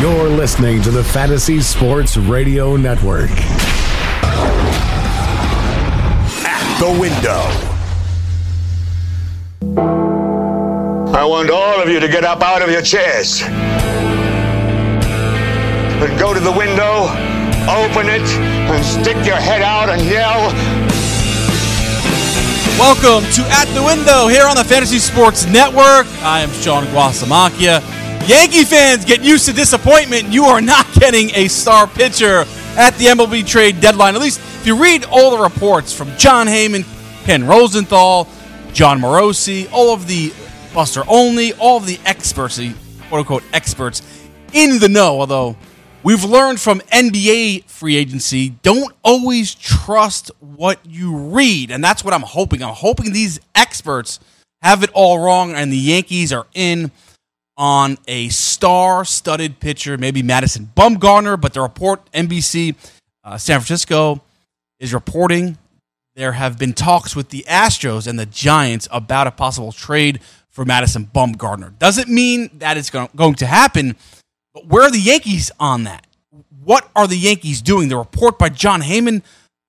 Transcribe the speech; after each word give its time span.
You're 0.00 0.28
listening 0.28 0.82
to 0.82 0.90
the 0.90 1.04
Fantasy 1.04 1.60
Sports 1.60 2.16
Radio 2.16 2.76
Network. 2.76 3.30
At 6.44 6.78
the 6.80 6.90
window. 7.00 7.40
I 11.16 11.24
want 11.24 11.48
all 11.48 11.80
of 11.80 11.88
you 11.88 12.00
to 12.00 12.08
get 12.08 12.24
up 12.24 12.42
out 12.42 12.60
of 12.60 12.70
your 12.70 12.82
chairs 12.82 13.42
and 16.02 16.18
go 16.18 16.34
to 16.34 16.40
the 16.40 16.52
window, 16.52 17.04
open 17.70 18.08
it, 18.08 18.26
and 18.28 18.84
stick 18.84 19.24
your 19.24 19.36
head 19.36 19.62
out 19.62 19.88
and 19.88 20.02
yell. 20.02 20.50
Welcome 22.80 23.30
to 23.34 23.42
At 23.52 23.72
the 23.74 23.82
Window 23.84 24.26
here 24.26 24.48
on 24.48 24.56
the 24.56 24.64
Fantasy 24.64 24.98
Sports 24.98 25.46
Network. 25.46 26.06
I 26.24 26.40
am 26.40 26.50
Sean 26.50 26.84
Guasamakia. 26.86 27.80
Yankee 28.26 28.64
fans, 28.64 29.04
get 29.04 29.22
used 29.22 29.44
to 29.44 29.52
disappointment. 29.52 30.32
You 30.32 30.44
are 30.44 30.62
not 30.62 30.90
getting 30.98 31.28
a 31.34 31.46
star 31.48 31.86
pitcher 31.86 32.44
at 32.74 32.92
the 32.92 33.06
MLB 33.06 33.46
trade 33.46 33.82
deadline. 33.82 34.14
At 34.14 34.22
least 34.22 34.40
if 34.40 34.66
you 34.66 34.80
read 34.80 35.04
all 35.04 35.36
the 35.36 35.42
reports 35.42 35.92
from 35.92 36.16
Jon 36.16 36.46
Heyman, 36.46 36.86
Ken 37.24 37.46
Rosenthal, 37.46 38.26
Jon 38.72 38.98
Morosi, 38.98 39.70
all 39.70 39.92
of 39.92 40.06
the 40.06 40.32
Buster 40.72 41.02
Olney, 41.06 41.52
all 41.52 41.76
of 41.76 41.84
the 41.84 42.00
experts, 42.06 42.56
the 42.56 42.72
quote 43.08 43.20
unquote 43.20 43.44
experts 43.52 44.00
in 44.54 44.78
the 44.78 44.88
know, 44.88 45.20
although 45.20 45.54
we've 46.02 46.24
learned 46.24 46.58
from 46.58 46.80
NBA 46.92 47.64
free 47.64 47.96
agency, 47.96 48.50
don't 48.62 48.94
always 49.02 49.54
trust 49.54 50.30
what 50.40 50.78
you 50.86 51.14
read. 51.14 51.70
And 51.70 51.84
that's 51.84 52.02
what 52.02 52.14
I'm 52.14 52.22
hoping. 52.22 52.62
I'm 52.62 52.72
hoping 52.72 53.12
these 53.12 53.38
experts 53.54 54.18
have 54.62 54.82
it 54.82 54.88
all 54.94 55.18
wrong 55.18 55.52
and 55.52 55.70
the 55.70 55.76
Yankees 55.76 56.32
are 56.32 56.46
in 56.54 56.90
on 57.56 57.98
a 58.08 58.28
star-studded 58.30 59.60
pitcher, 59.60 59.96
maybe 59.96 60.22
Madison 60.22 60.70
Bumgarner, 60.76 61.40
but 61.40 61.54
the 61.54 61.60
report 61.60 62.10
NBC 62.12 62.74
uh, 63.22 63.38
San 63.38 63.60
Francisco 63.60 64.22
is 64.78 64.92
reporting 64.92 65.56
there 66.14 66.32
have 66.32 66.58
been 66.58 66.72
talks 66.72 67.16
with 67.16 67.30
the 67.30 67.44
Astros 67.48 68.06
and 68.06 68.18
the 68.18 68.26
Giants 68.26 68.86
about 68.92 69.26
a 69.26 69.32
possible 69.32 69.72
trade 69.72 70.20
for 70.48 70.64
Madison 70.64 71.06
Bumgarner. 71.12 71.76
Doesn't 71.78 72.08
mean 72.08 72.50
that 72.58 72.76
it's 72.76 72.90
going 72.90 73.34
to 73.34 73.46
happen, 73.46 73.96
but 74.52 74.66
where 74.66 74.84
are 74.84 74.90
the 74.90 75.00
Yankees 75.00 75.50
on 75.58 75.84
that? 75.84 76.06
What 76.62 76.88
are 76.94 77.08
the 77.08 77.18
Yankees 77.18 77.60
doing? 77.60 77.88
The 77.88 77.96
report 77.96 78.38
by 78.38 78.48
Jon 78.48 78.80
Heyman, 78.80 79.22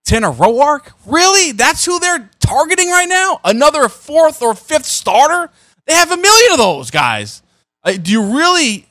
Tanner 0.05 0.31
Roark, 0.31 0.91
really? 1.07 1.51
That's 1.51 1.83
who 1.83 1.99
they're 1.99 2.29
targeting 2.39 2.89
right 2.89 3.09
now? 3.09 3.39
Another 3.43 3.89
fourth 3.89 4.43
or 4.43 4.53
fifth 4.53 4.85
starter? 4.85 5.51
They 5.87 5.93
have 5.93 6.11
a 6.11 6.17
million 6.17 6.51
of 6.51 6.59
those 6.59 6.91
guys. 6.91 7.41
Uh, 7.85 7.93
do 7.93 8.11
you 8.11 8.35
really 8.37 8.87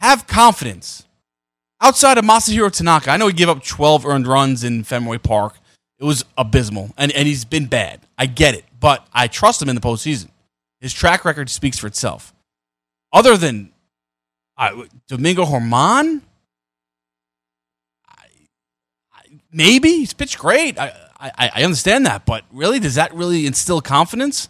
have 0.00 0.26
confidence 0.26 1.04
outside 1.80 2.16
of 2.18 2.24
Masahiro 2.24 2.72
Tanaka? 2.72 3.10
I 3.10 3.18
know 3.18 3.26
he 3.26 3.34
gave 3.34 3.48
up 3.48 3.62
12 3.62 4.06
earned 4.06 4.26
runs 4.26 4.64
in 4.64 4.82
Fenway 4.84 5.18
Park. 5.18 5.58
It 6.00 6.04
was 6.04 6.24
abysmal, 6.38 6.90
and, 6.96 7.12
and 7.12 7.28
he's 7.28 7.44
been 7.44 7.66
bad. 7.66 8.00
I 8.16 8.26
get 8.26 8.54
it, 8.54 8.64
but 8.80 9.06
I 9.12 9.26
trust 9.26 9.60
him 9.60 9.68
in 9.68 9.74
the 9.74 9.80
postseason. 9.80 10.30
His 10.80 10.92
track 10.92 11.24
record 11.24 11.50
speaks 11.50 11.78
for 11.78 11.88
itself. 11.88 12.32
Other 13.12 13.36
than 13.36 13.72
uh, 14.56 14.84
Domingo 15.08 15.44
Germán, 15.44 16.22
maybe 19.52 19.90
he's 19.90 20.12
pitched 20.12 20.38
great. 20.38 20.78
I, 20.78 20.92
I 21.18 21.50
I 21.56 21.64
understand 21.64 22.06
that, 22.06 22.24
but 22.24 22.44
really, 22.52 22.78
does 22.78 22.94
that 22.94 23.12
really 23.12 23.46
instill 23.46 23.80
confidence? 23.80 24.48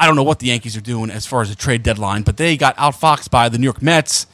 I 0.00 0.06
don't 0.06 0.16
know 0.16 0.22
what 0.22 0.38
the 0.38 0.46
Yankees 0.46 0.78
are 0.78 0.80
doing 0.80 1.10
as 1.10 1.26
far 1.26 1.42
as 1.42 1.50
the 1.50 1.54
trade 1.54 1.82
deadline, 1.82 2.22
but 2.22 2.38
they 2.38 2.56
got 2.56 2.74
outfoxed 2.78 3.30
by 3.30 3.50
the 3.50 3.58
New 3.58 3.64
York 3.64 3.82
Mets 3.82 4.26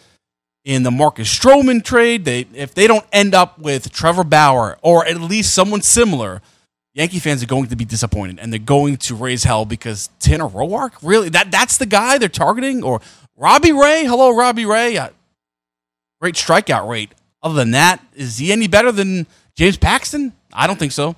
in 0.65 0.84
the 0.84 0.93
Marcus 0.93 1.28
Stroman 1.28 1.82
trade. 1.82 2.25
They 2.25 2.47
if 2.54 2.72
they 2.72 2.87
don't 2.87 3.04
end 3.12 3.34
up 3.34 3.59
with 3.59 3.91
Trevor 3.93 4.22
Bauer 4.22 4.78
or 4.81 5.04
at 5.04 5.21
least 5.21 5.53
someone 5.53 5.82
similar, 5.82 6.41
Yankee 6.94 7.19
fans 7.19 7.43
are 7.43 7.47
going 7.47 7.66
to 7.66 7.75
be 7.75 7.84
disappointed 7.84 8.38
and 8.38 8.53
they're 8.53 8.60
going 8.60 8.97
to 8.99 9.16
raise 9.16 9.43
hell 9.43 9.65
because 9.65 10.09
Tanner 10.21 10.47
Roark, 10.49 10.93
really 11.03 11.31
that 11.31 11.50
that's 11.50 11.78
the 11.78 11.87
guy 11.87 12.16
they're 12.16 12.28
targeting 12.28 12.84
or 12.84 13.00
Robbie 13.37 13.72
Ray. 13.72 14.04
Hello, 14.04 14.37
Robbie 14.37 14.66
Ray. 14.66 14.97
Uh, 14.97 15.09
great 16.21 16.37
strikeout 16.37 16.88
rate. 16.88 17.10
Other 17.43 17.56
than 17.56 17.72
that, 17.72 18.00
is 18.15 18.38
he 18.38 18.53
any 18.53 18.69
better 18.69 18.93
than 18.93 19.27
James 19.56 19.77
Paxton? 19.77 20.33
I 20.53 20.69
don't 20.69 20.78
think 20.78 20.93
so. 20.93 21.16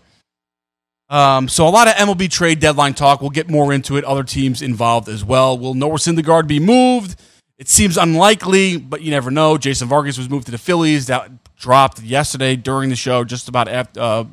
Um, 1.10 1.48
so 1.48 1.66
a 1.66 1.70
lot 1.70 1.88
of 1.88 1.94
MLB 1.94 2.30
trade 2.30 2.60
deadline 2.60 2.94
talk. 2.94 3.20
We'll 3.20 3.30
get 3.30 3.48
more 3.48 3.72
into 3.72 3.96
it. 3.96 4.04
Other 4.04 4.24
teams 4.24 4.60
involved 4.60 5.08
as 5.08 5.24
well. 5.24 5.56
Will 5.56 5.74
Noah 5.74 5.94
Syndergaard 5.94 6.46
be 6.46 6.60
moved? 6.60 7.18
It 7.56 7.68
seems 7.68 7.96
unlikely, 7.96 8.76
but 8.76 9.00
you 9.00 9.10
never 9.10 9.30
know. 9.30 9.58
Jason 9.58 9.88
Vargas 9.88 10.18
was 10.18 10.28
moved 10.28 10.46
to 10.46 10.52
the 10.52 10.58
Phillies. 10.58 11.06
That 11.06 11.30
dropped 11.56 12.00
yesterday 12.02 12.56
during 12.56 12.90
the 12.90 12.96
show, 12.96 13.24
just 13.24 13.48
about 13.48 13.68
after, 13.68 14.00
uh, 14.00 14.24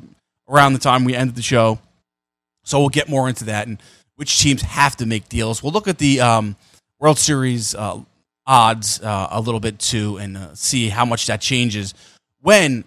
around 0.48 0.74
the 0.74 0.78
time 0.78 1.04
we 1.04 1.14
ended 1.14 1.34
the 1.34 1.42
show. 1.42 1.78
So 2.64 2.78
we'll 2.78 2.88
get 2.88 3.08
more 3.08 3.28
into 3.28 3.44
that 3.44 3.66
and 3.66 3.82
which 4.16 4.40
teams 4.40 4.62
have 4.62 4.96
to 4.96 5.06
make 5.06 5.28
deals. 5.28 5.62
We'll 5.62 5.72
look 5.72 5.88
at 5.88 5.98
the 5.98 6.20
um, 6.20 6.56
World 6.98 7.18
Series 7.18 7.74
uh, 7.74 8.00
odds 8.46 9.00
uh, 9.00 9.28
a 9.30 9.40
little 9.40 9.60
bit 9.60 9.78
too 9.78 10.18
and 10.18 10.36
uh, 10.36 10.54
see 10.54 10.88
how 10.88 11.04
much 11.04 11.26
that 11.26 11.40
changes 11.40 11.94
when 12.40 12.84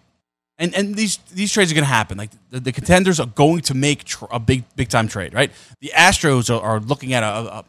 and 0.60 0.76
and 0.76 0.94
these 0.94 1.18
these 1.34 1.52
trades 1.52 1.72
are 1.72 1.76
going 1.76 1.84
to 1.84 1.90
happen. 1.90 2.18
Like 2.18 2.32
the, 2.52 2.60
the, 2.60 2.72
contenders 2.72 3.20
are 3.20 3.26
going 3.26 3.62
to 3.62 3.74
make 3.74 4.04
tr- 4.04 4.26
a 4.30 4.40
big 4.40 4.64
big 4.76 4.90
time 4.90 5.08
trade, 5.08 5.34
right? 5.34 5.52
The 5.80 5.92
Astros 5.96 6.54
are, 6.54 6.62
are 6.62 6.80
looking 6.80 7.14
at 7.14 7.24
a, 7.24 7.60
a, 7.60 7.66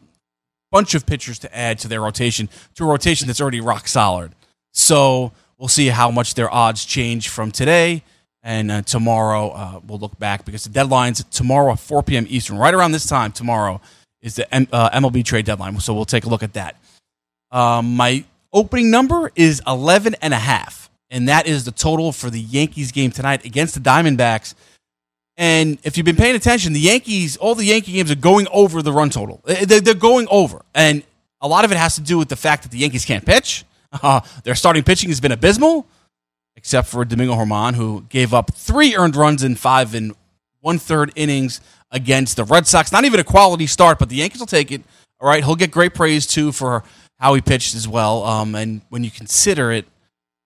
bunch 0.72 0.94
of 0.94 1.04
pitchers 1.04 1.40
to 1.40 1.56
add 1.56 1.80
to 1.80 1.88
their 1.88 2.00
rotation 2.00 2.48
to 2.74 2.84
a 2.84 2.86
rotation 2.86 3.26
that's 3.26 3.40
already 3.40 3.60
rock 3.60 3.88
solid. 3.88 4.32
So 4.72 5.32
we'll 5.58 5.68
see 5.68 5.88
how 5.88 6.10
much 6.10 6.34
their 6.34 6.52
odds 6.52 6.84
change 6.84 7.28
from 7.28 7.50
today. 7.50 8.04
And 8.42 8.70
uh, 8.70 8.82
tomorrow 8.82 9.50
uh, 9.50 9.80
we'll 9.86 9.98
look 9.98 10.18
back 10.18 10.44
because 10.44 10.64
the 10.64 10.70
deadline's 10.70 11.24
tomorrow 11.24 11.72
at 11.72 11.80
4 11.80 12.04
p.m. 12.04 12.24
Eastern. 12.28 12.56
Right 12.56 12.72
around 12.72 12.92
this 12.92 13.04
time 13.04 13.32
tomorrow 13.32 13.80
is 14.22 14.36
the 14.36 14.52
M- 14.54 14.68
uh, 14.72 14.90
MLB 14.90 15.24
trade 15.24 15.44
deadline. 15.44 15.78
So 15.80 15.92
we'll 15.92 16.04
take 16.04 16.24
a 16.24 16.28
look 16.28 16.42
at 16.42 16.52
that. 16.52 16.76
Um, 17.50 17.96
my 17.96 18.24
opening 18.52 18.90
number 18.90 19.30
is 19.34 19.60
11 19.66 20.14
and 20.22 20.32
a 20.32 20.38
half 20.38 20.89
and 21.10 21.28
that 21.28 21.46
is 21.46 21.64
the 21.64 21.72
total 21.72 22.12
for 22.12 22.30
the 22.30 22.40
Yankees 22.40 22.92
game 22.92 23.10
tonight 23.10 23.44
against 23.44 23.74
the 23.74 23.80
Diamondbacks. 23.80 24.54
And 25.36 25.78
if 25.84 25.96
you've 25.96 26.04
been 26.04 26.16
paying 26.16 26.36
attention, 26.36 26.72
the 26.72 26.80
Yankees, 26.80 27.36
all 27.36 27.54
the 27.54 27.64
Yankee 27.64 27.92
games 27.92 28.10
are 28.10 28.16
going 28.16 28.46
over 28.52 28.82
the 28.82 28.92
run 28.92 29.10
total. 29.10 29.40
They're 29.44 29.94
going 29.94 30.28
over. 30.30 30.62
And 30.74 31.02
a 31.40 31.48
lot 31.48 31.64
of 31.64 31.72
it 31.72 31.78
has 31.78 31.94
to 31.94 32.00
do 32.00 32.18
with 32.18 32.28
the 32.28 32.36
fact 32.36 32.62
that 32.62 32.70
the 32.70 32.78
Yankees 32.78 33.04
can't 33.04 33.24
pitch. 33.24 33.64
Uh, 34.04 34.20
their 34.44 34.54
starting 34.54 34.84
pitching 34.84 35.08
has 35.08 35.20
been 35.20 35.32
abysmal, 35.32 35.84
except 36.54 36.86
for 36.86 37.04
Domingo 37.04 37.34
Germán, 37.34 37.74
who 37.74 38.04
gave 38.08 38.32
up 38.32 38.54
three 38.54 38.94
earned 38.94 39.16
runs 39.16 39.42
in 39.42 39.56
five 39.56 39.96
and 39.96 40.14
one 40.60 40.78
third 40.78 41.10
innings 41.16 41.60
against 41.90 42.36
the 42.36 42.44
Red 42.44 42.68
Sox. 42.68 42.92
Not 42.92 43.04
even 43.04 43.18
a 43.18 43.24
quality 43.24 43.66
start, 43.66 43.98
but 43.98 44.08
the 44.08 44.14
Yankees 44.14 44.38
will 44.38 44.46
take 44.46 44.70
it. 44.70 44.82
All 45.18 45.26
right. 45.26 45.42
He'll 45.42 45.56
get 45.56 45.72
great 45.72 45.92
praise, 45.92 46.24
too, 46.24 46.52
for 46.52 46.84
how 47.18 47.34
he 47.34 47.40
pitched 47.40 47.74
as 47.74 47.88
well. 47.88 48.22
Um, 48.22 48.54
and 48.54 48.80
when 48.90 49.02
you 49.02 49.10
consider 49.10 49.72
it, 49.72 49.86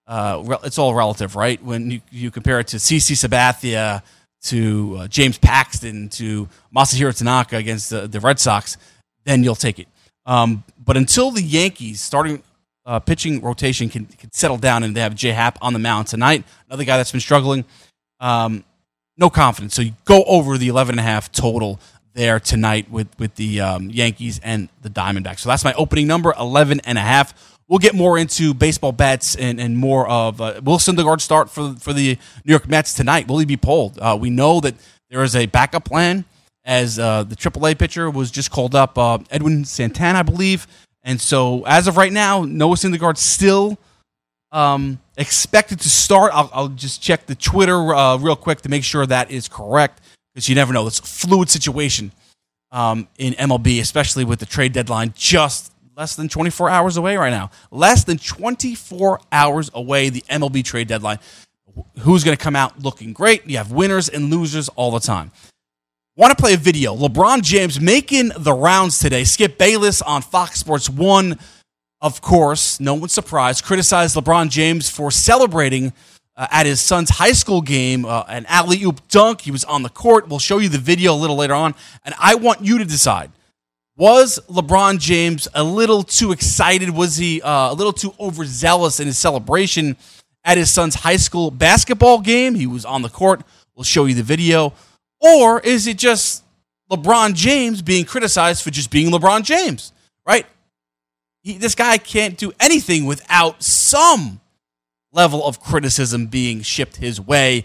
uh, 0.06 0.59
it's 0.64 0.78
all 0.78 0.94
relative, 0.94 1.37
right? 1.37 1.62
When 1.62 1.90
you, 1.90 2.00
you 2.11 2.31
compare 2.31 2.61
it 2.61 2.69
to 2.69 2.76
CC 2.76 3.12
Sabathia, 3.12 4.02
to 4.44 4.96
uh, 5.00 5.08
James 5.08 5.38
Paxton, 5.38 6.11
to 6.11 6.49
Masahiro 6.75 7.17
Tanaka 7.17 7.56
against 7.56 7.90
the, 7.90 8.06
the 8.06 8.20
Red 8.20 8.38
Sox, 8.38 8.76
then 9.25 9.43
you'll 9.43 9.55
take 9.55 9.78
it. 9.78 9.88
Um, 10.26 10.64
but 10.82 10.96
until 10.96 11.31
the 11.31 11.43
Yankees 11.43 12.00
starting 12.00 12.43
uh, 12.87 13.00
pitching 13.00 13.40
rotation 13.40 13.88
can, 13.88 14.05
can 14.05 14.31
settle 14.32 14.58
down 14.58 14.82
and 14.82 14.94
they 14.94 15.00
have 15.00 15.14
J 15.14 15.31
Happ 15.31 15.58
on 15.62 15.73
the 15.73 15.78
mound 15.78 16.08
tonight, 16.08 16.44
another 16.69 16.84
guy 16.84 16.99
that's 16.99 17.12
been 17.12 17.20
struggling, 17.20 17.64
um, 18.20 18.64
no 19.17 19.31
confidence. 19.31 19.75
So 19.75 19.82
you 19.82 19.93
go 20.05 20.25
over 20.25 20.58
the 20.58 20.69
11 20.69 20.94
and 20.94 21.00
a 21.00 21.02
half 21.02 21.32
total 21.32 21.81
there 22.12 22.38
tonight 22.38 22.90
with, 22.90 23.08
with 23.19 23.34
the 23.37 23.61
um, 23.61 23.90
Yankees 23.90 24.40
and 24.43 24.69
the 24.82 24.90
Diamondbacks. 24.90 25.40
So 25.40 25.49
that's 25.49 25.64
my 25.64 25.73
opening 25.75 26.06
number, 26.06 26.34
11 26.38 26.81
and 26.84 26.99
a 26.99 27.00
half. 27.00 27.53
We'll 27.69 27.78
get 27.78 27.94
more 27.94 28.19
into 28.19 28.52
baseball 28.52 28.93
bets 28.93 29.34
and, 29.37 29.58
and 29.58 29.76
more 29.76 30.06
of 30.08 30.40
uh, 30.40 30.61
will 30.62 30.78
Syndergaard 30.78 31.20
start 31.20 31.50
for 31.50 31.75
for 31.75 31.93
the 31.93 32.19
New 32.44 32.50
York 32.50 32.69
Mets 32.69 32.94
tonight? 32.94 33.26
Will 33.26 33.38
he 33.38 33.46
be 33.46 33.56
pulled? 33.56 33.99
Uh, 33.99 34.16
we 34.20 34.31
know 34.31 34.61
that 34.61 34.75
there 35.11 35.22
is 35.22 35.34
a 35.34 35.46
backup 35.46 35.84
plan 35.84 36.25
as 36.64 36.99
uh, 36.99 37.22
the 37.25 37.37
AAA 37.37 37.78
pitcher 37.78 38.11
was 38.11 38.31
just 38.31 38.50
called 38.50 38.75
up, 38.75 38.96
uh, 38.96 39.19
Edwin 39.31 39.64
Santana, 39.64 40.20
I 40.20 40.22
believe. 40.22 40.66
And 41.02 41.20
so 41.20 41.64
as 41.66 41.87
of 41.87 41.96
right 41.96 42.12
now, 42.12 42.43
Noah 42.43 42.76
Syndergaard 42.76 43.19
still 43.19 43.78
um, 44.50 44.99
expected 45.16 45.81
to 45.81 45.90
start. 45.90 46.32
I'll, 46.32 46.50
I'll 46.52 46.69
just 46.69 47.02
check 47.02 47.26
the 47.26 47.34
Twitter 47.34 47.94
uh, 47.94 48.16
real 48.16 48.37
quick 48.37 48.62
to 48.62 48.69
make 48.69 48.84
sure 48.84 49.05
that 49.05 49.31
is 49.31 49.49
correct 49.49 50.00
because 50.32 50.49
you 50.49 50.55
never 50.55 50.72
know. 50.72 50.87
It's 50.87 51.00
a 51.00 51.02
fluid 51.02 51.50
situation 51.50 52.12
um, 52.72 53.08
in 53.19 53.34
MLB, 53.34 53.81
especially 53.81 54.25
with 54.25 54.40
the 54.40 54.46
trade 54.46 54.72
deadline 54.72 55.12
just 55.14 55.74
less 55.96 56.17
than 56.17 56.29
24 56.29 56.70
hours 56.70 56.96
away 56.96 57.17
right 57.17 57.31
now. 57.31 57.50
Less 57.70 58.05
than 58.05 58.19
24 58.19 59.20
hours 59.31 59.70
away, 59.75 60.08
the 60.08 60.23
MLB 60.23 60.64
trade 60.64 60.88
deadline. 60.88 61.19
Who's 62.00 62.25
going 62.25 62.37
to 62.37 62.43
come 62.43 62.56
out 62.56 62.81
looking 62.82 63.12
great? 63.12 63.46
You 63.46 63.58
have 63.58 63.70
winners 63.70 64.08
and 64.08 64.31
losers 64.31 64.69
all 64.70 64.91
the 64.91 65.00
time. 65.00 65.31
Want 66.17 66.37
to 66.37 66.41
play 66.41 66.55
a 66.55 66.56
video? 66.56 66.96
LeBron 66.96 67.43
James 67.43 67.81
making 67.81 68.31
the 68.37 68.52
rounds 68.52 68.99
today. 68.99 69.25
Skip 69.25 69.58
Bayless 69.58 70.02
on 70.02 70.23
Fox 70.23 70.58
Sports 70.61 70.88
1, 70.88 71.38
of 72.00 72.20
course, 72.20 72.79
no 72.79 72.94
one's 72.94 73.12
surprised, 73.12 73.64
criticized 73.64 74.17
LeBron 74.17 74.49
James 74.50 74.88
for 74.88 75.11
celebrating 75.11 75.93
uh, 76.37 76.47
at 76.50 76.67
his 76.67 76.81
son's 76.81 77.11
high 77.11 77.32
school 77.32 77.61
game 77.61 78.05
uh, 78.05 78.25
an 78.29 78.47
alley 78.47 78.82
oop 78.82 79.06
dunk. 79.08 79.43
He 79.43 79.50
was 79.50 79.64
on 79.64 79.82
the 79.82 79.88
court. 79.88 80.29
We'll 80.29 80.38
show 80.40 80.58
you 80.58 80.69
the 80.69 80.79
video 80.79 81.14
a 81.14 81.17
little 81.17 81.37
later 81.37 81.55
on. 81.55 81.75
And 82.05 82.14
I 82.19 82.35
want 82.35 82.64
you 82.64 82.79
to 82.79 82.85
decide 82.85 83.31
was 83.96 84.41
LeBron 84.49 84.99
James 84.99 85.46
a 85.55 85.62
little 85.62 86.02
too 86.02 86.32
excited? 86.32 86.91
Was 86.91 87.17
he 87.17 87.41
uh, 87.43 87.73
a 87.73 87.75
little 87.75 87.93
too 87.93 88.14
overzealous 88.19 89.00
in 89.00 89.06
his 89.06 89.19
celebration 89.19 89.96
at 90.44 90.58
his 90.58 90.70
son's 90.70 90.96
high 90.96 91.17
school 91.17 91.50
basketball 91.50 92.20
game? 92.20 92.55
He 92.55 92.67
was 92.67 92.85
on 92.85 93.02
the 93.02 93.08
court. 93.08 93.43
We'll 93.75 93.85
show 93.85 94.05
you 94.05 94.14
the 94.14 94.23
video. 94.23 94.73
Or 95.20 95.61
is 95.61 95.87
it 95.87 95.99
just 95.99 96.44
LeBron 96.91 97.35
James 97.35 97.82
being 97.82 98.05
criticized 98.05 98.62
for 98.62 98.70
just 98.70 98.91
being 98.91 99.11
LeBron 99.11 99.43
James, 99.43 99.93
right? 100.26 100.47
He, 101.43 101.58
this 101.58 101.75
guy 101.75 101.99
can't 101.99 102.37
do 102.37 102.52
anything 102.61 103.05
without 103.06 103.62
some 103.62 104.40
level 105.12 105.47
of 105.47 105.61
criticism 105.61 106.26
being 106.26 106.62
shipped 106.62 106.97
his 106.97 107.20
way. 107.20 107.64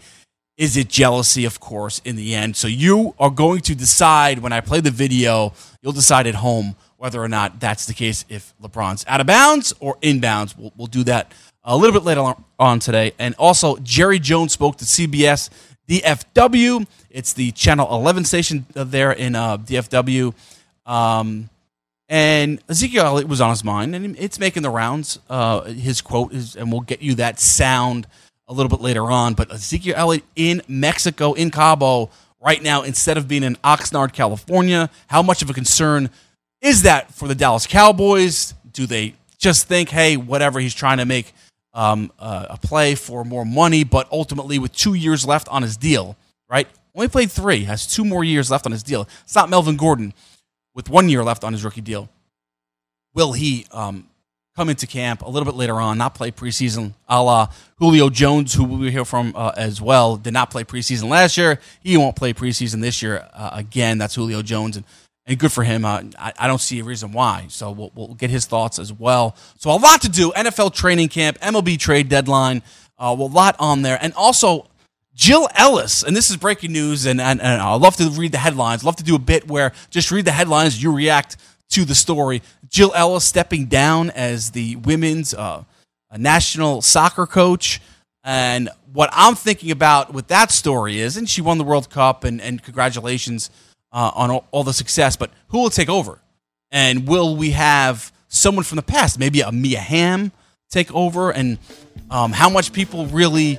Is 0.59 0.75
it 0.75 0.89
jealousy, 0.89 1.45
of 1.45 1.61
course, 1.61 2.01
in 2.03 2.17
the 2.17 2.35
end? 2.35 2.57
So 2.57 2.67
you 2.67 3.15
are 3.17 3.29
going 3.29 3.61
to 3.61 3.75
decide 3.75 4.39
when 4.39 4.51
I 4.51 4.59
play 4.59 4.81
the 4.81 4.91
video, 4.91 5.53
you'll 5.81 5.93
decide 5.93 6.27
at 6.27 6.35
home 6.35 6.75
whether 6.97 7.23
or 7.23 7.29
not 7.29 7.61
that's 7.61 7.85
the 7.85 7.93
case 7.93 8.25
if 8.27 8.53
LeBron's 8.61 9.05
out 9.07 9.21
of 9.21 9.27
bounds 9.27 9.73
or 9.79 9.95
inbounds. 10.01 10.57
We'll, 10.57 10.73
we'll 10.75 10.87
do 10.87 11.05
that 11.05 11.31
a 11.63 11.77
little 11.77 11.93
bit 11.93 12.03
later 12.03 12.33
on 12.59 12.79
today. 12.79 13.13
And 13.17 13.35
also, 13.35 13.77
Jerry 13.77 14.19
Jones 14.19 14.51
spoke 14.51 14.75
to 14.79 14.83
CBS 14.83 15.49
DFW. 15.87 16.85
It's 17.09 17.31
the 17.31 17.51
Channel 17.51 17.87
11 17.89 18.25
station 18.25 18.65
there 18.73 19.13
in 19.13 19.35
uh, 19.35 19.59
DFW. 19.59 20.33
Um, 20.85 21.49
and 22.09 22.61
Ezekiel 22.67 23.25
was 23.27 23.39
on 23.39 23.51
his 23.51 23.63
mind, 23.63 23.95
and 23.95 24.17
it's 24.19 24.39
making 24.39 24.63
the 24.63 24.69
rounds. 24.69 25.19
Uh, 25.29 25.61
his 25.61 26.01
quote 26.01 26.33
is, 26.33 26.57
and 26.57 26.69
we'll 26.69 26.81
get 26.81 27.01
you 27.01 27.15
that 27.15 27.39
sound 27.39 28.07
a 28.49 28.53
little 28.53 28.69
bit 28.69 28.81
later 28.81 29.09
on. 29.09 29.35
But 29.35 29.53
Ezekiel 29.53 29.93
Elliott 29.95 30.25
in 30.35 30.61
Mexico, 30.67 31.33
in 31.33 31.51
Cabo, 31.51 32.09
right 32.41 32.61
now, 32.61 32.81
instead 32.81 33.17
of 33.17 33.27
being 33.27 33.43
in 33.43 33.55
Oxnard, 33.57 34.11
California, 34.11 34.89
how 35.07 35.21
much 35.21 35.41
of 35.41 35.49
a 35.49 35.53
concern 35.53 36.09
is 36.59 36.81
that 36.81 37.13
for 37.13 37.27
the 37.27 37.35
Dallas 37.35 37.67
Cowboys? 37.67 38.53
Do 38.73 38.85
they 38.85 39.13
just 39.37 39.67
think, 39.67 39.89
hey, 39.89 40.17
whatever, 40.17 40.59
he's 40.59 40.73
trying 40.73 40.97
to 40.97 41.05
make 41.05 41.31
um, 41.73 42.11
uh, 42.19 42.47
a 42.49 42.57
play 42.57 42.95
for 42.95 43.23
more 43.23 43.45
money, 43.45 43.83
but 43.83 44.11
ultimately 44.11 44.59
with 44.59 44.73
two 44.73 44.95
years 44.95 45.25
left 45.25 45.47
on 45.49 45.61
his 45.61 45.77
deal, 45.77 46.17
right? 46.49 46.67
Only 46.95 47.07
played 47.07 47.31
three, 47.31 47.63
has 47.65 47.85
two 47.85 48.03
more 48.03 48.23
years 48.23 48.49
left 48.49 48.65
on 48.65 48.71
his 48.71 48.83
deal. 48.83 49.07
It's 49.23 49.35
not 49.35 49.49
Melvin 49.49 49.77
Gordon 49.77 50.13
with 50.73 50.89
one 50.89 51.07
year 51.07 51.23
left 51.23 51.43
on 51.43 51.53
his 51.53 51.63
rookie 51.63 51.81
deal. 51.81 52.09
Will 53.13 53.33
he 53.33 53.65
um, 53.71 54.08
come 54.59 54.67
into 54.67 54.85
camp 54.85 55.21
a 55.21 55.29
little 55.29 55.45
bit 55.45 55.55
later 55.55 55.79
on, 55.79 55.97
not 55.97 56.13
play 56.13 56.31
preseason, 56.31 56.93
a 57.07 57.23
la 57.23 57.47
Julio 57.77 58.09
Jones, 58.09 58.53
who 58.53 58.65
we 58.65 58.91
hear 58.91 59.05
from 59.05 59.31
uh, 59.33 59.53
as 59.55 59.81
well, 59.81 60.17
did 60.17 60.33
not 60.33 60.51
play 60.51 60.65
preseason 60.65 61.07
last 61.07 61.37
year. 61.37 61.61
He 61.81 61.95
won't 61.95 62.17
play 62.17 62.33
preseason 62.33 62.81
this 62.81 63.01
year 63.01 63.25
uh, 63.33 63.51
again. 63.53 63.99
That's 63.99 64.15
Julio 64.15 64.41
Jones, 64.41 64.75
and, 64.75 64.85
and 65.25 65.39
good 65.39 65.53
for 65.53 65.63
him. 65.63 65.85
Uh, 65.85 66.03
I, 66.19 66.33
I, 66.37 66.47
don't 66.47 66.59
see 66.59 66.81
a 66.81 66.83
reason 66.83 67.13
why. 67.13 67.45
So 67.47 67.71
we'll, 67.71 67.91
we'll, 67.95 68.15
get 68.15 68.31
his 68.31 68.45
thoughts 68.47 68.79
as 68.79 68.91
well. 68.91 69.37
So 69.59 69.71
a 69.71 69.79
lot 69.79 70.01
to 70.01 70.09
do. 70.09 70.33
NFL 70.33 70.73
training 70.73 71.07
camp, 71.07 71.39
MLB 71.39 71.79
trade 71.79 72.09
deadline, 72.09 72.61
uh, 73.01 73.15
a 73.17 73.23
lot 73.23 73.55
on 73.59 73.81
there, 73.81 73.97
and 74.01 74.11
also 74.15 74.67
Jill 75.15 75.47
Ellis, 75.55 76.03
and 76.03 76.17
this 76.17 76.29
is 76.29 76.35
breaking 76.35 76.73
news, 76.73 77.05
and, 77.05 77.21
and, 77.21 77.39
and 77.39 77.61
I 77.61 77.75
love 77.75 77.95
to 77.95 78.09
read 78.09 78.33
the 78.33 78.39
headlines. 78.39 78.83
love 78.83 78.97
to 78.97 79.05
do 79.05 79.15
a 79.15 79.19
bit 79.19 79.47
where 79.47 79.71
just 79.89 80.11
read 80.11 80.25
the 80.25 80.33
headlines, 80.33 80.83
you 80.83 80.91
react 80.91 81.37
to 81.69 81.85
the 81.85 81.95
story. 81.95 82.41
Jill 82.67 82.91
Ellis 82.95 83.25
stepping 83.25 83.65
down 83.65 84.09
as 84.11 84.51
the 84.51 84.75
women's 84.77 85.33
uh, 85.33 85.63
national 86.17 86.81
soccer 86.81 87.25
coach. 87.25 87.81
And 88.23 88.69
what 88.91 89.09
I'm 89.13 89.35
thinking 89.35 89.71
about 89.71 90.13
with 90.13 90.27
that 90.27 90.51
story 90.51 90.99
is, 90.99 91.17
and 91.17 91.29
she 91.29 91.41
won 91.41 91.57
the 91.57 91.63
World 91.63 91.89
Cup, 91.89 92.23
and, 92.23 92.41
and 92.41 92.61
congratulations 92.61 93.49
uh, 93.91 94.11
on 94.13 94.31
all, 94.31 94.47
all, 94.51 94.63
the 94.63 94.73
success, 94.73 95.15
but 95.15 95.31
who 95.47 95.59
will 95.59 95.69
take 95.69 95.89
over? 95.89 96.19
And 96.71 97.07
will 97.07 97.35
we 97.35 97.51
have 97.51 98.11
someone 98.27 98.63
from 98.63 98.75
the 98.75 98.83
past, 98.83 99.17
maybe 99.17 99.41
a 99.41 99.51
Mia 99.51 99.79
Hamm, 99.79 100.31
take 100.69 100.93
over? 100.93 101.31
And 101.31 101.57
um, 102.11 102.31
how 102.31 102.49
much 102.49 102.73
people 102.73 103.07
really 103.07 103.57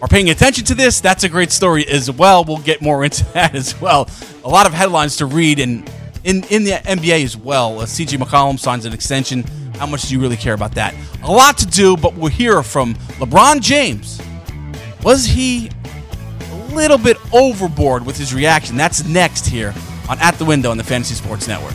are 0.00 0.08
paying 0.08 0.30
attention 0.30 0.64
to 0.66 0.74
this, 0.74 1.00
that's 1.00 1.24
a 1.24 1.28
great 1.28 1.50
story 1.50 1.86
as 1.88 2.10
well. 2.10 2.44
We'll 2.44 2.58
get 2.58 2.80
more 2.80 3.04
into 3.04 3.24
that 3.34 3.54
as 3.54 3.78
well. 3.80 4.08
A 4.44 4.48
lot 4.48 4.66
of 4.66 4.72
headlines 4.72 5.16
to 5.16 5.26
read 5.26 5.58
and 5.58 5.90
in, 6.26 6.42
in 6.50 6.64
the 6.64 6.72
NBA 6.72 7.24
as 7.24 7.36
well. 7.36 7.80
Uh, 7.80 7.86
CJ 7.86 8.18
McCollum 8.18 8.58
signs 8.58 8.84
an 8.84 8.92
extension. 8.92 9.44
How 9.78 9.86
much 9.86 10.02
do 10.02 10.14
you 10.14 10.20
really 10.20 10.36
care 10.36 10.54
about 10.54 10.72
that? 10.72 10.94
A 11.22 11.30
lot 11.30 11.56
to 11.58 11.66
do, 11.66 11.96
but 11.96 12.14
we'll 12.14 12.30
hear 12.30 12.62
from 12.62 12.94
LeBron 13.20 13.60
James. 13.60 14.20
Was 15.04 15.24
he 15.24 15.70
a 16.50 16.54
little 16.74 16.98
bit 16.98 17.16
overboard 17.32 18.04
with 18.04 18.18
his 18.18 18.34
reaction? 18.34 18.76
That's 18.76 19.06
next 19.06 19.46
here 19.46 19.72
on 20.08 20.18
At 20.18 20.34
the 20.34 20.44
Window 20.44 20.70
on 20.70 20.76
the 20.76 20.84
Fantasy 20.84 21.14
Sports 21.14 21.46
Network. 21.46 21.74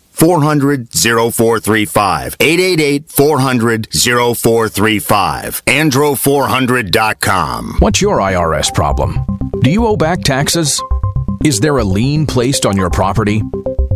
400 0.11 0.89
0435. 0.91 2.37
888 2.39 3.09
400 3.09 3.87
0435. 3.91 5.65
Andro400.com. 5.65 7.75
What's 7.79 8.01
your 8.01 8.19
IRS 8.19 8.73
problem? 8.73 9.25
Do 9.61 9.71
you 9.71 9.85
owe 9.85 9.97
back 9.97 10.21
taxes? 10.21 10.81
Is 11.43 11.59
there 11.59 11.77
a 11.77 11.83
lien 11.83 12.25
placed 12.27 12.65
on 12.65 12.77
your 12.77 12.89
property? 12.89 13.41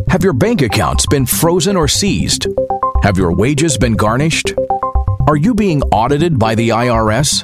Have 0.09 0.23
your 0.23 0.33
bank 0.33 0.61
accounts 0.61 1.05
been 1.05 1.25
frozen 1.25 1.75
or 1.75 1.87
seized? 1.87 2.47
Have 3.03 3.17
your 3.17 3.35
wages 3.35 3.77
been 3.77 3.93
garnished? 3.93 4.53
Are 5.27 5.35
you 5.35 5.53
being 5.53 5.81
audited 5.91 6.39
by 6.39 6.55
the 6.55 6.69
IRS? 6.69 7.43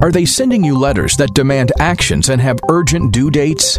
Are 0.00 0.12
they 0.12 0.24
sending 0.24 0.64
you 0.64 0.78
letters 0.78 1.16
that 1.16 1.34
demand 1.34 1.72
actions 1.78 2.28
and 2.28 2.40
have 2.40 2.58
urgent 2.68 3.12
due 3.12 3.30
dates? 3.30 3.78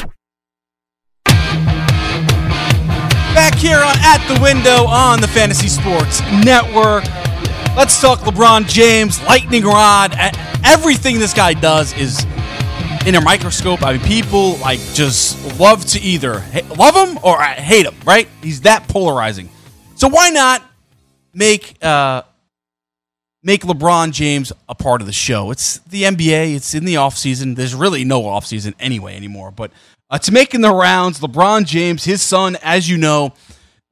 Back 3.33 3.55
here 3.55 3.77
on 3.77 3.95
At 3.99 4.25
the 4.27 4.41
Window 4.41 4.85
on 4.85 5.21
the 5.21 5.27
Fantasy 5.27 5.69
Sports 5.69 6.19
Network. 6.43 7.05
Let's 7.77 7.99
talk 8.01 8.19
LeBron 8.19 8.67
James, 8.67 9.23
lightning 9.23 9.63
rod. 9.63 10.13
Everything 10.65 11.17
this 11.17 11.33
guy 11.33 11.53
does 11.53 11.93
is 11.93 12.25
in 13.05 13.15
a 13.15 13.21
microscope. 13.21 13.83
I 13.83 13.93
mean, 13.93 14.01
people 14.01 14.57
like 14.57 14.79
just 14.93 15.57
love 15.57 15.85
to 15.85 16.01
either 16.01 16.43
love 16.77 16.93
him 16.93 17.19
or 17.23 17.41
hate 17.41 17.85
him, 17.85 17.95
right? 18.05 18.27
He's 18.43 18.61
that 18.61 18.89
polarizing. 18.89 19.49
So 19.95 20.09
why 20.09 20.29
not 20.29 20.61
make 21.33 21.81
uh, 21.81 22.23
make 23.43 23.61
LeBron 23.63 24.11
James 24.11 24.51
a 24.67 24.75
part 24.75 24.99
of 24.99 25.07
the 25.07 25.13
show? 25.13 25.51
It's 25.51 25.79
the 25.79 26.03
NBA. 26.03 26.55
It's 26.55 26.73
in 26.73 26.83
the 26.83 26.97
off 26.97 27.17
season. 27.17 27.55
There's 27.55 27.73
really 27.73 28.03
no 28.03 28.25
off 28.25 28.45
season 28.45 28.75
anyway 28.77 29.15
anymore. 29.15 29.51
But 29.51 29.71
uh, 30.11 30.17
to 30.19 30.31
making 30.31 30.61
the 30.61 30.71
rounds, 30.71 31.21
LeBron 31.21 31.65
James, 31.65 32.03
his 32.03 32.21
son, 32.21 32.57
as 32.61 32.87
you 32.87 32.97
know, 32.97 33.33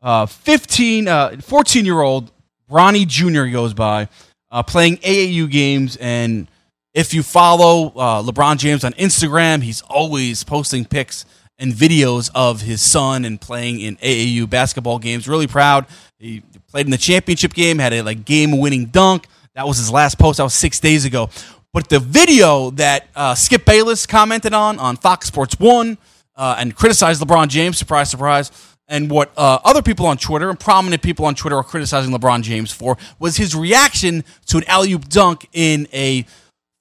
uh, 0.02 0.26
15, 0.26 1.08
uh, 1.08 1.38
14 1.42 1.86
year 1.86 2.02
old 2.02 2.32
Bronny 2.70 3.08
Jr. 3.08 3.52
goes 3.52 3.74
by, 3.74 4.10
uh, 4.52 4.62
playing 4.62 4.98
AAU 4.98 5.50
games. 5.50 5.96
And 5.96 6.50
if 6.94 7.14
you 7.14 7.24
follow 7.24 7.94
uh, 7.96 8.22
LeBron 8.22 8.58
James 8.58 8.84
on 8.84 8.92
Instagram, 8.94 9.64
he's 9.64 9.82
always 9.84 10.44
posting 10.44 10.84
pics 10.84 11.26
and 11.58 11.74
videos 11.74 12.30
of 12.36 12.62
his 12.62 12.82
son 12.82 13.24
and 13.24 13.40
playing 13.40 13.80
in 13.80 13.96
AAU 13.98 14.50
basketball 14.50 15.00
games. 15.00 15.28
Really 15.28 15.48
proud. 15.48 15.86
He 16.20 16.44
played 16.68 16.86
in 16.86 16.92
the 16.92 16.98
championship 16.98 17.54
game, 17.54 17.80
had 17.80 17.94
a 17.94 18.02
like 18.02 18.26
game 18.26 18.58
winning 18.58 18.86
dunk. 18.86 19.28
That 19.56 19.68
was 19.68 19.78
his 19.78 19.92
last 19.92 20.20
post. 20.20 20.38
That 20.38 20.44
was 20.44 20.54
six 20.54 20.80
days 20.80 21.06
ago. 21.06 21.30
But 21.74 21.90
the 21.90 22.00
video 22.00 22.72
that 22.72 23.08
uh, 23.16 23.36
Skip 23.36 23.64
Bayless 23.66 24.06
commented 24.06 24.54
on 24.54 24.80
on 24.80 24.98
Fox 24.98 25.28
Sports 25.28 25.60
One 25.60 25.98
uh, 26.40 26.56
and 26.58 26.74
criticized 26.76 27.22
LeBron 27.22 27.50
James, 27.50 27.78
surprise, 27.78 28.10
surprise, 28.10 28.52
and 28.88 29.12
what 29.12 29.32
uh, 29.38 29.60
other 29.64 29.84
people 29.84 30.08
on 30.08 30.18
Twitter 30.18 30.50
and 30.50 30.60
prominent 30.60 31.04
people 31.04 31.26
on 31.26 31.36
Twitter 31.36 31.58
are 31.58 31.64
criticizing 31.64 32.12
LeBron 32.12 32.42
James 32.42 32.72
for 32.72 32.98
was 33.20 33.38
his 33.38 33.54
reaction 33.54 34.24
to 34.48 34.58
an 34.58 34.64
alley 34.66 34.94
oop 34.94 35.08
dunk 35.10 35.48
in 35.54 35.88
a 35.94 36.26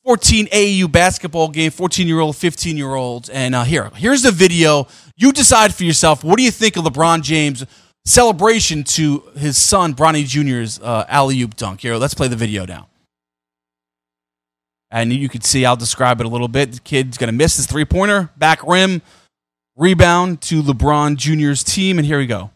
14 0.05 0.47
AAU 0.47 0.91
basketball 0.91 1.49
game, 1.49 1.71
14 1.71 2.07
year 2.07 2.21
old, 2.21 2.37
15 2.37 2.77
year 2.79 2.95
olds. 2.95 3.29
And 3.29 3.55
uh, 3.55 3.65
here, 3.65 3.91
here's 3.97 4.23
the 4.23 4.31
video. 4.31 4.87
You 5.17 5.33
decide 5.33 5.75
for 5.75 5.85
yourself. 5.85 6.25
What 6.25 6.39
do 6.39 6.45
you 6.45 6.53
think 6.53 6.77
of 6.77 6.85
LeBron 6.85 7.23
James' 7.23 7.67
celebration 8.07 8.85
to 8.85 9.25
his 9.37 9.59
son 9.59 9.93
Bronny 9.93 10.25
Jr.'s 10.25 10.81
uh, 10.81 11.05
alley 11.09 11.43
oop 11.43 11.57
dunk? 11.57 11.81
Here, 11.81 11.97
let's 11.97 12.15
play 12.15 12.29
the 12.29 12.37
video 12.37 12.65
now. 12.65 12.89
And 14.91 15.13
you 15.13 15.29
can 15.29 15.43
see, 15.43 15.67
I'll 15.67 15.77
describe 15.77 16.21
it 16.21 16.27
a 16.27 16.31
little 16.31 16.49
bit. 16.49 16.73
The 16.73 16.81
kid's 16.81 17.19
going 17.19 17.29
to 17.29 17.37
miss 17.37 17.57
his 17.57 17.67
three 17.67 17.85
pointer, 17.85 18.31
back 18.39 18.67
rim, 18.67 19.03
rebound 19.79 20.43
to 20.43 20.63
LeBron 20.63 21.17
Jr.'s 21.17 21.63
team. 21.63 21.99
And 21.99 22.07
here 22.07 22.19
we 22.19 22.27
go. 22.27 22.51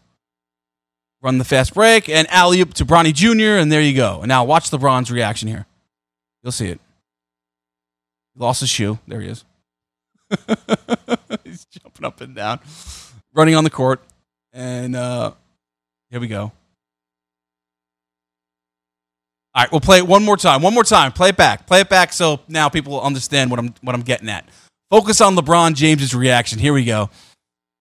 Run 1.21 1.37
the 1.37 1.45
fast 1.45 1.73
break 1.73 2.09
and 2.09 2.29
alley 2.29 2.59
oop 2.59 2.73
to 2.75 2.85
Bronny 2.85 3.13
Jr. 3.13 3.59
And 3.59 3.71
there 3.71 3.81
you 3.81 3.95
go. 3.95 4.19
And 4.19 4.27
now 4.27 4.43
watch 4.43 4.69
LeBron's 4.69 5.09
reaction 5.09 5.47
here. 5.47 5.65
You'll 6.43 6.51
see 6.51 6.67
it. 6.67 6.81
Lost 8.35 8.59
his 8.59 8.69
shoe. 8.69 8.99
There 9.07 9.21
he 9.21 9.29
is. 9.29 9.45
He's 11.43 11.65
jumping 11.65 12.05
up 12.05 12.19
and 12.19 12.35
down, 12.35 12.59
running 13.33 13.55
on 13.55 13.63
the 13.63 13.69
court. 13.69 14.01
And 14.51 14.95
uh, 14.95 15.31
here 16.09 16.19
we 16.19 16.27
go. 16.27 16.51
All 19.55 19.61
right, 19.61 19.71
we'll 19.71 19.81
play 19.81 19.99
it 19.99 20.07
one 20.07 20.25
more 20.25 20.35
time. 20.35 20.63
One 20.63 20.73
more 20.73 20.83
time. 20.83 21.11
Play 21.11 21.29
it 21.29 21.37
back. 21.37 21.67
Play 21.67 21.81
it 21.81 21.89
back 21.89 22.11
so 22.11 22.39
now 22.47 22.69
people 22.69 22.99
understand 22.99 23.51
what 23.51 23.59
I'm 23.59 23.73
what 23.81 23.93
I'm 23.93 24.01
getting 24.01 24.27
at. 24.27 24.45
Focus 24.93 25.21
on 25.21 25.35
LeBron 25.35 25.73
James's 25.73 26.13
reaction. 26.13 26.59
Here 26.59 26.71
we 26.71 26.85
go. 26.85 27.09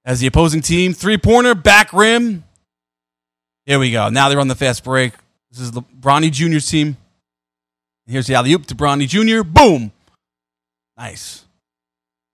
As 0.03 0.21
the 0.21 0.27
opposing 0.27 0.63
team, 0.63 0.95
three 0.95 1.19
pointer, 1.19 1.55
back 1.55 1.93
rim. 1.93 2.43
Here 3.67 3.79
we 3.79 3.93
go. 3.93 4.09
Now 4.09 4.31
they're 4.31 4.41
on 4.41 4.49
the 4.49 4.55
fast 4.55 4.83
break. 4.83 5.13
This 5.51 5.61
is 5.61 5.73
LeBron 5.73 6.33
Jr.'s 6.33 6.67
team. 6.67 6.97
Here's 8.07 8.27
the 8.29 8.35
alley 8.35 8.55
oop 8.55 8.65
to 8.65 8.75
Bronny 8.75 9.07
Jr. 9.07 9.47
Boom. 9.47 9.93
Nice. 10.97 11.45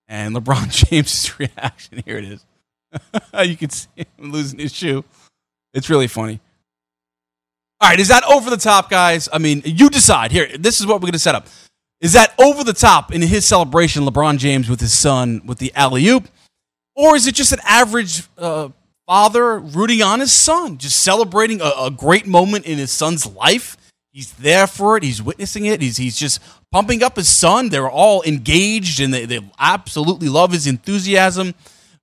And 0.06 0.36
LeBron 0.36 0.70
James' 0.88 1.36
reaction. 1.40 2.00
Here 2.06 2.18
it 2.18 2.24
is. 2.26 2.44
you 3.48 3.56
can 3.56 3.70
see 3.70 3.88
him 3.96 4.30
losing 4.30 4.60
his 4.60 4.72
shoe. 4.72 5.04
It's 5.74 5.90
really 5.90 6.06
funny. 6.06 6.38
All 7.80 7.88
right, 7.88 7.98
is 7.98 8.06
that 8.08 8.22
over 8.22 8.48
the 8.48 8.56
top, 8.56 8.90
guys? 8.90 9.28
I 9.32 9.38
mean, 9.38 9.60
you 9.64 9.90
decide. 9.90 10.30
Here, 10.30 10.56
this 10.56 10.78
is 10.78 10.86
what 10.86 11.00
we're 11.00 11.06
going 11.06 11.12
to 11.14 11.18
set 11.18 11.34
up. 11.34 11.48
Is 12.00 12.12
that 12.12 12.32
over 12.38 12.62
the 12.62 12.72
top 12.72 13.12
in 13.12 13.22
his 13.22 13.44
celebration, 13.44 14.04
LeBron 14.04 14.38
James 14.38 14.68
with 14.68 14.80
his 14.80 14.96
son 14.96 15.42
with 15.44 15.58
the 15.58 15.72
alley 15.74 16.06
oop? 16.08 16.28
Or 16.94 17.16
is 17.16 17.26
it 17.26 17.34
just 17.34 17.52
an 17.52 17.60
average 17.64 18.24
uh, 18.36 18.70
father 19.06 19.58
rooting 19.58 20.02
on 20.02 20.20
his 20.20 20.32
son, 20.32 20.78
just 20.78 21.00
celebrating 21.00 21.60
a, 21.60 21.72
a, 21.78 21.90
great 21.90 22.26
moment 22.26 22.66
in 22.66 22.78
his 22.78 22.90
son's 22.90 23.26
life? 23.26 23.76
He's 24.10 24.32
there 24.32 24.66
for 24.66 24.96
it, 24.96 25.02
he's 25.02 25.22
witnessing 25.22 25.66
it, 25.66 25.80
he's, 25.80 25.96
he's 25.96 26.16
just 26.16 26.40
pumping 26.72 27.02
up 27.02 27.16
his 27.16 27.28
son. 27.28 27.68
They're 27.68 27.90
all 27.90 28.22
engaged 28.24 29.00
and 29.00 29.14
they, 29.14 29.26
they 29.26 29.40
absolutely 29.58 30.28
love 30.28 30.50
his 30.52 30.66
enthusiasm, 30.66 31.54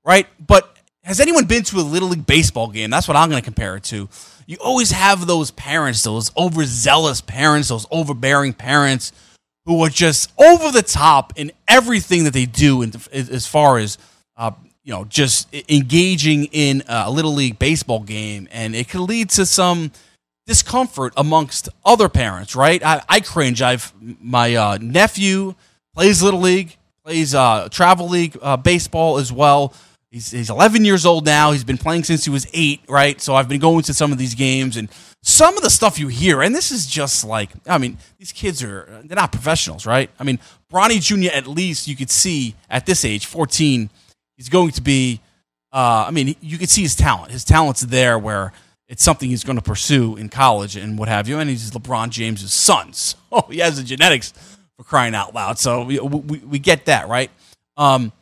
right? 0.06 0.28
But 0.46 0.78
has 1.04 1.20
anyone 1.20 1.46
been 1.46 1.64
to 1.64 1.78
a 1.78 1.82
Little 1.82 2.10
League 2.10 2.26
baseball 2.26 2.70
game? 2.70 2.90
That's 2.90 3.08
what 3.08 3.18
I'm 3.18 3.30
going 3.30 3.42
to 3.42 3.46
compare 3.46 3.76
it 3.76 3.84
to 3.86 4.08
you 4.48 4.58
always 4.60 4.92
have 4.92 5.26
those 5.26 5.52
parents, 5.52 6.04
those 6.04 6.36
overzealous 6.38 7.22
parents, 7.22 7.70
those 7.70 7.88
overbearing 7.92 8.54
parents 8.54 9.12
who 9.66 9.84
are 9.84 9.90
just 9.90 10.32
over 10.38 10.72
the 10.72 10.82
top 10.82 11.34
in 11.36 11.52
everything 11.68 12.24
that 12.24 12.34
they 12.34 12.46
do 12.46 12.82
in, 12.82 12.94
as 13.12 13.48
far 13.48 13.78
as 13.78 13.98
uh, 14.38 14.52
you 14.84 14.94
know 14.94 15.06
just 15.06 15.54
engaging 15.70 16.46
in 16.46 16.84
a 16.88 17.12
little 17.12 17.34
league 17.34 17.60
baseball 17.60 18.02
game 18.02 18.48
and 18.52 18.76
it 18.76 18.88
can 18.88 19.06
lead 19.06 19.30
to 19.30 19.46
some 19.46 19.92
discomfort 20.46 21.14
amongst 21.18 21.70
other 21.84 22.08
parents 22.08 22.56
right 22.56 22.84
i, 22.86 23.02
I 23.10 23.20
cringe 23.20 23.62
i've 23.64 23.92
my 24.22 24.54
uh, 24.56 24.78
nephew 24.80 25.56
plays 25.96 26.22
little 26.22 26.42
league 26.42 26.78
plays 27.04 27.34
uh, 27.34 27.68
travel 27.70 28.08
league 28.08 28.38
uh, 28.42 28.58
baseball 28.58 29.18
as 29.18 29.34
well 29.34 29.74
He's, 30.16 30.32
he's 30.32 30.50
11 30.50 30.86
years 30.86 31.06
old 31.06 31.26
now. 31.26 31.52
He's 31.52 31.66
been 31.66 31.78
playing 31.78 32.06
since 32.06 32.24
he 32.24 32.30
was 32.30 32.48
eight, 32.54 32.80
right? 32.88 33.20
So 33.20 33.36
I've 33.36 33.50
been 33.50 33.60
going 33.60 33.84
to 33.84 33.94
some 33.94 34.14
of 34.14 34.18
these 34.18 34.34
games 34.34 34.78
and 34.78 34.88
some 35.28 35.58
of 35.58 35.64
the 35.64 35.72
stuff 35.72 35.98
you 35.98 36.08
hear, 36.08 36.44
and 36.44 36.54
this 36.54 36.72
is 36.72 36.86
just 36.86 37.26
like, 37.26 37.50
I 37.68 37.80
mean, 37.80 37.98
these 38.20 38.32
kids 38.32 38.62
are, 38.62 39.02
they're 39.06 39.16
not 39.16 39.32
professionals, 39.32 39.88
right? 39.88 40.12
I 40.20 40.24
mean, 40.24 40.38
Bronny 40.72 41.02
Jr., 41.02 41.36
at 41.36 41.48
least 41.48 41.88
you 41.88 41.96
could 41.96 42.12
see 42.12 42.54
at 42.70 42.86
this 42.86 43.04
age, 43.04 43.26
14, 43.26 43.90
he's 44.38 44.50
going 44.50 44.70
to 44.74 44.84
be, 44.84 45.20
uh, 45.74 46.06
I 46.08 46.12
mean, 46.12 46.36
you 46.42 46.60
could 46.60 46.70
see 46.70 46.84
his 46.84 46.96
talent. 46.96 47.32
His 47.32 47.44
talent's 47.44 47.82
there 47.82 48.20
where 48.20 48.54
it's 48.88 49.04
something 49.04 49.28
he's 49.28 49.44
going 49.44 49.58
to 49.58 49.64
pursue 49.64 50.16
in 50.16 50.30
college 50.30 50.76
and 50.76 50.96
what 50.96 51.08
have 51.08 51.28
you. 51.28 51.40
And 51.40 51.50
he's 51.50 51.72
LeBron 51.72 52.12
James's 52.12 52.54
son. 52.54 52.94
So 53.36 53.48
he 53.50 53.58
has 53.58 53.78
the 53.78 53.84
genetics 53.84 54.32
for 54.78 54.84
crying 54.84 55.16
out 55.16 55.34
loud. 55.34 55.58
So 55.58 55.84
we, 55.84 56.00
we, 56.00 56.38
we 56.38 56.60
get 56.60 56.86
that, 56.86 57.10
right? 57.10 57.32
Um, 57.78 58.14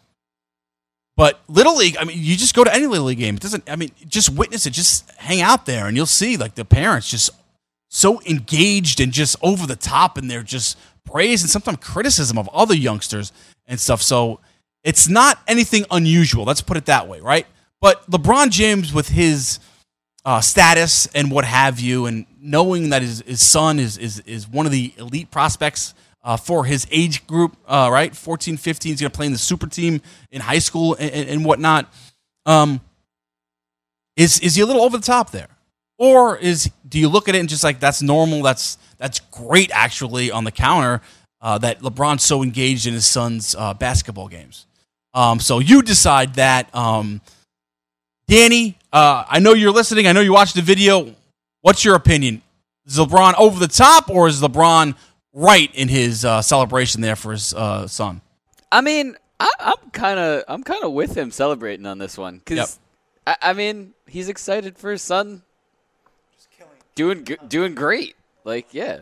but 1.24 1.40
little 1.48 1.78
league, 1.78 1.96
I 1.98 2.04
mean, 2.04 2.18
you 2.20 2.36
just 2.36 2.54
go 2.54 2.66
to 2.66 2.76
any 2.76 2.86
little 2.86 3.06
league 3.06 3.18
game. 3.18 3.36
It 3.36 3.42
doesn't. 3.42 3.70
I 3.70 3.78
mean, 3.78 3.92
just 4.10 4.28
witness 4.28 4.66
it. 4.66 4.72
Just 4.72 5.10
hang 5.12 5.40
out 5.40 5.66
there, 5.66 5.88
and 5.88 5.96
you'll 5.96 6.06
see 6.06 6.36
like 6.36 6.56
the 6.56 6.66
parents 6.66 7.10
just 7.10 7.30
so 7.88 8.22
engaged 8.24 9.00
and 9.00 9.14
just 9.14 9.38
over 9.42 9.66
the 9.66 9.78
top, 9.78 10.18
and 10.18 10.30
they're 10.30 10.44
just 10.44 10.78
praise 11.06 11.42
and 11.42 11.50
sometimes 11.50 11.78
criticism 11.78 12.38
of 12.38 12.50
other 12.50 12.76
youngsters 12.76 13.32
and 13.68 13.80
stuff. 13.80 14.02
So 14.02 14.42
it's 14.84 15.08
not 15.08 15.40
anything 15.48 15.86
unusual. 15.90 16.44
Let's 16.44 16.60
put 16.60 16.76
it 16.76 16.88
that 16.88 17.08
way, 17.08 17.22
right? 17.22 17.48
But 17.80 18.06
LeBron 18.12 18.50
James, 18.50 18.94
with 18.94 19.08
his 19.08 19.60
uh, 20.26 20.42
status 20.42 21.06
and 21.16 21.32
what 21.32 21.46
have 21.46 21.80
you, 21.80 22.06
and 22.06 22.26
knowing 22.42 22.90
that 22.90 23.02
his, 23.02 23.24
his 23.26 23.42
son 23.42 23.80
is, 23.80 23.98
is 23.98 24.20
is 24.26 24.46
one 24.46 24.66
of 24.66 24.74
the 24.74 24.94
elite 24.98 25.32
prospects 25.32 25.94
uh, 26.24 26.38
for 26.38 26.66
his 26.66 26.88
age 26.92 27.28
group, 27.28 27.58
uh, 27.68 27.90
right? 27.92 28.16
14, 28.16 28.58
15, 28.58 28.92
he's 28.92 29.02
going 29.02 29.12
to 29.12 29.16
play 29.16 29.26
in 29.26 29.32
the 29.32 29.38
super 29.38 29.68
team 29.68 30.02
in 30.32 30.42
high 30.42 30.60
school 30.60 30.96
and, 31.00 31.30
and, 31.30 31.46
whatnot. 31.46 31.92
Um, 32.46 32.80
is 34.16 34.40
is 34.40 34.56
he 34.56 34.62
a 34.62 34.66
little 34.66 34.84
over 34.84 34.98
the 34.98 35.04
top 35.04 35.32
there, 35.32 35.50
or 35.98 36.38
is 36.38 36.70
do 36.88 37.00
you 37.00 37.10
look 37.10 37.28
at 37.28 37.36
it 37.36 37.40
and 37.40 37.50
just 37.50 37.64
like 37.64 37.80
that's 37.80 38.02
normal? 38.02 38.44
That's 38.44 38.78
that's 38.98 39.20
great 39.20 39.72
actually 39.74 40.30
on 40.32 40.44
the 40.44 40.52
counter. 40.52 41.02
Uh, 41.42 41.58
that 41.58 41.82
LeBron's 41.82 42.24
so 42.24 42.42
engaged 42.42 42.88
in 42.88 42.94
his 42.94 43.06
son's 43.06 43.54
uh, 43.56 43.74
basketball 43.74 44.30
games. 44.30 44.66
Um, 45.14 45.40
so 45.40 45.60
you 45.60 45.82
decide 45.82 46.36
that. 46.36 46.74
Um, 46.74 47.22
Danny, 48.28 48.78
uh, 48.94 49.26
I 49.28 49.40
know 49.40 49.54
you're 49.54 49.72
listening. 49.72 50.08
I 50.08 50.14
know 50.14 50.22
you 50.22 50.32
watched 50.32 50.56
the 50.56 50.62
video. 50.62 51.14
What's 51.62 51.84
your 51.84 51.96
opinion? 51.96 52.42
Is 52.86 52.98
LeBron 52.98 53.34
over 53.38 53.60
the 53.60 53.68
top, 53.68 54.10
or 54.10 54.28
is 54.28 54.42
LeBron 54.42 54.96
right 55.34 55.74
in 55.74 55.88
his 55.88 56.24
uh, 56.24 56.42
celebration 56.42 57.02
there 57.02 57.16
for 57.16 57.32
his 57.32 57.54
uh, 57.54 57.88
son? 57.88 58.22
I 58.72 58.82
mean, 58.82 59.18
I, 59.40 59.52
I'm 59.60 59.90
kind 59.92 60.20
of 60.20 60.44
I'm 60.48 60.64
kind 60.64 60.84
of 60.84 60.94
with 60.94 61.16
him 61.16 61.32
celebrating 61.32 61.86
on 61.86 61.98
this 61.98 62.18
one 62.18 62.40
because 62.40 62.80
I, 63.28 63.36
I 63.42 63.54
mean 63.54 63.94
he's 64.08 64.30
excited 64.30 64.78
for 64.78 64.92
his 64.92 65.02
son. 65.02 65.44
Doing 66.96 67.26
g- 67.26 67.38
doing 67.48 67.74
great. 67.74 68.16
Like 68.44 68.74
yeah. 68.74 69.00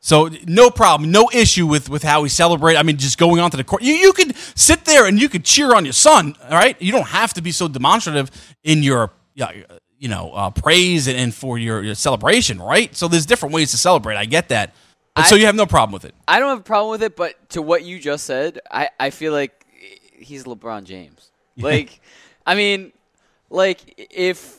So 0.00 0.30
no 0.48 0.68
problem, 0.68 1.12
no 1.12 1.30
issue 1.32 1.66
with 1.66 1.88
with 1.88 2.02
how 2.02 2.22
we 2.22 2.28
celebrate. 2.28 2.76
I 2.76 2.82
mean, 2.82 2.96
just 2.96 3.18
going 3.18 3.38
onto 3.38 3.56
the 3.56 3.64
court, 3.64 3.82
you 3.82 3.94
you 3.94 4.12
could 4.12 4.34
sit 4.56 4.84
there 4.84 5.06
and 5.06 5.20
you 5.20 5.28
could 5.28 5.44
cheer 5.44 5.74
on 5.76 5.84
your 5.84 5.92
son. 5.92 6.34
All 6.44 6.50
right, 6.50 6.80
you 6.82 6.90
don't 6.90 7.06
have 7.06 7.34
to 7.34 7.42
be 7.42 7.52
so 7.52 7.68
demonstrative 7.68 8.30
in 8.64 8.82
your 8.82 9.10
yeah, 9.34 9.52
you 9.98 10.08
know 10.08 10.32
uh, 10.32 10.50
praise 10.50 11.06
and, 11.06 11.16
and 11.16 11.34
for 11.34 11.56
your, 11.56 11.82
your 11.82 11.94
celebration, 11.94 12.60
right? 12.60 12.94
So 12.96 13.06
there's 13.06 13.26
different 13.26 13.54
ways 13.54 13.70
to 13.70 13.78
celebrate. 13.78 14.16
I 14.16 14.24
get 14.24 14.48
that, 14.48 14.74
but 15.14 15.26
so 15.26 15.34
you 15.34 15.46
have 15.46 15.54
no 15.54 15.66
problem 15.66 15.92
with 15.92 16.04
it. 16.04 16.14
I 16.26 16.38
don't 16.38 16.48
have 16.48 16.60
a 16.60 16.62
problem 16.62 16.90
with 16.90 17.02
it, 17.02 17.16
but 17.16 17.50
to 17.50 17.62
what 17.62 17.84
you 17.84 17.98
just 17.98 18.24
said, 18.24 18.60
I, 18.70 18.88
I 18.98 19.10
feel 19.10 19.32
like 19.32 19.66
he's 20.12 20.44
LeBron 20.44 20.84
James. 20.84 21.30
Like, 21.56 22.00
I 22.46 22.54
mean, 22.54 22.92
like 23.50 23.94
if 24.10 24.58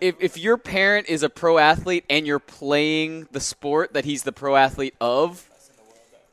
if 0.00 0.16
if 0.20 0.38
your 0.38 0.56
parent 0.56 1.08
is 1.08 1.22
a 1.22 1.28
pro 1.28 1.58
athlete 1.58 2.04
and 2.08 2.26
you're 2.26 2.38
playing 2.38 3.28
the 3.32 3.40
sport 3.40 3.94
that 3.94 4.04
he's 4.04 4.22
the 4.22 4.32
pro 4.32 4.56
athlete 4.56 4.94
of, 5.00 5.48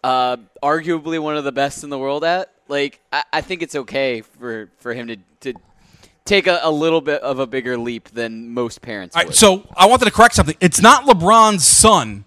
uh, 0.04 0.38
arguably 0.62 1.20
one 1.20 1.36
of 1.38 1.44
the 1.44 1.52
best 1.52 1.84
in 1.84 1.90
the 1.90 2.00
world 2.00 2.24
at, 2.24 2.50
like 2.68 3.00
I, 3.12 3.24
I 3.34 3.42
think 3.42 3.62
it's 3.62 3.76
okay 3.76 4.22
for 4.22 4.70
for 4.80 4.94
him 4.94 5.08
to 5.08 5.18
to 5.42 5.54
take 6.26 6.48
a, 6.48 6.60
a 6.64 6.72
little 6.72 7.02
bit 7.02 7.22
of 7.22 7.40
a 7.40 7.48
bigger 7.48 7.78
leap 7.78 8.10
than 8.10 8.54
most 8.54 8.82
parents 8.82 9.16
All 9.16 9.26
would. 9.26 9.36
so 9.36 9.68
I 9.76 9.86
wanted 9.88 10.06
to 10.06 10.12
correct 10.12 10.36
something. 10.36 10.56
It's 10.62 10.82
not 10.82 11.06
LeBron's 11.06 11.66
son 11.66 12.26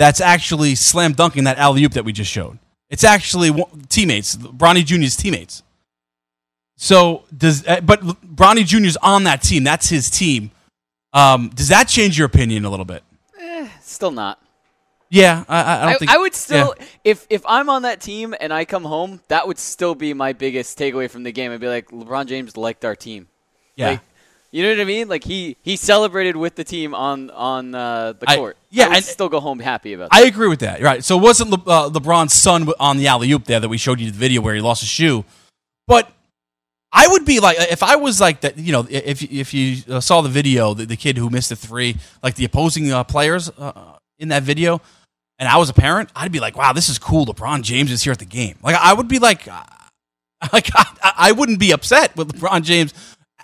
that's 0.00 0.22
actually 0.22 0.74
slam 0.76 1.12
dunking 1.12 1.44
that 1.44 1.58
alley 1.58 1.84
oop 1.84 1.92
that 1.92 2.06
we 2.06 2.12
just 2.12 2.30
showed. 2.30 2.58
It's 2.88 3.04
actually 3.04 3.52
teammates, 3.90 4.34
Bronny 4.34 4.82
Jr.'s 4.82 5.14
teammates. 5.14 5.62
So 6.76 7.24
does, 7.36 7.66
uh, 7.66 7.82
but 7.82 8.00
Bronny 8.00 8.64
Jr.'s 8.64 8.96
on 9.02 9.24
that 9.24 9.42
team. 9.42 9.62
That's 9.62 9.90
his 9.90 10.08
team. 10.08 10.52
Um, 11.12 11.50
does 11.54 11.68
that 11.68 11.86
change 11.86 12.16
your 12.16 12.24
opinion 12.26 12.64
a 12.64 12.70
little 12.70 12.86
bit? 12.86 13.02
Still 13.82 14.10
not. 14.10 14.42
Yeah, 15.10 15.44
I, 15.48 15.60
I- 15.60 15.60
I 15.60 15.80
don't 15.82 15.88
I, 15.94 15.98
think. 15.98 16.10
I 16.12 16.18
would 16.18 16.34
still, 16.34 16.74
yeah. 16.78 16.86
if 17.04 17.26
if 17.28 17.42
I'm 17.46 17.68
on 17.68 17.82
that 17.82 18.00
team 18.00 18.34
and 18.40 18.54
I 18.54 18.64
come 18.64 18.84
home, 18.84 19.20
that 19.28 19.46
would 19.46 19.58
still 19.58 19.94
be 19.94 20.14
my 20.14 20.32
biggest 20.32 20.78
takeaway 20.78 21.10
from 21.10 21.24
the 21.24 21.32
game. 21.32 21.52
I'd 21.52 21.60
be 21.60 21.68
like, 21.68 21.90
LeBron 21.90 22.24
James 22.26 22.56
liked 22.56 22.86
our 22.86 22.96
team. 22.96 23.28
Yeah. 23.76 23.90
Like, 23.90 24.00
you 24.52 24.62
know 24.64 24.70
what 24.70 24.80
I 24.80 24.84
mean? 24.84 25.08
Like 25.08 25.24
he 25.24 25.56
he 25.62 25.76
celebrated 25.76 26.36
with 26.36 26.54
the 26.56 26.64
team 26.64 26.94
on 26.94 27.30
on 27.30 27.74
uh, 27.74 28.12
the 28.14 28.28
I- 28.28 28.36
court. 28.36 28.56
yeah, 28.70 28.88
I 28.88 28.96
and- 28.96 29.04
still 29.04 29.28
go 29.28 29.40
home 29.40 29.58
happy 29.60 29.92
about. 29.92 30.10
That. 30.10 30.16
I 30.16 30.26
agree 30.26 30.48
with 30.48 30.60
that. 30.60 30.82
Right. 30.82 31.04
So 31.04 31.18
it 31.18 31.22
wasn't 31.22 31.50
Le- 31.50 31.62
uh, 31.72 31.90
LeBron's 31.90 32.32
son 32.34 32.68
on 32.80 32.96
the 32.96 33.06
alley 33.06 33.30
oop 33.32 33.44
there 33.44 33.60
that 33.60 33.68
we 33.68 33.78
showed 33.78 34.00
you 34.00 34.10
the 34.10 34.18
video 34.18 34.40
where 34.40 34.54
he 34.54 34.60
lost 34.60 34.80
his 34.80 34.88
shoe, 34.90 35.24
but 35.86 36.10
I 36.92 37.06
would 37.06 37.24
be 37.24 37.38
like 37.38 37.56
if 37.70 37.82
I 37.84 37.96
was 37.96 38.20
like 38.20 38.40
that. 38.40 38.58
You 38.58 38.72
know, 38.72 38.86
if 38.90 39.22
if 39.22 39.54
you 39.54 39.82
uh, 39.88 40.00
saw 40.00 40.20
the 40.22 40.28
video, 40.28 40.74
the, 40.74 40.86
the 40.86 40.96
kid 40.96 41.16
who 41.16 41.30
missed 41.30 41.50
the 41.50 41.56
three, 41.56 41.96
like 42.22 42.34
the 42.34 42.44
opposing 42.44 42.90
uh, 42.92 43.04
players 43.04 43.48
uh, 43.50 43.98
in 44.18 44.28
that 44.28 44.42
video, 44.42 44.80
and 45.38 45.48
I 45.48 45.56
was 45.58 45.68
a 45.70 45.72
parent, 45.74 46.10
I'd 46.16 46.32
be 46.32 46.40
like, 46.40 46.56
wow, 46.56 46.72
this 46.72 46.88
is 46.88 46.98
cool. 46.98 47.24
LeBron 47.26 47.62
James 47.62 47.92
is 47.92 48.02
here 48.02 48.12
at 48.12 48.18
the 48.18 48.24
game. 48.24 48.56
Like 48.62 48.74
I 48.74 48.92
would 48.92 49.06
be 49.06 49.20
like, 49.20 49.46
like 50.52 50.68
I, 50.74 51.12
I 51.16 51.32
wouldn't 51.32 51.60
be 51.60 51.70
upset 51.70 52.16
with 52.16 52.32
LeBron 52.32 52.62
James 52.64 52.92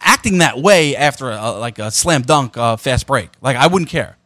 acting 0.00 0.38
that 0.38 0.59
way 0.59 0.96
after 0.96 1.30
a, 1.30 1.52
like 1.52 1.78
a 1.78 1.90
slam 1.90 2.22
dunk 2.22 2.56
uh, 2.56 2.76
fast 2.76 3.06
break. 3.06 3.30
Like 3.40 3.56
I 3.56 3.66
wouldn't 3.66 3.90
care. 3.90 4.16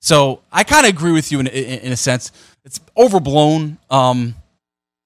So 0.00 0.42
I 0.52 0.64
kind 0.64 0.86
of 0.86 0.90
agree 0.90 1.12
with 1.12 1.32
you 1.32 1.40
in, 1.40 1.46
in, 1.46 1.80
in 1.80 1.92
a 1.92 1.96
sense. 1.96 2.32
It's 2.64 2.80
overblown 2.96 3.78
um, 3.90 4.34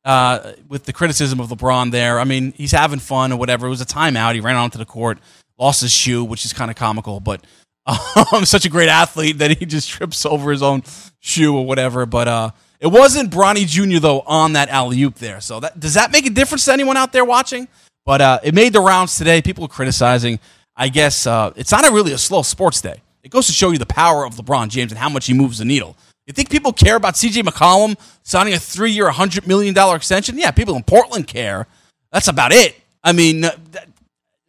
uh, 0.05 0.53
with 0.69 0.85
the 0.85 0.93
criticism 0.93 1.41
of 1.41 1.49
LeBron 1.49 1.91
there. 1.91 2.19
I 2.19 2.25
mean, 2.25 2.53
he's 2.53 2.73
having 2.73 2.99
fun 2.99 3.33
or 3.33 3.39
whatever. 3.39 3.67
It 3.67 3.71
was 3.71 3.81
a 3.81 3.87
timeout. 3.87 4.35
He 4.35 4.41
ran 4.41 4.57
onto 4.57 4.79
the 4.79 4.85
court, 4.85 5.19
lost 5.59 5.83
his 5.83 5.93
shoe, 5.93 6.25
which 6.25 6.45
is 6.45 6.53
kind 6.53 6.71
of 6.71 6.77
comical, 6.77 7.21
but 7.21 7.45
um, 8.33 8.45
such 8.45 8.65
a 8.65 8.69
great 8.69 8.89
athlete 8.89 9.39
that 9.39 9.59
he 9.59 9.67
just 9.67 9.89
trips 9.89 10.27
over 10.27 10.51
his 10.51 10.63
own 10.63 10.83
shoe 11.21 11.57
or 11.57 11.65
whatever. 11.65 12.07
But 12.07 12.29
uh, 12.29 12.51
it 12.79 12.89
wasn't 12.89 13.31
Bronny 13.31 13.67
Jr., 13.67 14.01
though, 14.01 14.21
on 14.21 14.55
that 14.55 14.69
alley 14.69 15.03
oop 15.03 15.17
there. 15.17 15.41
So 15.41 15.61
that, 15.61 15.79
does 15.79 15.95
that 15.95 16.13
make 16.13 16.27
a 16.27 16.31
difference 16.31 16.65
to 16.67 16.73
anyone 16.73 16.97
out 16.97 17.13
there 17.13 17.25
watching? 17.25 17.69
But 18.07 18.21
uh, 18.21 18.39
it 18.43 18.55
made 18.55 18.73
the 18.73 18.81
rounds 18.81 19.17
today. 19.17 19.43
People 19.43 19.69
criticizing. 19.69 20.39
I 20.77 20.89
guess 20.89 21.27
uh, 21.27 21.53
it's 21.57 21.71
not 21.73 21.87
a 21.89 21.93
really 21.93 22.13
a 22.13 22.19
slow 22.19 22.43
sports 22.43 22.81
day. 22.81 23.03
It 23.23 23.31
goes 23.31 23.47
to 23.49 23.53
show 23.53 23.71
you 23.71 23.79
the 23.79 23.87
power 23.87 24.25
of 24.25 24.37
LeBron 24.37 24.69
James 24.69 24.93
and 24.93 24.99
how 24.99 25.09
much 25.11 25.27
he 25.27 25.35
moves 25.35 25.59
the 25.59 25.65
needle. 25.65 25.97
You 26.27 26.33
think 26.33 26.49
people 26.49 26.73
care 26.73 26.97
about 26.97 27.15
CJ 27.15 27.43
McCollum 27.43 27.99
signing 28.23 28.55
a 28.55 28.59
three 28.59 28.93
year, 28.93 29.11
$100 29.11 29.47
million 29.47 29.77
extension? 29.95 30.39
Yeah, 30.39 30.51
people 30.53 30.77
in 30.77 30.83
Portland 30.83 31.27
care. 31.27 31.67
That's 32.13 32.29
about 32.29 32.53
it. 32.53 32.77
I 33.05 33.13
mean, 33.13 33.43
that- 33.43 33.59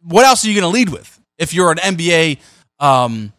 what 0.04 0.24
else 0.24 0.44
are 0.44 0.48
you 0.48 0.54
going 0.60 0.70
to 0.70 0.74
lead 0.74 0.88
with 0.88 1.20
if 1.38 1.54
you're 1.54 1.70
an 1.70 1.78
NBA 1.78 2.38
um, 2.80 3.32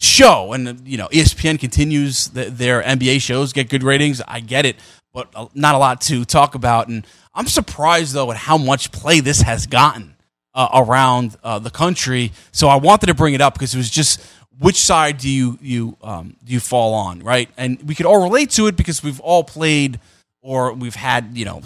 show 0.00 0.52
and 0.52 0.86
you 0.86 0.96
know 0.96 1.08
ESPN 1.08 1.58
continues 1.60 2.28
th- 2.28 2.48
their 2.48 2.82
NBA 2.82 3.20
shows 3.20 3.52
get 3.52 3.68
good 3.68 3.82
ratings? 3.82 4.20
I 4.26 4.40
get 4.40 4.66
it, 4.66 4.76
but 5.12 5.32
not 5.54 5.74
a 5.74 5.78
lot 5.78 6.00
to 6.02 6.24
talk 6.24 6.54
about. 6.54 6.88
And 6.88 7.06
I'm 7.34 7.46
surprised 7.46 8.14
though 8.14 8.30
at 8.30 8.36
how 8.36 8.58
much 8.58 8.92
play 8.92 9.20
this 9.20 9.42
has 9.42 9.66
gotten 9.66 10.14
uh, 10.54 10.68
around 10.74 11.36
uh, 11.42 11.58
the 11.58 11.70
country. 11.70 12.32
So 12.52 12.68
I 12.68 12.76
wanted 12.76 13.06
to 13.06 13.14
bring 13.14 13.34
it 13.34 13.40
up 13.40 13.54
because 13.54 13.74
it 13.74 13.78
was 13.78 13.90
just 13.90 14.20
which 14.58 14.80
side 14.80 15.18
do 15.18 15.28
you 15.28 15.58
you 15.62 15.96
um, 16.02 16.36
do 16.44 16.52
you 16.52 16.60
fall 16.60 16.94
on, 16.94 17.20
right? 17.20 17.48
And 17.56 17.82
we 17.88 17.94
could 17.94 18.06
all 18.06 18.22
relate 18.22 18.50
to 18.50 18.66
it 18.66 18.76
because 18.76 19.02
we've 19.02 19.20
all 19.20 19.44
played 19.44 19.98
or 20.42 20.72
we've 20.72 20.94
had 20.94 21.36
you 21.36 21.44
know 21.44 21.62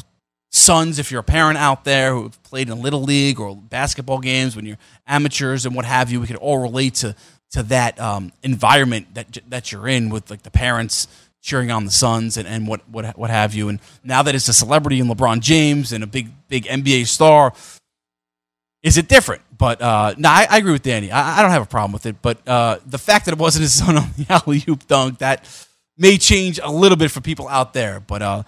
sons 0.51 1.01
if 1.01 1.11
you're 1.11 1.21
a 1.21 1.25
parent 1.25 1.59
out 1.59 1.85
there 1.85 2.15
who've 2.15 2.41
played 2.45 2.69
in 2.69 2.81
little 2.81 3.03
league 3.03 3.41
or 3.41 3.57
basketball 3.57 4.21
games 4.21 4.55
when 4.55 4.65
you're 4.65 4.79
amateurs 5.05 5.67
and 5.67 5.75
what 5.75 5.85
have 5.85 6.13
you 6.13 6.21
we 6.21 6.29
could 6.29 6.37
all 6.37 6.59
relate 6.59 6.95
to 6.95 7.15
to 7.51 7.63
that 7.65 8.01
um, 8.01 8.33
environment 8.45 9.13
that 9.15 9.39
that 9.49 9.73
you're 9.73 9.89
in 9.89 10.11
with 10.11 10.31
like 10.31 10.43
the 10.43 10.51
parents 10.51 11.09
cheering 11.45 11.71
on 11.71 11.85
the 11.85 11.91
sons 11.91 12.37
and, 12.37 12.49
and 12.49 12.67
what 12.67 12.89
what 12.89 13.19
what 13.19 13.29
have 13.29 13.55
you 13.55 13.69
and 13.69 13.79
now 14.03 14.23
that 14.23 14.35
it's 14.35 14.49
a 14.49 14.55
celebrity 14.55 14.99
in 14.99 15.07
LeBron 15.07 15.41
James 15.41 15.93
and 15.93 16.03
a 16.03 16.07
big 16.07 16.31
big 16.49 16.65
NBA 16.65 17.07
star 17.07 17.53
is 18.83 18.97
it 18.97 19.09
different 19.09 19.43
but 19.57 19.81
uh, 19.83 20.15
no 20.17 20.29
I, 20.29 20.47
I 20.49 20.57
agree 20.57 20.73
with 20.73 20.83
Danny 20.83 21.11
I, 21.11 21.39
I 21.39 21.43
don't 21.43 21.51
have 21.51 21.63
a 21.63 21.67
problem 21.67 21.93
with 21.93 22.07
it 22.07 22.17
but 22.23 22.39
uh, 22.49 22.79
the 22.87 22.99
fact 22.99 23.27
that 23.27 23.33
it 23.33 23.39
wasn't 23.39 23.63
his 23.63 23.75
son 23.79 23.99
on 23.99 24.09
the 24.17 24.27
alley 24.31 24.65
oop 24.67 24.87
dunk 24.87 25.19
that 25.19 25.47
may 25.99 26.17
change 26.17 26.59
a 26.63 26.71
little 26.71 26.97
bit 26.97 27.11
for 27.11 27.21
people 27.21 27.47
out 27.49 27.75
there 27.75 28.01
but 28.01 28.23
uh, 28.23 28.43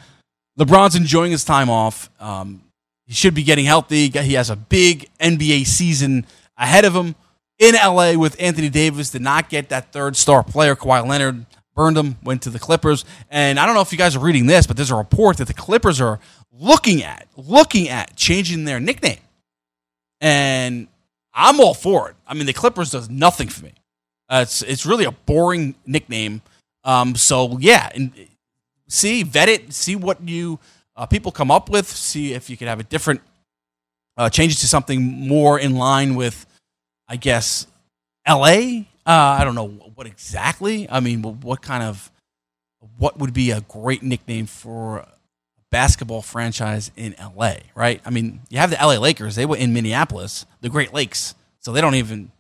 LeBron's 0.59 0.97
enjoying 0.97 1.33
his 1.33 1.45
time 1.45 1.69
off. 1.69 2.11
Um, 2.19 2.63
he 3.05 3.15
should 3.15 3.35
be 3.35 3.43
getting 3.43 3.67
healthy. 3.67 4.09
He 4.09 4.35
has 4.35 4.51
a 4.51 4.57
big 4.57 5.09
NBA 5.21 5.67
season 5.67 6.27
ahead 6.57 6.85
of 6.85 6.95
him 6.95 7.15
in 7.59 7.75
LA 7.75 8.15
with 8.15 8.41
Anthony 8.41 8.69
Davis. 8.69 9.11
Did 9.11 9.23
not 9.23 9.49
get 9.49 9.69
that 9.69 9.93
third 9.93 10.17
star 10.17 10.43
player. 10.43 10.75
Kawhi 10.75 11.07
Leonard 11.07 11.47
burned 11.77 11.97
him, 11.97 12.17
went 12.25 12.43
to 12.43 12.51
the 12.51 12.59
Clippers. 12.59 13.05
And 13.31 13.61
I 13.61 13.67
don't 13.67 13.77
know 13.77 13.83
if 13.83 13.93
you 13.93 13.99
guys 13.99 14.17
are 14.17 14.21
reading 14.21 14.47
this, 14.47 14.67
but 14.67 14.77
there's 14.77 14.91
a 14.91 14.97
report 14.97 15.37
that 15.37 15.47
the 15.47 15.55
Clippers 15.55 16.01
are 16.01 16.19
looking 16.59 17.05
at, 17.05 17.29
looking 17.37 17.89
at 17.89 18.17
changing 18.17 18.65
their 18.65 18.81
nickname. 18.81 19.21
And 20.21 20.89
I'm 21.33 21.61
all 21.61 21.75
for 21.75 22.09
it. 22.09 22.17
I 22.27 22.35
mean, 22.35 22.47
the 22.47 22.53
Clippers 22.53 22.91
does 22.91 23.09
nothing 23.09 23.49
for 23.49 23.65
me. 23.65 23.75
Uh, 24.29 24.41
it's 24.43 24.63
it's 24.63 24.85
really 24.85 25.05
a 25.05 25.13
boring 25.13 25.77
nickname. 25.87 26.43
Um, 26.83 27.15
so 27.15 27.59
yeah, 27.61 27.91
and 27.95 28.13
see, 28.89 29.23
vet 29.23 29.49
it, 29.49 29.73
see 29.73 29.95
what 29.95 30.21
you 30.27 30.59
uh, 30.97 31.07
people 31.07 31.31
come 31.31 31.51
up 31.51 31.69
with. 31.69 31.87
See 31.87 32.33
if 32.33 32.51
you 32.51 32.57
could 32.57 32.67
have 32.67 32.81
a 32.81 32.85
different 32.85 33.21
uh, 34.17 34.31
changes 34.31 34.61
to 34.61 34.69
something 34.69 35.03
more 35.03 35.59
in 35.59 35.77
line 35.77 36.15
with, 36.15 36.47
I 37.07 37.17
guess, 37.17 37.67
L.A. 38.25 38.89
Uh, 39.07 39.37
I 39.39 39.45
don't 39.45 39.55
know 39.55 39.69
what 39.95 40.07
exactly. 40.07 40.89
I 40.91 41.01
mean, 41.01 41.23
what 41.23 41.63
kind 41.63 41.83
of 41.83 42.11
what 42.99 43.19
would 43.19 43.33
be 43.33 43.51
a 43.53 43.61
great 43.63 44.03
nickname 44.03 44.47
for 44.47 44.99
a 44.99 45.09
basketball 45.71 46.23
franchise 46.23 46.91
in 46.97 47.15
LA, 47.21 47.55
right? 47.75 48.01
I 48.05 48.11
mean, 48.11 48.41
you 48.49 48.59
have 48.59 48.71
the 48.71 48.77
LA 48.77 48.99
Lakers, 48.99 49.37
they 49.37 49.47
were 49.47 49.57
in 49.57 49.73
Minneapolis, 49.73 50.45
the 50.61 50.69
Great 50.69 50.93
Lakes. 50.93 51.35
So 51.61 51.73
they 51.73 51.81
don't 51.81 51.95
even 51.97 52.31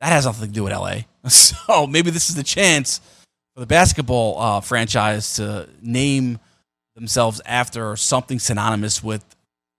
that 0.00 0.12
has 0.12 0.26
nothing 0.26 0.48
to 0.48 0.54
do 0.54 0.64
with 0.64 0.72
LA. 0.72 1.00
So 1.28 1.86
maybe 1.86 2.10
this 2.10 2.30
is 2.30 2.36
the 2.36 2.42
chance 2.42 3.02
for 3.52 3.60
the 3.60 3.66
basketball 3.66 4.40
uh, 4.40 4.60
franchise 4.60 5.36
to 5.36 5.68
name 5.82 6.38
themselves 6.94 7.42
after 7.44 7.96
something 7.96 8.38
synonymous 8.38 9.02
with 9.02 9.24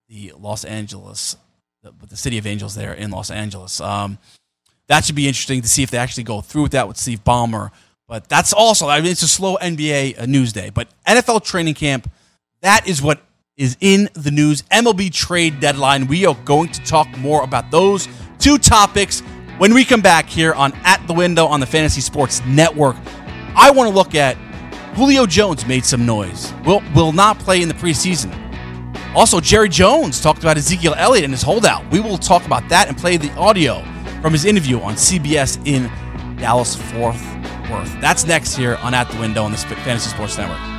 the 0.10 0.34
Los 0.38 0.64
Angeles, 0.64 1.38
the, 1.82 1.92
with 2.00 2.12
the 2.12 2.18
city 2.18 2.38
of 2.38 2.46
angels 2.46 2.76
there 2.76 2.94
in 2.94 3.10
Los 3.10 3.32
Angeles. 3.32 3.82
Um, 3.82 4.20
that 4.90 5.06
should 5.06 5.16
be 5.16 5.28
interesting 5.28 5.62
to 5.62 5.68
see 5.68 5.84
if 5.84 5.92
they 5.92 6.00
actually 6.00 6.24
go 6.24 6.42
through 6.42 6.64
with 6.64 6.72
that 6.74 6.88
with 6.88 6.98
Steve 6.98 7.24
Ballmer. 7.24 7.70
But 8.08 8.28
that's 8.28 8.54
also, 8.54 8.88
I 8.88 9.00
mean, 9.02 9.12
it's 9.12 9.22
a 9.22 9.28
slow 9.28 9.56
NBA 9.58 10.20
uh, 10.20 10.26
news 10.26 10.52
day. 10.52 10.72
But 10.72 10.88
NFL 11.08 11.46
training 11.46 11.76
camp, 11.76 12.12
that 12.64 12.88
is 12.88 13.02
what 13.02 13.22
is 13.56 13.78
in 13.82 14.10
the 14.14 14.32
news. 14.32 14.64
MLB 14.64 15.14
trade 15.14 15.60
deadline. 15.60 16.08
We 16.08 16.26
are 16.26 16.36
going 16.44 16.70
to 16.72 16.84
talk 16.86 17.08
more 17.20 17.44
about 17.44 17.70
those 17.70 18.08
two 18.40 18.58
topics 18.58 19.20
when 19.60 19.76
we 19.76 19.86
come 19.86 20.02
back 20.02 20.26
here 20.26 20.54
on 20.54 20.74
At 20.84 21.06
the 21.06 21.14
Window 21.14 21.46
on 21.46 21.60
the 21.60 21.68
Fantasy 21.68 22.02
Sports 22.02 22.42
Network. 22.48 22.96
I 23.56 23.70
want 23.70 23.90
to 23.90 23.96
look 23.96 24.16
at 24.16 24.38
Julio 24.96 25.28
Jones 25.28 25.68
made 25.68 25.86
some 25.86 26.04
noise. 26.04 26.52
Will 26.66 26.82
will 26.96 27.12
not 27.12 27.38
play 27.38 27.62
in 27.62 27.68
the 27.68 27.76
preseason. 27.76 28.34
Also, 29.14 29.40
Jerry 29.40 29.70
Jones 29.70 30.20
talked 30.20 30.40
about 30.40 30.58
Ezekiel 30.58 30.96
Elliott 30.98 31.26
and 31.26 31.34
his 31.34 31.44
holdout. 31.44 31.90
We 31.92 32.00
will 32.00 32.18
talk 32.18 32.46
about 32.46 32.68
that 32.70 32.88
and 32.88 32.98
play 32.98 33.18
the 33.18 33.32
audio 33.34 33.84
from 34.22 34.34
his 34.34 34.46
interview 34.46 34.80
on 34.82 34.96
CBS 34.96 35.60
in 35.66 35.90
Dallas 36.38 36.76
Fort 36.76 37.16
Worth. 37.70 38.02
That's 38.02 38.26
next 38.26 38.56
here 38.56 38.76
on 38.78 38.94
At 38.94 39.10
the 39.10 39.20
Window 39.20 39.44
on 39.44 39.52
the 39.52 39.58
Fantasy 39.58 40.10
Sports 40.10 40.38
Network. 40.38 40.79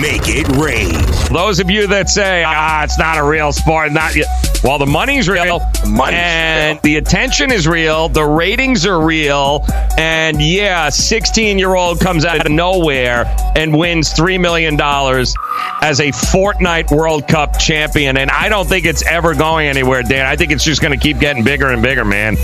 Make 0.00 0.22
it 0.28 0.46
rain. 0.56 0.94
Those 1.34 1.58
of 1.58 1.70
you 1.70 1.88
that 1.88 2.08
say, 2.08 2.44
ah, 2.46 2.84
it's 2.84 2.96
not 2.96 3.18
a 3.18 3.24
real 3.24 3.50
sport, 3.50 3.90
not 3.90 4.14
yet. 4.14 4.28
Well, 4.62 4.78
the 4.78 4.86
money's 4.86 5.28
real, 5.28 5.60
money's 5.88 6.14
and 6.20 6.76
real. 6.76 6.82
the 6.82 6.96
attention 6.98 7.50
is 7.50 7.66
real, 7.66 8.08
the 8.08 8.24
ratings 8.24 8.86
are 8.86 9.04
real, 9.04 9.64
and 9.96 10.40
yeah, 10.40 10.88
16 10.88 11.58
year 11.58 11.74
old 11.74 11.98
comes 11.98 12.24
out 12.24 12.44
of 12.46 12.52
nowhere 12.52 13.24
and 13.56 13.76
wins 13.76 14.14
$3 14.14 14.40
million 14.40 14.74
as 14.74 15.98
a 16.00 16.12
Fortnite 16.12 16.96
World 16.96 17.26
Cup 17.26 17.58
champion. 17.58 18.16
And 18.16 18.30
I 18.30 18.48
don't 18.48 18.68
think 18.68 18.86
it's 18.86 19.04
ever 19.04 19.34
going 19.34 19.66
anywhere, 19.66 20.02
Dan. 20.02 20.26
I 20.26 20.36
think 20.36 20.52
it's 20.52 20.64
just 20.64 20.80
going 20.80 20.96
to 20.96 21.02
keep 21.02 21.18
getting 21.18 21.42
bigger 21.42 21.68
and 21.68 21.82
bigger, 21.82 22.04
man. 22.04 22.36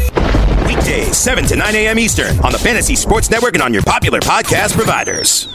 Weekdays, 0.67 1.17
7 1.17 1.45
to 1.47 1.57
9 1.57 1.75
a.m. 1.77 1.99
Eastern 2.01 2.41
on 2.41 2.51
the 2.51 2.59
Fantasy 2.59 2.97
Sports 2.97 3.31
Network 3.31 3.55
and 3.55 3.63
on 3.63 3.73
your 3.73 3.83
popular 3.83 4.19
podcast 4.19 4.75
providers. 4.75 5.55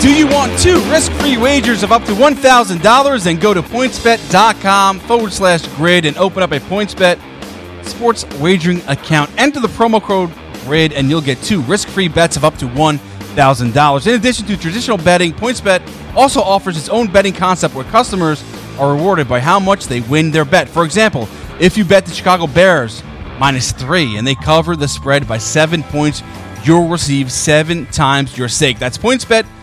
Do 0.00 0.10
you 0.10 0.26
want 0.26 0.58
two 0.58 0.80
risk 0.90 1.12
free 1.12 1.36
wagers 1.36 1.82
of 1.82 1.92
up 1.92 2.06
to 2.06 2.12
$1,000? 2.12 3.24
Then 3.24 3.36
go 3.36 3.52
to 3.52 3.60
pointsbet.com 3.60 4.98
forward 5.00 5.30
slash 5.30 5.66
grid 5.76 6.06
and 6.06 6.16
open 6.16 6.42
up 6.42 6.52
a 6.52 6.58
PointsBet 6.58 7.20
sports 7.84 8.24
wagering 8.38 8.80
account. 8.88 9.30
Enter 9.36 9.60
the 9.60 9.68
promo 9.68 10.02
code 10.02 10.30
GRID 10.64 10.94
and 10.94 11.10
you'll 11.10 11.20
get 11.20 11.36
two 11.42 11.60
risk 11.60 11.86
free 11.88 12.08
bets 12.08 12.38
of 12.38 12.46
up 12.46 12.56
to 12.56 12.64
$1,000. 12.64 14.06
In 14.06 14.14
addition 14.14 14.46
to 14.46 14.56
traditional 14.56 14.96
betting, 14.96 15.34
PointsBet 15.34 16.16
also 16.16 16.40
offers 16.40 16.78
its 16.78 16.88
own 16.88 17.12
betting 17.12 17.34
concept 17.34 17.74
where 17.74 17.84
customers 17.84 18.42
are 18.78 18.94
rewarded 18.94 19.28
by 19.28 19.38
how 19.38 19.60
much 19.60 19.84
they 19.84 20.00
win 20.00 20.30
their 20.30 20.46
bet. 20.46 20.66
For 20.66 20.86
example, 20.86 21.28
if 21.60 21.76
you 21.76 21.84
bet 21.84 22.06
the 22.06 22.12
Chicago 22.12 22.46
Bears 22.46 23.02
minus 23.38 23.72
three 23.72 24.16
and 24.16 24.26
they 24.26 24.34
cover 24.34 24.76
the 24.76 24.88
spread 24.88 25.28
by 25.28 25.36
seven 25.36 25.82
points, 25.82 26.22
you'll 26.64 26.88
receive 26.88 27.30
seven 27.30 27.84
times 27.88 28.38
your 28.38 28.48
stake. 28.48 28.78
That's 28.78 28.96
pointsbet.com 28.96 29.59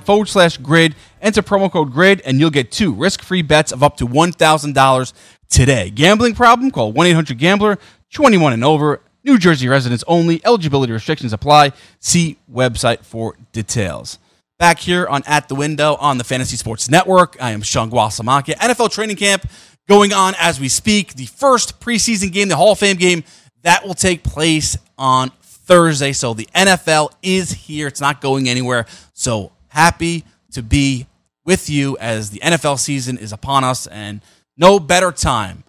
forward 0.00 0.28
slash 0.28 0.56
grid. 0.58 0.94
Enter 1.20 1.42
promo 1.42 1.70
code 1.70 1.92
grid 1.92 2.20
and 2.22 2.40
you'll 2.40 2.50
get 2.50 2.72
two 2.72 2.92
risk 2.92 3.22
free 3.22 3.42
bets 3.42 3.72
of 3.72 3.82
up 3.82 3.96
to 3.98 4.06
$1,000 4.06 5.12
today. 5.48 5.90
Gambling 5.90 6.34
problem? 6.34 6.70
Call 6.70 6.92
1 6.92 7.06
800 7.06 7.38
Gambler, 7.38 7.78
21 8.12 8.52
and 8.54 8.64
over. 8.64 9.00
New 9.24 9.38
Jersey 9.38 9.68
residents 9.68 10.02
only. 10.08 10.44
Eligibility 10.44 10.92
restrictions 10.92 11.32
apply. 11.32 11.72
See 12.00 12.38
website 12.52 13.04
for 13.04 13.36
details. 13.52 14.18
Back 14.58 14.78
here 14.78 15.06
on 15.06 15.22
At 15.26 15.48
the 15.48 15.54
Window 15.54 15.96
on 15.96 16.18
the 16.18 16.24
Fantasy 16.24 16.56
Sports 16.56 16.88
Network, 16.88 17.36
I 17.40 17.50
am 17.50 17.62
Sean 17.62 17.90
Guasamacchia. 17.90 18.54
NFL 18.54 18.90
training 18.92 19.16
camp 19.16 19.48
going 19.88 20.12
on 20.12 20.34
as 20.38 20.60
we 20.60 20.68
speak. 20.68 21.14
The 21.14 21.26
first 21.26 21.80
preseason 21.80 22.32
game, 22.32 22.48
the 22.48 22.56
Hall 22.56 22.72
of 22.72 22.78
Fame 22.78 22.96
game, 22.96 23.24
that 23.62 23.86
will 23.86 23.94
take 23.94 24.22
place 24.22 24.76
on 24.96 25.30
Thursday. 25.64 26.12
So 26.12 26.34
the 26.34 26.48
NFL 26.54 27.12
is 27.22 27.52
here. 27.52 27.86
It's 27.86 28.00
not 28.00 28.20
going 28.20 28.48
anywhere. 28.48 28.86
So 29.12 29.52
happy 29.68 30.24
to 30.52 30.62
be 30.62 31.06
with 31.44 31.68
you 31.70 31.96
as 31.98 32.30
the 32.30 32.40
NFL 32.40 32.78
season 32.78 33.18
is 33.18 33.32
upon 33.32 33.64
us. 33.64 33.86
And 33.86 34.20
no 34.56 34.78
better 34.78 35.12
time 35.12 35.64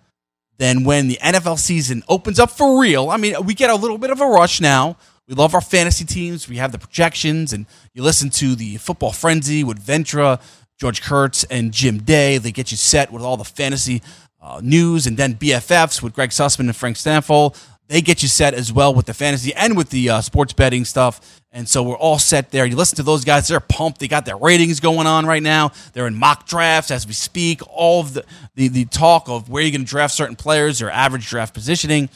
than 0.58 0.84
when 0.84 1.08
the 1.08 1.18
NFL 1.22 1.58
season 1.60 2.04
opens 2.08 2.40
up 2.40 2.52
for 2.52 2.80
real. 2.80 3.10
I 3.10 3.18
mean, 3.18 3.36
we 3.46 3.54
get 3.54 3.70
a 3.70 3.76
little 3.76 3.98
bit 3.98 4.12
of 4.12 4.22
a 4.22 4.26
rush 4.26 4.62
now. 4.62 4.98
We 5.28 5.36
love 5.36 5.56
our 5.56 5.62
fantasy 5.62 6.06
teams. 6.06 6.50
We 6.50 6.58
have 6.58 6.72
the 6.72 6.78
projections, 6.78 7.54
and 7.54 7.66
you 7.94 8.04
listen 8.04 8.30
to 8.32 8.56
the 8.56 8.78
Football 8.78 9.14
Frenzy 9.14 9.64
with 9.64 9.84
Ventra, 9.84 10.42
George 10.80 11.02
Kurtz, 11.02 11.44
and 11.46 11.72
Jim 11.72 12.00
Day. 12.00 12.38
They 12.38 12.52
get 12.52 12.72
you 12.72 12.78
set 12.78 13.12
with 13.12 13.24
all 13.24 13.38
the 13.38 13.46
fantasy 13.46 14.02
uh, 14.42 14.60
news, 14.62 15.08
and 15.08 15.16
then 15.16 15.36
BFFs 15.36 16.02
with 16.02 16.14
Greg 16.14 16.32
Sussman 16.32 16.62
and 16.62 16.76
Frank 16.76 16.98
Stanford. 16.98 17.54
They 17.88 18.02
get 18.02 18.22
you 18.22 18.30
set 18.30 18.54
as 18.54 18.72
well 18.72 18.94
with 18.94 19.06
the 19.06 19.14
fantasy 19.14 19.54
and 19.54 19.76
with 19.76 19.90
the 19.90 20.10
uh, 20.10 20.22
sports 20.22 20.54
betting 20.54 20.86
stuff. 20.86 21.42
And 21.52 21.68
so 21.68 21.84
we're 21.84 21.98
all 21.98 22.18
set 22.18 22.50
there. 22.50 22.66
You 22.66 22.76
listen 22.76 22.96
to 22.96 23.04
those 23.04 23.24
guys, 23.24 23.48
they're 23.48 23.60
pumped. 23.60 24.00
They 24.00 24.08
got 24.08 24.26
their 24.26 24.38
ratings 24.38 24.80
going 24.80 25.06
on 25.06 25.26
right 25.26 25.44
now. 25.44 25.72
They're 25.94 26.08
in 26.08 26.16
mock 26.16 26.48
drafts 26.48 26.90
as 26.90 27.06
we 27.06 27.14
speak. 27.14 27.62
All 27.70 28.02
of 28.02 28.14
the, 28.14 28.26
the, 28.56 28.68
the 28.70 28.86
talk 28.86 29.30
of 29.30 29.50
where 29.50 29.62
you're 29.62 29.72
going 29.72 29.86
to 29.86 29.88
draft 29.88 30.16
certain 30.16 30.36
players, 30.36 30.80
their 30.80 30.90
average 30.90 31.30
draft 31.30 31.54
positioning. 31.54 32.10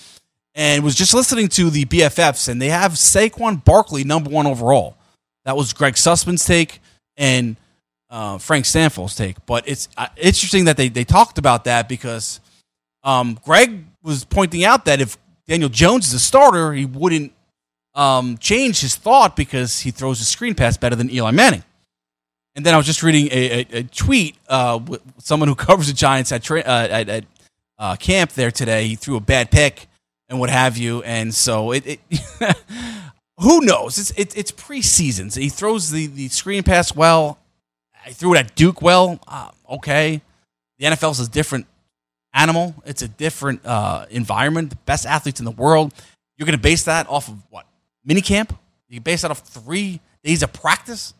And 0.56 0.84
was 0.84 0.96
just 0.96 1.14
listening 1.14 1.50
to 1.50 1.70
the 1.70 1.86
BFFs, 1.86 2.50
and 2.50 2.60
they 2.60 2.70
have 2.70 2.94
Saquon 2.94 3.64
Barkley 3.64 4.04
number 4.04 4.32
one 4.32 4.48
overall. 4.48 4.98
That 5.46 5.56
was 5.56 5.72
Greg 5.72 5.94
Sussman's 5.94 6.44
take 6.44 6.82
and 7.16 7.58
uh, 8.10 8.40
Frank 8.40 8.66
Stanford's 8.66 9.16
take. 9.16 9.38
But 9.46 9.68
it's 9.68 9.88
uh, 9.98 10.08
interesting 10.18 10.66
that 10.66 10.76
they, 10.76 10.90
they 10.90 11.04
talked 11.04 11.38
about 11.38 11.66
that 11.66 11.88
because 11.88 12.40
um, 13.04 13.38
Greg 13.46 13.86
was 14.02 14.26
pointing 14.26 14.66
out 14.66 14.86
that 14.86 15.00
if 15.00 15.18
Daniel 15.48 15.70
Jones 15.70 16.08
is 16.08 16.14
a 16.14 16.20
starter, 16.20 16.74
he 16.74 16.86
wouldn't 16.86 17.34
um, 17.96 18.38
change 18.38 18.82
his 18.82 18.96
thought 18.96 19.36
because 19.36 19.80
he 19.80 19.92
throws 19.92 20.22
a 20.22 20.26
screen 20.26 20.56
pass 20.56 20.78
better 20.78 20.96
than 20.96 21.10
Eli 21.10 21.32
Manning. 21.32 21.64
And 22.56 22.66
then 22.66 22.74
I 22.74 22.78
was 22.78 22.86
just 22.86 23.04
reading 23.04 23.28
a, 23.32 23.52
a, 23.52 23.68
a 23.80 23.84
tweet 23.84 24.36
uh, 24.50 24.80
with 24.86 25.02
someone 25.20 25.48
who 25.48 25.56
covers 25.68 25.88
the 25.88 25.94
Giants 25.94 26.32
at 26.32 26.44
tra- 26.44 26.62
uh, 26.62 26.88
at, 26.90 27.10
at 27.10 27.26
uh, 27.78 27.96
camp 27.96 28.32
there 28.34 28.52
today. 28.52 28.88
He 28.88 28.96
threw 28.96 29.16
a 29.16 29.22
bad 29.22 29.52
pick 29.52 29.88
and 30.30 30.40
what 30.40 30.50
have 30.50 30.78
you, 30.78 31.04
and 31.04 31.34
so 31.34 31.72
it. 31.72 31.86
it 31.86 32.00
who 33.38 33.62
knows? 33.62 33.98
It's 33.98 34.12
it, 34.12 34.38
it's 34.38 34.52
preseason. 34.52 35.32
So 35.32 35.40
he 35.40 35.50
throws 35.50 35.92
the 35.92 36.08
the 36.08 36.28
screen 36.30 36.64
pass 36.64 36.96
well. 36.96 37.38
I 38.06 38.12
threw 38.12 38.34
it 38.34 38.40
at 38.40 38.56
Duke 38.56 38.82
well. 38.82 39.20
Uh, 39.28 39.52
okay, 39.70 40.22
the 40.80 40.86
NFL 40.88 41.12
is 41.12 41.20
a 41.20 41.30
different 41.30 41.68
animal. 42.34 42.76
It's 42.86 43.02
a 43.02 43.08
different 43.08 43.66
uh, 43.66 44.06
environment. 44.10 44.70
The 44.72 44.76
best 44.78 45.06
athletes 45.06 45.40
in 45.40 45.46
the 45.46 45.52
world. 45.52 45.94
You're 46.38 46.46
going 46.46 46.58
to 46.58 46.62
base 46.62 46.84
that 46.84 47.10
off 47.10 47.28
of 47.28 47.36
what 47.50 47.66
mini 48.06 48.22
camp? 48.22 48.58
You 48.90 49.02
base 49.02 49.24
that 49.24 49.32
off 49.32 49.40
three 49.40 50.00
days 50.24 50.44
of 50.44 50.54
practice. 50.54 51.14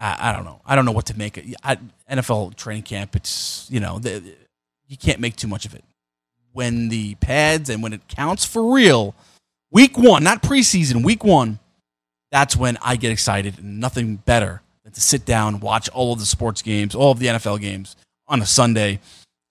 I, 0.00 0.30
I 0.30 0.32
don't 0.32 0.44
know. 0.44 0.60
I 0.64 0.76
don't 0.76 0.84
know 0.84 0.92
what 0.92 1.06
to 1.06 1.18
make 1.18 1.36
it. 1.36 1.54
I, 1.62 1.78
NFL 2.10 2.56
training 2.56 2.84
camp. 2.84 3.16
It's 3.16 3.66
you 3.70 3.80
know 3.80 3.98
the, 3.98 4.22
you 4.86 4.96
can't 4.96 5.20
make 5.20 5.36
too 5.36 5.48
much 5.48 5.66
of 5.66 5.74
it. 5.74 5.84
When 6.52 6.88
the 6.88 7.14
pads 7.16 7.70
and 7.70 7.82
when 7.82 7.92
it 7.92 8.06
counts 8.08 8.44
for 8.44 8.74
real, 8.74 9.14
week 9.70 9.96
one, 9.96 10.22
not 10.22 10.42
preseason, 10.42 11.04
week 11.04 11.24
one. 11.24 11.58
That's 12.30 12.56
when 12.56 12.78
I 12.80 12.96
get 12.96 13.12
excited, 13.12 13.62
nothing 13.62 14.16
better 14.16 14.62
than 14.84 14.92
to 14.94 15.00
sit 15.02 15.26
down, 15.26 15.60
watch 15.60 15.90
all 15.90 16.14
of 16.14 16.18
the 16.18 16.24
sports 16.24 16.62
games, 16.62 16.94
all 16.94 17.12
of 17.12 17.18
the 17.18 17.26
NFL 17.26 17.60
games 17.60 17.94
on 18.26 18.40
a 18.40 18.46
Sunday 18.46 19.00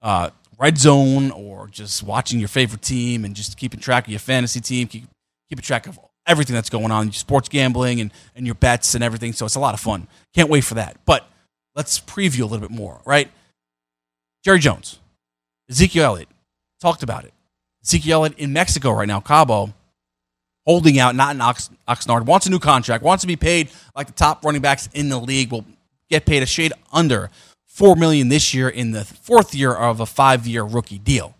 uh, 0.01 0.29
red 0.59 0.77
zone 0.77 1.31
or 1.31 1.67
just 1.67 2.03
watching 2.03 2.39
your 2.39 2.47
favorite 2.47 2.81
team 2.81 3.25
and 3.25 3.35
just 3.35 3.57
keeping 3.57 3.79
track 3.79 4.05
of 4.05 4.11
your 4.11 4.19
fantasy 4.19 4.61
team, 4.61 4.87
keep, 4.87 5.05
keeping 5.49 5.63
track 5.63 5.87
of 5.87 5.99
everything 6.27 6.53
that's 6.53 6.69
going 6.69 6.91
on, 6.91 7.11
sports 7.11 7.49
gambling 7.49 7.99
and, 7.99 8.11
and 8.35 8.45
your 8.45 8.55
bets 8.55 8.95
and 8.95 9.03
everything. 9.03 9.33
So 9.33 9.45
it's 9.45 9.55
a 9.55 9.59
lot 9.59 9.73
of 9.73 9.79
fun. 9.79 10.07
Can't 10.33 10.49
wait 10.49 10.61
for 10.61 10.75
that. 10.75 10.97
But 11.05 11.27
let's 11.75 11.99
preview 11.99 12.41
a 12.41 12.45
little 12.45 12.59
bit 12.59 12.71
more, 12.71 13.01
right? 13.05 13.29
Jerry 14.43 14.59
Jones, 14.59 14.99
Ezekiel 15.69 16.05
Elliott, 16.05 16.29
talked 16.79 17.03
about 17.03 17.25
it. 17.25 17.33
Ezekiel 17.83 18.19
Elliott 18.19 18.37
in 18.37 18.53
Mexico 18.53 18.91
right 18.91 19.07
now, 19.07 19.19
Cabo, 19.19 19.73
holding 20.65 20.99
out, 20.99 21.15
not 21.15 21.35
in 21.35 21.41
Ox- 21.41 21.69
Oxnard, 21.87 22.25
wants 22.25 22.45
a 22.45 22.49
new 22.49 22.59
contract, 22.59 23.03
wants 23.03 23.21
to 23.21 23.27
be 23.27 23.35
paid 23.35 23.69
like 23.95 24.07
the 24.07 24.13
top 24.13 24.45
running 24.45 24.61
backs 24.61 24.89
in 24.93 25.09
the 25.09 25.19
league, 25.19 25.51
will 25.51 25.65
get 26.09 26.25
paid 26.25 26.43
a 26.43 26.45
shade 26.45 26.73
under 26.91 27.31
four 27.71 27.95
million 27.95 28.29
this 28.29 28.53
year 28.53 28.69
in 28.69 28.91
the 28.91 29.05
fourth 29.05 29.55
year 29.55 29.73
of 29.73 29.99
a 29.99 30.05
five-year 30.05 30.63
rookie 30.63 30.99
deal. 30.99 31.35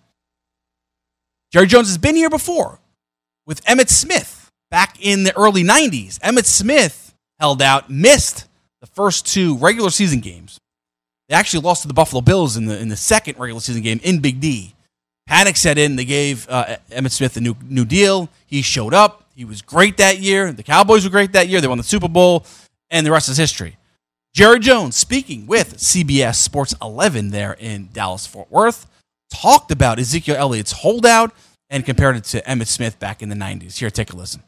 Jerry 1.52 1.68
Jones 1.68 1.88
has 1.88 1.98
been 1.98 2.16
here 2.16 2.30
before 2.30 2.80
with 3.46 3.64
Emmitt 3.66 3.90
Smith 3.90 4.50
back 4.70 4.98
in 5.02 5.24
the 5.24 5.36
early 5.38 5.64
90s. 5.64 6.18
Emmitt 6.20 6.46
Smith 6.46 7.14
held 7.40 7.62
out, 7.62 7.90
missed 7.90 8.48
the 8.80 8.88
first 8.88 9.26
two 9.26 9.58
regular 9.58 9.90
season 9.90 10.22
games. 10.22 10.58
They 11.28 11.36
actually 11.36 11.64
lost 11.64 11.82
to 11.82 11.88
the 11.88 11.94
Buffalo 11.94 12.22
Bills 12.22 12.56
in 12.58 12.66
the 12.66 12.80
in 12.80 12.90
the 12.90 12.98
second 12.98 13.38
regular 13.38 13.62
season 13.62 13.82
game 13.82 14.00
in 14.04 14.20
Big 14.20 14.40
D. 14.40 14.74
Panic 15.28 15.56
set 15.56 15.78
in. 15.78 15.96
They 15.96 16.06
gave 16.06 16.48
uh, 16.50 16.78
Emmitt 16.90 17.12
Smith 17.12 17.38
a 17.38 17.42
new 17.42 17.56
new 17.64 17.86
deal. 17.86 18.30
He 18.48 18.62
showed 18.62 18.94
up. 18.94 19.26
He 19.36 19.46
was 19.46 19.62
great 19.62 19.98
that 19.98 20.20
year. 20.20 20.52
The 20.52 20.64
Cowboys 20.64 21.04
were 21.04 21.10
great 21.10 21.34
that 21.34 21.48
year. 21.48 21.62
They 21.62 21.68
won 21.68 21.78
the 21.78 21.84
Super 21.84 22.10
Bowl, 22.10 22.46
and 22.90 23.06
the 23.06 23.12
rest 23.12 23.30
is 23.30 23.38
history. 23.38 23.78
Jerry 24.34 24.60
Jones, 24.60 24.96
speaking 24.96 25.46
with 25.46 25.76
CBS 25.76 26.36
Sports 26.36 26.74
11 26.82 27.32
there 27.32 27.52
in 27.60 27.90
Dallas 27.92 28.26
Fort 28.26 28.50
Worth, 28.50 28.88
talked 29.30 29.72
about 29.72 30.00
Ezekiel 30.00 30.38
Elliott's 30.38 30.72
holdout 30.72 31.34
and 31.70 31.86
compared 31.86 32.16
it 32.16 32.24
to 32.26 32.42
Emmitt 32.44 32.68
Smith 32.68 32.98
back 32.98 33.22
in 33.22 33.28
the 33.28 33.36
90s. 33.36 33.80
Here, 33.80 33.90
take 33.90 34.14
a 34.14 34.16
listen. 34.16 34.44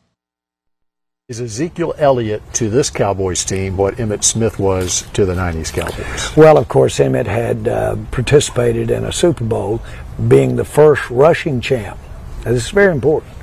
Is 1.27 1.41
Ezekiel 1.41 1.93
Elliott 1.97 2.41
to 2.53 2.69
this 2.69 2.89
Cowboys 2.89 3.43
team 3.43 3.75
what 3.75 3.95
Emmitt 3.95 4.23
Smith 4.23 4.57
was 4.57 5.01
to 5.11 5.25
the 5.25 5.33
90s 5.33 5.73
Cowboys? 5.73 6.37
Well, 6.37 6.57
of 6.57 6.69
course, 6.69 6.99
Emmitt 6.99 7.25
had 7.25 7.67
uh, 7.67 7.97
participated 8.11 8.89
in 8.89 9.03
a 9.03 9.11
Super 9.11 9.43
Bowl, 9.43 9.81
being 10.29 10.55
the 10.55 10.63
first 10.63 11.09
rushing 11.09 11.59
champ. 11.59 11.99
Now, 12.45 12.53
this 12.53 12.63
is 12.63 12.71
very 12.71 12.93
important. 12.93 13.33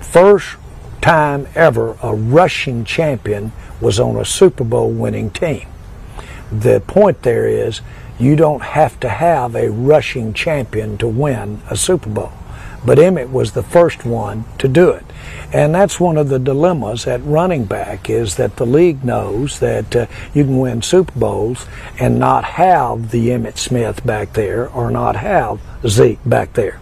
First 0.00 0.58
time 1.00 1.48
ever 1.56 1.96
a 2.04 2.14
rushing 2.14 2.84
champion 2.84 3.50
was 3.80 3.98
on 3.98 4.16
a 4.16 4.24
Super 4.24 4.62
Bowl 4.62 4.88
winning 4.88 5.30
team 5.30 5.66
the 6.52 6.80
point 6.86 7.22
there 7.22 7.46
is 7.46 7.80
you 8.18 8.36
don't 8.36 8.62
have 8.62 9.00
to 9.00 9.08
have 9.08 9.56
a 9.56 9.70
rushing 9.70 10.32
champion 10.32 10.98
to 10.98 11.08
win 11.08 11.62
a 11.70 11.76
Super 11.76 12.10
Bowl. 12.10 12.32
But 12.84 12.98
Emmitt 12.98 13.30
was 13.30 13.52
the 13.52 13.62
first 13.62 14.04
one 14.04 14.44
to 14.58 14.68
do 14.68 14.90
it. 14.90 15.04
And 15.52 15.74
that's 15.74 16.00
one 16.00 16.16
of 16.16 16.28
the 16.28 16.38
dilemmas 16.38 17.06
at 17.06 17.22
running 17.24 17.64
back 17.64 18.10
is 18.10 18.36
that 18.36 18.56
the 18.56 18.66
league 18.66 19.04
knows 19.04 19.60
that 19.60 19.94
uh, 19.94 20.06
you 20.34 20.44
can 20.44 20.58
win 20.58 20.82
Super 20.82 21.18
Bowls 21.18 21.66
and 21.98 22.18
not 22.18 22.44
have 22.44 23.10
the 23.10 23.28
Emmitt 23.28 23.58
Smith 23.58 24.04
back 24.04 24.32
there 24.32 24.68
or 24.68 24.90
not 24.90 25.16
have 25.16 25.60
Zeke 25.86 26.18
back 26.24 26.54
there. 26.54 26.80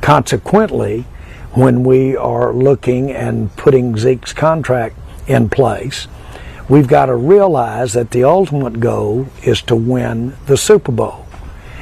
Consequently, 0.00 1.04
when 1.52 1.84
we 1.84 2.16
are 2.16 2.52
looking 2.52 3.10
and 3.10 3.54
putting 3.56 3.96
Zeke's 3.96 4.32
contract 4.32 4.96
in 5.26 5.48
place, 5.48 6.08
we've 6.70 6.86
got 6.86 7.06
to 7.06 7.16
realize 7.16 7.92
that 7.94 8.12
the 8.12 8.24
ultimate 8.24 8.78
goal 8.78 9.26
is 9.42 9.60
to 9.62 9.74
win 9.74 10.34
the 10.46 10.56
Super 10.56 10.92
Bowl. 10.92 11.26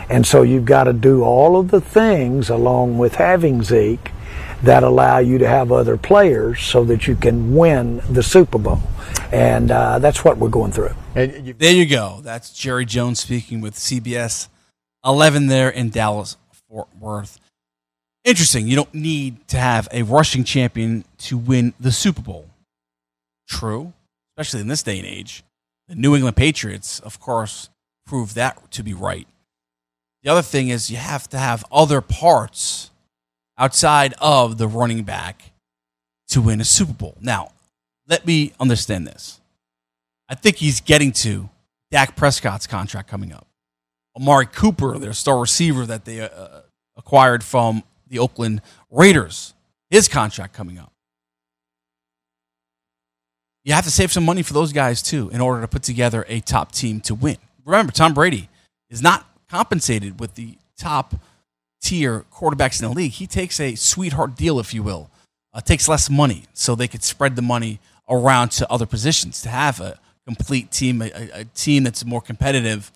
And 0.09 0.27
so 0.27 0.43
you've 0.43 0.65
got 0.65 0.85
to 0.85 0.95
do 0.95 1.23
all 1.23 1.61
of 1.61 1.71
the 1.71 1.81
things 1.81 2.49
along 2.49 2.97
with 2.97 3.17
having 3.17 3.63
Zeke 3.63 4.11
that 4.63 4.83
allow 4.83 5.19
you 5.19 5.37
to 5.39 5.47
have 5.47 5.71
other 5.71 5.99
players 5.99 6.63
so 6.63 6.83
that 6.85 7.07
you 7.07 7.15
can 7.15 7.55
win 7.55 8.03
the 8.11 8.23
Super 8.23 8.59
Bowl. 8.59 8.81
And 9.31 9.71
uh, 9.71 9.99
that's 9.99 10.25
what 10.25 10.39
we're 10.39 10.49
going 10.49 10.73
through. 10.73 10.95
There 11.13 11.73
you 11.73 11.85
go. 11.85 12.21
That's 12.23 12.51
Jerry 12.51 12.87
Jones 12.87 13.21
speaking 13.21 13.61
with 13.61 13.75
CBS 13.75 14.49
11 15.05 15.49
there 15.49 15.69
in 15.69 15.91
Dallas, 15.91 16.39
Fort 16.69 16.89
Worth. 16.99 17.39
Interesting. 18.25 18.67
You 18.67 18.77
don't 18.77 18.95
need 18.95 19.47
to 19.49 19.59
have 19.59 19.87
a 19.93 20.03
rushing 20.03 20.45
champion 20.45 21.05
to 21.19 21.37
win 21.37 21.75
the 21.79 21.93
Super 21.93 22.23
Bowl. 22.23 22.49
True 23.47 23.93
especially 24.39 24.61
in 24.61 24.69
this 24.69 24.85
day 24.85 24.99
and 24.99 25.07
age. 25.07 25.43
The 25.89 25.97
New 25.97 26.15
England 26.15 26.37
Patriots, 26.37 27.01
of 27.01 27.19
course, 27.19 27.71
proved 28.07 28.37
that 28.37 28.71
to 28.71 28.85
be 28.85 28.95
right. 28.95 29.27
The 30.23 30.31
other 30.31 30.43
thing 30.43 30.69
is 30.69 30.93
you 30.93 30.97
have 30.97 31.29
to 31.31 31.39
have 31.39 31.65
other 31.73 32.01
parts 32.01 32.91
outside 33.57 34.15
of 34.21 34.57
the 34.57 34.69
running 34.69 35.03
back 35.03 35.51
to 36.29 36.41
win 36.41 36.61
a 36.61 36.65
Super 36.65 36.93
Bowl. 36.93 37.17
Now, 37.21 37.51
let 38.07 38.27
me 38.27 38.53
understand 38.61 39.09
this. 39.09 39.41
I 40.29 40.37
think 40.37 40.57
he's 40.57 40.81
getting 40.81 41.11
to 41.13 41.49
Dak 41.91 42.15
Prescott's 42.15 42.69
contract 42.69 43.09
coming 43.09 43.33
up. 43.33 43.49
Amari 44.15 44.47
Cooper, 44.47 44.99
their 44.99 45.15
star 45.15 45.41
receiver 45.41 45.85
that 45.87 46.05
they 46.05 46.21
uh, 46.21 46.61
acquired 46.97 47.43
from 47.43 47.83
the 48.07 48.21
Oakland 48.21 48.63
Raiders, 48.89 49.55
his 49.91 50.07
contract 50.07 50.53
coming 50.53 50.79
up. 50.79 50.93
You 53.69 53.75
have 53.75 53.85
to 53.85 53.91
save 53.91 54.11
some 54.11 54.25
money 54.25 54.43
for 54.43 54.55
those 54.55 54.73
guys 54.73 55.03
too 55.03 55.29
in 55.29 55.43
order 55.43 55.61
to 55.61 55.69
put 55.69 55.83
together 55.83 56.25
a 56.27 56.41
top 56.41 56.73
team 56.73 57.03
to 57.03 57.15
win. 57.15 57.37
Remember, 57.67 57.93
Tom 57.93 58.15
Brady 58.15 58.49
is 58.89 59.03
not 59.03 59.27
compensated 59.51 60.19
with 60.19 60.37
the 60.37 60.57
top 60.79 61.15
tier 61.83 62.25
quarterbacks 62.33 62.81
in 62.81 62.89
the 62.89 62.95
league. 62.95 63.13
He 63.13 63.27
takes 63.27 63.61
a 63.61 63.75
sweetheart 63.75 64.37
deal, 64.37 64.59
if 64.59 64.73
you 64.73 64.83
will, 64.83 65.11
uh, 65.53 65.61
takes 65.61 65.87
less 65.87 66.09
money 66.09 66.45
so 66.55 66.75
they 66.75 66.89
could 66.89 67.03
spread 67.03 67.37
the 67.37 67.43
money 67.43 67.79
around 68.09 68.53
to 68.53 68.73
other 68.73 68.87
positions 68.87 69.43
to 69.43 69.51
have 69.51 69.83
a 69.83 69.99
complete 70.27 70.71
team, 70.71 71.03
a, 71.03 71.11
a 71.35 71.45
team 71.55 71.85
that's 71.85 72.07
more 72.07 72.23
competitive 72.23 72.91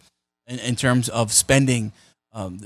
in, 0.46 0.58
in 0.58 0.74
terms 0.74 1.11
of 1.11 1.35
spending 1.35 1.92
um, 2.32 2.61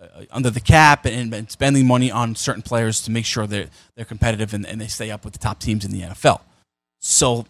uh, 0.00 0.24
under 0.30 0.48
the 0.48 0.60
cap 0.60 1.04
and, 1.04 1.34
and, 1.34 1.50
spending 1.50 1.86
money 1.86 2.10
on 2.10 2.34
certain 2.34 2.62
players 2.62 3.02
to 3.02 3.10
make 3.10 3.26
sure 3.26 3.46
they're, 3.46 3.68
they're 3.96 4.06
competitive 4.06 4.54
and, 4.54 4.64
and 4.64 4.80
they 4.80 4.86
stay 4.86 5.10
up 5.10 5.26
with 5.26 5.34
the 5.34 5.38
top 5.38 5.60
teams 5.60 5.84
in 5.84 5.90
the 5.90 6.00
NFL. 6.00 6.40
So 7.00 7.46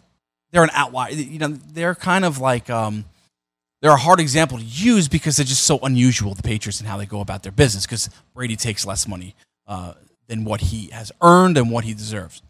they're 0.53 0.65
an 0.65 0.71
outlier. 0.73 1.13
You 1.13 1.39
know, 1.39 1.49
they're 1.49 1.95
kind 1.95 2.25
of 2.25 2.39
like 2.39 2.71
um, 2.71 3.05
they're 3.83 3.93
a 3.93 3.97
hard 3.97 4.21
example 4.21 4.59
to 4.59 4.65
use 4.65 5.09
because 5.09 5.37
they're 5.37 5.47
just 5.47 5.65
so 5.65 5.79
unusual. 5.79 6.35
The 6.35 6.43
Patriots 6.43 6.81
and 6.81 6.89
how 6.89 6.97
they 6.97 7.07
go 7.07 7.21
about 7.21 7.43
their 7.43 7.53
business 7.53 7.87
because 7.87 8.11
Brady 8.35 8.57
takes 8.57 8.87
less 8.87 9.07
money 9.07 9.35
uh, 9.67 9.95
than 10.29 10.45
what 10.45 10.61
he 10.61 10.91
has 10.91 11.13
earned 11.21 11.57
and 11.59 11.71
what 11.71 11.85
he 11.85 11.95
deserves. 11.95 12.43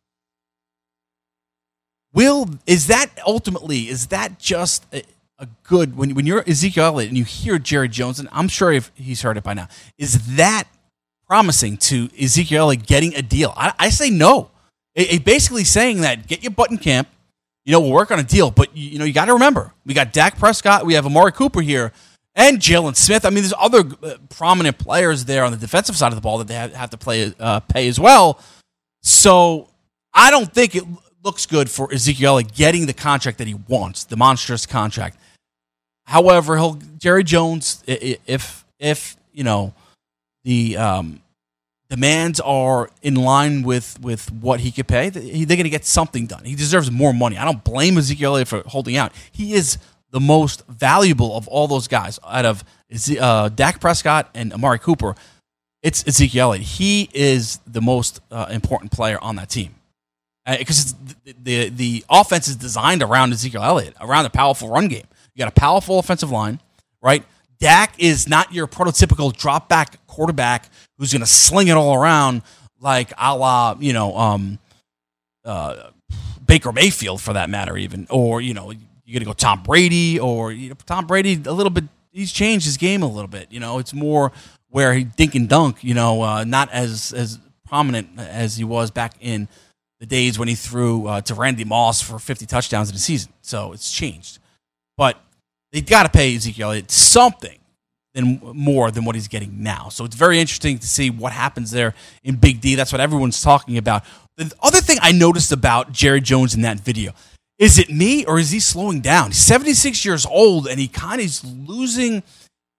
Will 2.13 2.51
is 2.67 2.89
that 2.89 3.09
ultimately 3.27 3.89
is 3.89 4.09
that 4.09 4.39
just 4.39 4.85
a, 4.93 5.05
a 5.39 5.47
good 5.63 5.97
when 5.97 6.15
when 6.15 6.27
you're 6.27 6.43
Ezekiel 6.49 6.87
Elliott 6.87 7.11
and 7.11 7.17
you 7.17 7.25
hear 7.25 7.59
Jerry 7.59 7.89
Jones 7.89 8.19
and 8.19 8.29
I'm 8.33 8.49
sure 8.49 8.73
if 8.73 8.91
he's 8.97 9.23
heard 9.23 9.37
it 9.37 9.45
by 9.45 9.55
now 9.55 9.69
is 9.97 10.37
that 10.37 10.65
promising 11.29 11.77
to 11.77 12.11
Ezekiel 12.21 12.63
Elliott 12.63 12.87
getting 12.87 13.15
a 13.15 13.23
deal? 13.23 13.55
I, 13.57 13.73
I 13.79 13.91
say 13.91 14.11
no. 14.11 14.51
It, 14.95 15.13
it 15.15 15.25
basically 15.25 15.65
saying 15.65 16.03
that 16.03 16.27
get 16.27 16.43
your 16.43 16.53
butt 16.53 16.71
in 16.71 16.79
camp. 16.79 17.09
You 17.65 17.73
know, 17.73 17.81
we'll 17.81 17.93
work 17.93 18.11
on 18.11 18.19
a 18.19 18.25
deal, 18.25 18.51
but 18.51 18.77
you, 18.77 18.91
you 18.91 18.99
know, 18.99 19.05
you 19.05 19.13
got 19.13 19.27
to 19.27 19.35
remember 19.35 19.73
we 19.85 19.95
got 19.95 20.13
Dak 20.13 20.39
Prescott, 20.39 20.87
we 20.87 20.95
have 20.95 21.07
Amari 21.07 21.33
Cooper 21.33 21.61
here, 21.61 21.93
and 22.35 22.59
Jaylon 22.59 22.97
Smith. 22.97 23.25
I 23.25 23.31
mean, 23.31 23.43
there's 23.43 23.55
other 23.59 23.85
uh, 24.03 24.15
prominent 24.31 24.79
players 24.79 25.27
there 25.27 25.45
on 25.45 25.53
the 25.53 25.59
defensive 25.59 25.97
side 25.97 26.09
of 26.09 26.15
the 26.15 26.23
ball 26.23 26.39
that 26.39 26.49
they 26.49 26.55
have, 26.55 26.75
have 26.75 26.91
to 26.91 26.97
play 26.97 27.33
uh, 27.39 27.61
pay 27.61 27.87
as 27.87 28.01
well. 28.01 28.41
So 29.03 29.69
I 30.15 30.31
don't 30.31 30.53
think 30.53 30.75
it 30.75 30.85
looks 31.23 31.47
good 31.47 31.71
for 31.71 31.93
Ezekiel 31.93 32.41
getting 32.41 32.87
the 32.87 32.95
contract 32.95 33.39
that 33.39 33.47
he 33.47 33.55
wants, 33.55 34.05
the 34.05 34.17
monstrous 34.17 34.67
contract. 34.67 35.19
However, 36.07 36.57
he'll 36.57 36.79
Jerry 36.99 37.25
Jones, 37.25 37.85
if 37.87 38.65
if 38.79 39.17
you 39.33 39.45
know 39.45 39.75
the 40.45 40.77
um, 40.77 41.21
demands 41.91 42.39
are 42.41 42.89
in 43.03 43.17
line 43.17 43.63
with 43.63 44.01
with 44.01 44.33
what 44.33 44.61
he 44.61 44.71
could 44.71 44.89
pay, 44.89 45.11
they're 45.11 45.57
going 45.57 45.65
to 45.65 45.69
get 45.71 45.85
something 45.85 46.27
done. 46.27 46.45
He 46.45 46.55
deserves 46.55 46.91
more 46.91 47.13
money. 47.13 47.37
I 47.37 47.45
don't 47.45 47.63
blame 47.63 47.99
Ezekiel 47.99 48.33
Elliott 48.33 48.49
for 48.49 48.63
holding 48.65 48.97
out. 48.97 49.13
He 49.33 49.53
is 49.53 49.77
the 50.11 50.21
most 50.21 50.67
valuable 50.67 51.37
of 51.37 51.47
all 51.49 51.69
those 51.69 51.89
guys 51.89 52.19
out 52.27 52.45
of 52.45 52.65
uh, 53.21 53.49
Dak 53.51 53.81
Prescott 53.81 54.31
and 54.35 54.53
Amari 54.53 54.79
Cooper. 54.79 55.15
It's 55.83 56.07
Ezekiel 56.07 56.49
Elliott. 56.49 56.65
He 56.65 57.11
is 57.13 57.59
the 57.67 57.81
most 57.81 58.21
uh, 58.31 58.47
important 58.51 58.93
player 58.93 59.19
on 59.21 59.37
that 59.37 59.51
team 59.51 59.75
because 60.59 60.95
uh, 60.95 60.97
the, 61.25 61.35
the 61.43 61.69
the 61.71 62.05
offense 62.09 62.49
is 62.49 62.57
designed 62.57 63.03
around 63.03 63.33
Ezekiel 63.33 63.63
Elliott, 63.63 63.95
around 64.01 64.27
a 64.27 64.31
powerful 64.31 64.69
run 64.69 64.89
game. 64.89 65.07
You 65.35 65.45
got 65.45 65.49
a 65.49 65.61
powerful 65.61 65.99
offensive 65.99 66.31
line, 66.31 66.61
right? 67.03 67.25
Dak 67.59 67.95
is 67.99 68.27
not 68.27 68.55
your 68.55 68.67
prototypical 68.67 69.37
drop 69.37 69.69
back 69.69 70.05
quarterback 70.07 70.71
who's 71.01 71.13
going 71.13 71.21
to 71.21 71.27
sling 71.27 71.69
it 71.69 71.73
all 71.73 71.95
around 71.95 72.43
like 72.79 73.11
a 73.19 73.35
la, 73.35 73.75
you 73.81 73.95
know, 73.95 74.17
um, 74.17 74.59
uh, 75.47 75.91
Baker 76.45 76.73
Mayfield 76.73 77.23
for 77.23 77.33
that 77.33 77.49
matter, 77.49 77.77
even. 77.77 78.07
Or, 78.11 78.43
you 78.43 78.53
know, 78.53 78.71
you're 78.71 79.15
going 79.15 79.21
to 79.21 79.25
go 79.25 79.33
Tom 79.33 79.63
Brady 79.63 80.21
or 80.21 80.53
you 80.53 80.69
know, 80.69 80.77
Tom 80.85 81.07
Brady 81.07 81.41
a 81.47 81.53
little 81.53 81.71
bit, 81.71 81.85
he's 82.13 82.31
changed 82.31 82.67
his 82.67 82.77
game 82.77 83.03
a 83.03 83.09
little 83.09 83.29
bit. 83.29 83.51
You 83.51 83.61
know, 83.61 83.79
it's 83.79 83.95
more 83.95 84.31
where 84.69 84.93
he 84.93 85.05
dink 85.05 85.35
and 85.35 85.49
dunk, 85.49 85.83
you 85.83 85.95
know, 85.95 86.23
uh, 86.23 86.45
not 86.45 86.71
as, 86.71 87.15
as 87.15 87.39
prominent 87.67 88.11
as 88.19 88.59
he 88.59 88.65
was 88.65 88.91
back 88.91 89.15
in 89.21 89.49
the 90.01 90.07
days 90.07 90.39
when 90.39 90.49
he 90.49 90.55
threw 90.55 91.07
uh, 91.07 91.23
to 91.23 91.35
Randy 91.35 91.65
Moss 91.65 92.03
for 92.03 92.19
50 92.19 92.45
touchdowns 92.45 92.91
in 92.91 92.97
a 92.97 92.99
season. 92.99 93.33
So 93.41 93.73
it's 93.73 93.91
changed. 93.91 94.39
But 94.99 95.19
they 95.73 95.81
got 95.81 96.03
to 96.03 96.11
pay 96.11 96.37
Ezekiel 96.37 96.79
something 96.89 97.60
than 98.15 98.41
more 98.55 98.91
than 98.91 99.05
what 99.05 99.15
he's 99.15 99.29
getting 99.29 99.63
now. 99.63 99.89
So 99.89 100.05
it's 100.05 100.17
very 100.17 100.41
interesting 100.41 100.79
to 100.79 100.87
see 100.87 101.11
what 101.11 101.33
happens 101.33 101.71
there 101.71 101.95
in 102.25 102.37
Big 102.37 102.61
D. 102.61 102.75
That's 102.75 102.93
what 102.93 103.01
everyone's 103.01 103.41
talking 103.41 103.79
about. 103.79 104.05
The 104.37 104.53
other 104.63 104.81
thing 104.81 104.99
I 105.01 105.13
noticed 105.13 105.53
about 105.53 105.93
Jerry 105.93 106.21
Jones 106.21 106.55
in 106.55 106.63
that 106.63 106.81
video 106.81 107.13
is 107.59 107.79
it 107.79 107.91
me 107.91 108.25
or 108.25 108.39
is 108.39 108.51
he 108.51 108.59
slowing 108.59 109.01
down? 109.01 109.29
He's 109.29 109.39
76 109.39 110.05
years 110.05 110.25
old 110.25 110.67
and 110.67 110.81
he 110.81 110.89
kind 110.89 111.21
of 111.21 111.27
is 111.27 111.45
losing 111.45 112.23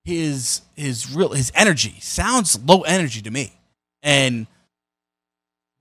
his 0.04 0.62
his 0.76 1.14
real 1.14 1.30
his 1.30 1.52
energy. 1.54 1.96
Sounds 2.00 2.60
low 2.66 2.82
energy 2.82 3.22
to 3.22 3.30
me. 3.30 3.54
And 4.02 4.48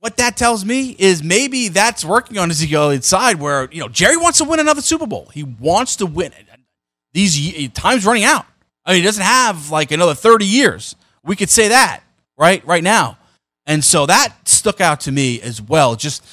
what 0.01 0.19
that 0.19 0.37
tells 0.37 0.65
me 0.65 0.95
is 0.99 1.23
maybe 1.23 1.69
that's 1.69 2.05
working 2.05 2.39
on 2.39 2.51
Ezekiel 2.51 2.85
Elliott's 2.85 3.09
side 3.09 3.41
where, 3.41 3.69
you 3.73 3.81
know, 3.81 3.89
Jerry 3.89 4.17
wants 4.17 4.39
to 4.39 4.45
win 4.45 4.61
another 4.61 4.83
Super 4.83 5.07
Bowl. 5.07 5.31
He 5.33 5.45
wants 5.45 5.97
to 5.97 6.07
win. 6.07 6.33
These 7.13 7.71
time's 7.73 8.05
running 8.05 8.25
out. 8.25 8.47
I 8.91 8.95
mean, 8.95 9.03
he 9.03 9.07
doesn't 9.07 9.23
have 9.23 9.71
like 9.71 9.93
another 9.93 10.17
30 10.17 10.45
years. 10.45 10.97
We 11.23 11.37
could 11.37 11.49
say 11.49 11.69
that, 11.69 12.01
right? 12.37 12.67
Right 12.67 12.83
now. 12.83 13.19
And 13.65 13.85
so 13.85 14.05
that 14.07 14.49
stuck 14.49 14.81
out 14.81 15.03
to 15.03 15.13
me 15.13 15.41
as 15.43 15.63
well. 15.63 15.95
Just 15.95 16.25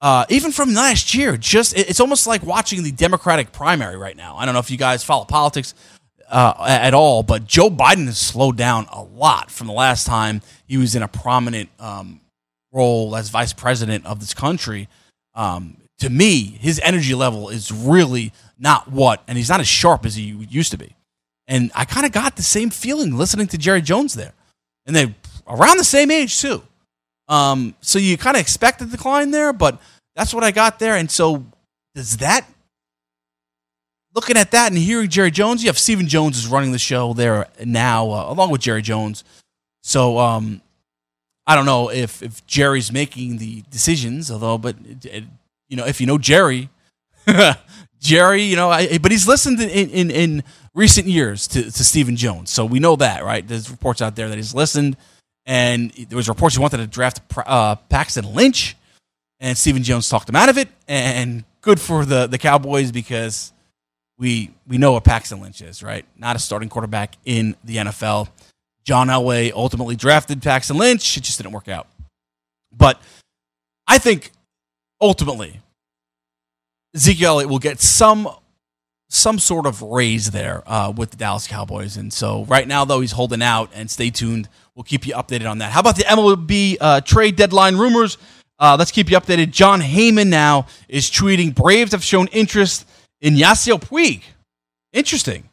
uh, 0.00 0.24
even 0.28 0.52
from 0.52 0.74
last 0.74 1.12
year, 1.12 1.36
just 1.36 1.76
it's 1.76 1.98
almost 1.98 2.28
like 2.28 2.44
watching 2.44 2.84
the 2.84 2.92
Democratic 2.92 3.50
primary 3.50 3.96
right 3.96 4.16
now. 4.16 4.36
I 4.36 4.44
don't 4.44 4.54
know 4.54 4.60
if 4.60 4.70
you 4.70 4.76
guys 4.76 5.02
follow 5.02 5.24
politics 5.24 5.74
uh, 6.30 6.54
at 6.68 6.94
all, 6.94 7.24
but 7.24 7.48
Joe 7.48 7.68
Biden 7.68 8.06
has 8.06 8.18
slowed 8.18 8.56
down 8.56 8.86
a 8.92 9.02
lot 9.02 9.50
from 9.50 9.66
the 9.66 9.72
last 9.72 10.06
time 10.06 10.40
he 10.68 10.76
was 10.76 10.94
in 10.94 11.02
a 11.02 11.08
prominent 11.08 11.68
um, 11.80 12.20
role 12.70 13.16
as 13.16 13.28
vice 13.28 13.52
president 13.52 14.06
of 14.06 14.20
this 14.20 14.34
country. 14.34 14.88
Um, 15.34 15.78
to 15.98 16.08
me, 16.08 16.44
his 16.44 16.80
energy 16.84 17.16
level 17.16 17.48
is 17.48 17.72
really 17.72 18.32
not 18.56 18.88
what, 18.88 19.20
and 19.26 19.36
he's 19.36 19.48
not 19.48 19.58
as 19.58 19.66
sharp 19.66 20.06
as 20.06 20.14
he 20.14 20.22
used 20.48 20.70
to 20.70 20.78
be. 20.78 20.94
And 21.48 21.72
I 21.74 21.86
kind 21.86 22.04
of 22.04 22.12
got 22.12 22.36
the 22.36 22.42
same 22.42 22.68
feeling 22.68 23.16
listening 23.16 23.46
to 23.48 23.58
Jerry 23.58 23.80
Jones 23.80 24.14
there. 24.14 24.34
And 24.86 24.94
they're 24.94 25.14
around 25.48 25.78
the 25.78 25.84
same 25.84 26.10
age, 26.10 26.40
too. 26.40 26.62
Um, 27.26 27.74
so 27.80 27.98
you 27.98 28.16
kind 28.16 28.36
of 28.36 28.40
expect 28.40 28.82
a 28.82 28.86
decline 28.86 29.30
there, 29.30 29.52
but 29.52 29.80
that's 30.14 30.34
what 30.34 30.44
I 30.44 30.50
got 30.50 30.78
there. 30.78 30.96
And 30.96 31.10
so 31.10 31.44
does 31.94 32.18
that, 32.18 32.46
looking 34.14 34.36
at 34.36 34.50
that 34.50 34.70
and 34.70 34.78
hearing 34.78 35.08
Jerry 35.08 35.30
Jones, 35.30 35.62
you 35.62 35.68
have 35.68 35.78
Stephen 35.78 36.06
Jones 36.06 36.36
is 36.36 36.46
running 36.46 36.72
the 36.72 36.78
show 36.78 37.14
there 37.14 37.48
now, 37.64 38.10
uh, 38.10 38.26
along 38.28 38.50
with 38.50 38.60
Jerry 38.60 38.82
Jones. 38.82 39.24
So 39.82 40.18
um, 40.18 40.60
I 41.46 41.54
don't 41.54 41.66
know 41.66 41.90
if, 41.90 42.22
if 42.22 42.46
Jerry's 42.46 42.92
making 42.92 43.38
the 43.38 43.62
decisions, 43.70 44.30
although, 44.30 44.58
but, 44.58 44.76
it, 45.04 45.24
you 45.68 45.76
know, 45.76 45.86
if 45.86 46.00
you 46.00 46.06
know 46.06 46.18
Jerry, 46.18 46.68
Jerry, 48.00 48.42
you 48.42 48.56
know, 48.56 48.70
I, 48.70 48.98
but 48.98 49.10
he's 49.10 49.26
listened 49.26 49.60
in, 49.60 49.90
in, 49.90 50.10
in 50.10 50.44
recent 50.74 51.06
years 51.06 51.48
to, 51.48 51.62
to 51.62 51.84
Stephen 51.84 52.16
Jones. 52.16 52.50
So 52.50 52.64
we 52.64 52.78
know 52.78 52.96
that, 52.96 53.24
right? 53.24 53.46
There's 53.46 53.70
reports 53.70 54.00
out 54.00 54.16
there 54.16 54.28
that 54.28 54.36
he's 54.36 54.54
listened. 54.54 54.96
And 55.46 55.90
there 55.92 56.16
was 56.16 56.28
reports 56.28 56.56
he 56.56 56.60
wanted 56.60 56.78
to 56.78 56.86
draft 56.86 57.20
uh, 57.36 57.76
Paxton 57.76 58.34
Lynch. 58.34 58.76
And 59.40 59.56
Stephen 59.56 59.82
Jones 59.82 60.08
talked 60.08 60.28
him 60.28 60.36
out 60.36 60.48
of 60.48 60.58
it. 60.58 60.68
And 60.86 61.44
good 61.60 61.80
for 61.80 62.04
the, 62.04 62.26
the 62.26 62.38
Cowboys 62.38 62.92
because 62.92 63.52
we 64.18 64.50
we 64.66 64.78
know 64.78 64.92
what 64.92 65.04
Paxton 65.04 65.40
Lynch 65.40 65.62
is, 65.62 65.82
right? 65.82 66.04
Not 66.16 66.36
a 66.36 66.38
starting 66.38 66.68
quarterback 66.68 67.16
in 67.24 67.56
the 67.64 67.76
NFL. 67.76 68.28
John 68.84 69.08
Elway 69.08 69.52
ultimately 69.52 69.96
drafted 69.96 70.42
Paxton 70.42 70.76
Lynch. 70.76 71.16
It 71.16 71.22
just 71.22 71.38
didn't 71.38 71.52
work 71.52 71.68
out. 71.68 71.86
But 72.76 73.00
I 73.86 73.98
think 73.98 74.32
ultimately 75.00 75.60
Ezekiel 76.94 77.46
will 77.48 77.58
get 77.58 77.80
some 77.80 78.28
some 79.10 79.38
sort 79.38 79.66
of 79.66 79.80
raise 79.80 80.30
there 80.30 80.62
uh, 80.66 80.92
with 80.94 81.10
the 81.10 81.16
Dallas 81.16 81.46
Cowboys. 81.46 81.96
And 81.96 82.12
so 82.12 82.44
right 82.44 82.68
now, 82.68 82.84
though, 82.84 83.00
he's 83.00 83.12
holding 83.12 83.42
out. 83.42 83.70
And 83.74 83.90
stay 83.90 84.10
tuned. 84.10 84.48
We'll 84.74 84.84
keep 84.84 85.06
you 85.06 85.14
updated 85.14 85.50
on 85.50 85.58
that. 85.58 85.72
How 85.72 85.80
about 85.80 85.96
the 85.96 86.04
MLB 86.04 86.76
uh, 86.80 87.00
trade 87.00 87.36
deadline 87.36 87.76
rumors? 87.76 88.18
Uh, 88.58 88.76
let's 88.78 88.90
keep 88.90 89.10
you 89.10 89.16
updated. 89.16 89.50
Jon 89.50 89.80
Heyman 89.80 90.28
now 90.28 90.66
is 90.88 91.10
tweeting 91.10 91.54
Braves 91.54 91.92
have 91.92 92.02
shown 92.02 92.26
interest 92.28 92.86
in 93.20 93.34
Yasiel 93.34 93.80
Puig. 93.80 94.22
Interesting. 94.92 95.48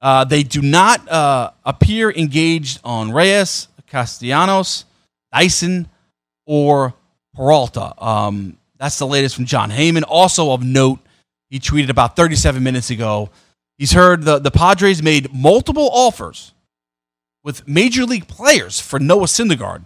Uh, 0.00 0.24
they 0.24 0.42
do 0.42 0.60
not 0.60 1.08
uh, 1.08 1.50
appear 1.64 2.10
engaged 2.10 2.80
on 2.84 3.12
Reyes, 3.12 3.68
Castellanos, 3.86 4.84
Dyson, 5.32 5.88
or 6.44 6.94
Peralta. 7.34 7.94
Um, 8.04 8.58
that's 8.82 8.98
the 8.98 9.06
latest 9.06 9.36
from 9.36 9.44
Jon 9.44 9.70
Heyman. 9.70 10.02
Also 10.08 10.50
of 10.50 10.64
note, 10.64 10.98
he 11.48 11.60
tweeted 11.60 11.88
about 11.88 12.16
37 12.16 12.60
minutes 12.60 12.90
ago. 12.90 13.30
He's 13.78 13.92
heard 13.92 14.24
the, 14.24 14.40
the 14.40 14.50
Padres 14.50 15.00
made 15.00 15.32
multiple 15.32 15.88
offers 15.92 16.52
with 17.44 17.68
major 17.68 18.04
league 18.04 18.26
players 18.26 18.80
for 18.80 18.98
Noah 18.98 19.26
Syndergaard. 19.26 19.84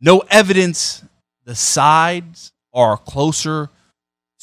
No 0.00 0.22
evidence 0.30 1.02
the 1.44 1.56
sides 1.56 2.52
are 2.72 2.96
closer 2.96 3.68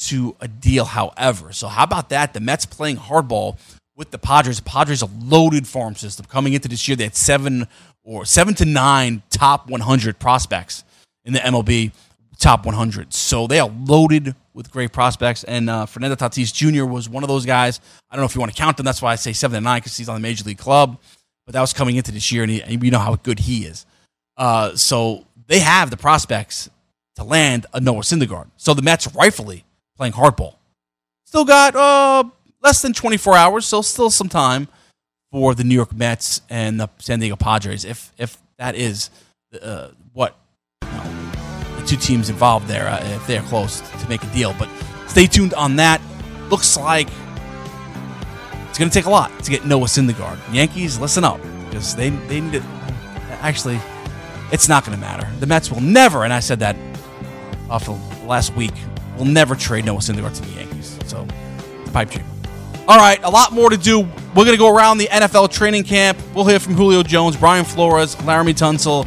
to 0.00 0.36
a 0.38 0.48
deal, 0.48 0.84
however. 0.84 1.52
So, 1.52 1.68
how 1.68 1.84
about 1.84 2.10
that? 2.10 2.34
The 2.34 2.40
Mets 2.40 2.66
playing 2.66 2.98
hardball 2.98 3.56
with 3.96 4.10
the 4.10 4.18
Padres. 4.18 4.58
The 4.58 4.64
Padres 4.64 5.00
a 5.00 5.08
loaded 5.18 5.66
farm 5.66 5.94
system. 5.94 6.26
Coming 6.26 6.52
into 6.52 6.68
this 6.68 6.86
year, 6.86 6.96
they 6.96 7.04
had 7.04 7.16
seven 7.16 7.68
or 8.02 8.26
seven 8.26 8.52
to 8.56 8.66
nine 8.66 9.22
top 9.30 9.70
100 9.70 10.18
prospects 10.18 10.84
in 11.24 11.32
the 11.32 11.38
MLB 11.38 11.92
top 12.38 12.66
100. 12.66 13.12
So 13.12 13.46
they 13.46 13.58
are 13.58 13.70
loaded 13.84 14.34
with 14.52 14.70
great 14.70 14.92
prospects. 14.92 15.44
And 15.44 15.68
uh, 15.68 15.86
Fernando 15.86 16.16
Tatis 16.16 16.52
Jr. 16.52 16.84
was 16.84 17.08
one 17.08 17.22
of 17.22 17.28
those 17.28 17.44
guys. 17.46 17.80
I 18.10 18.16
don't 18.16 18.22
know 18.22 18.26
if 18.26 18.34
you 18.34 18.40
want 18.40 18.52
to 18.52 18.58
count 18.58 18.78
him. 18.78 18.84
That's 18.84 19.02
why 19.02 19.12
I 19.12 19.16
say 19.16 19.32
seven 19.32 19.54
to 19.54 19.60
nine 19.60 19.80
because 19.80 19.96
he's 19.96 20.08
on 20.08 20.14
the 20.14 20.20
major 20.20 20.44
league 20.44 20.58
club. 20.58 20.98
But 21.46 21.52
that 21.52 21.60
was 21.60 21.72
coming 21.72 21.96
into 21.96 22.10
this 22.10 22.32
year, 22.32 22.42
and, 22.42 22.50
he, 22.50 22.62
and 22.62 22.82
you 22.82 22.90
know 22.90 22.98
how 22.98 23.16
good 23.16 23.38
he 23.40 23.66
is. 23.66 23.84
Uh, 24.36 24.74
so 24.76 25.26
they 25.46 25.58
have 25.58 25.90
the 25.90 25.96
prospects 25.96 26.70
to 27.16 27.24
land 27.24 27.66
a 27.74 27.80
Noah 27.80 28.00
Syndergaard. 28.00 28.48
So 28.56 28.72
the 28.74 28.82
Mets 28.82 29.14
rightfully 29.14 29.64
playing 29.96 30.14
hardball. 30.14 30.54
Still 31.24 31.44
got 31.44 31.76
uh, 31.76 32.24
less 32.62 32.80
than 32.80 32.92
24 32.92 33.36
hours, 33.36 33.66
so 33.66 33.82
still 33.82 34.10
some 34.10 34.28
time 34.28 34.68
for 35.30 35.54
the 35.54 35.64
New 35.64 35.74
York 35.74 35.92
Mets 35.92 36.40
and 36.48 36.80
the 36.80 36.88
San 36.98 37.18
Diego 37.18 37.36
Padres, 37.36 37.84
if 37.84 38.12
if 38.16 38.38
that 38.56 38.76
is 38.76 39.10
uh, 39.60 39.88
what 40.12 40.36
two 41.84 41.96
teams 41.96 42.30
involved 42.30 42.66
there, 42.66 42.88
uh, 42.88 43.00
if 43.04 43.26
they're 43.26 43.42
close 43.42 43.80
to 43.80 44.08
make 44.08 44.22
a 44.22 44.26
deal. 44.28 44.54
But 44.58 44.68
stay 45.06 45.26
tuned 45.26 45.54
on 45.54 45.76
that. 45.76 46.00
Looks 46.50 46.76
like 46.76 47.08
it's 48.68 48.78
going 48.78 48.90
to 48.90 48.94
take 48.94 49.06
a 49.06 49.10
lot 49.10 49.30
to 49.44 49.50
get 49.50 49.64
Noah 49.64 49.86
Syndergaard. 49.86 50.38
Yankees, 50.52 50.98
listen 50.98 51.24
up 51.24 51.40
because 51.64 51.94
they 51.94 52.10
they 52.10 52.40
need 52.40 52.52
to. 52.54 52.62
Actually, 53.40 53.78
it's 54.52 54.68
not 54.68 54.84
going 54.84 54.96
to 54.96 55.00
matter. 55.00 55.28
The 55.40 55.46
Mets 55.46 55.70
will 55.70 55.80
never, 55.80 56.24
and 56.24 56.32
I 56.32 56.40
said 56.40 56.60
that 56.60 56.76
off 57.68 57.88
of 57.88 58.26
last 58.26 58.54
week, 58.56 58.72
will 59.18 59.24
never 59.24 59.54
trade 59.54 59.84
Noah 59.84 59.98
Syndergaard 59.98 60.36
to 60.36 60.42
the 60.42 60.52
Yankees. 60.52 60.98
So, 61.06 61.26
pipe 61.92 62.10
dream. 62.10 62.26
All 62.86 62.98
right, 62.98 63.18
a 63.22 63.30
lot 63.30 63.52
more 63.52 63.70
to 63.70 63.76
do. 63.76 64.00
We're 64.00 64.44
going 64.44 64.52
to 64.52 64.58
go 64.58 64.74
around 64.74 64.98
the 64.98 65.06
NFL 65.06 65.50
training 65.50 65.84
camp. 65.84 66.18
We'll 66.34 66.44
hear 66.44 66.58
from 66.58 66.74
Julio 66.74 67.02
Jones, 67.02 67.36
Brian 67.36 67.64
Flores, 67.64 68.16
Laremy 68.16 68.54
Tunsil 68.54 69.06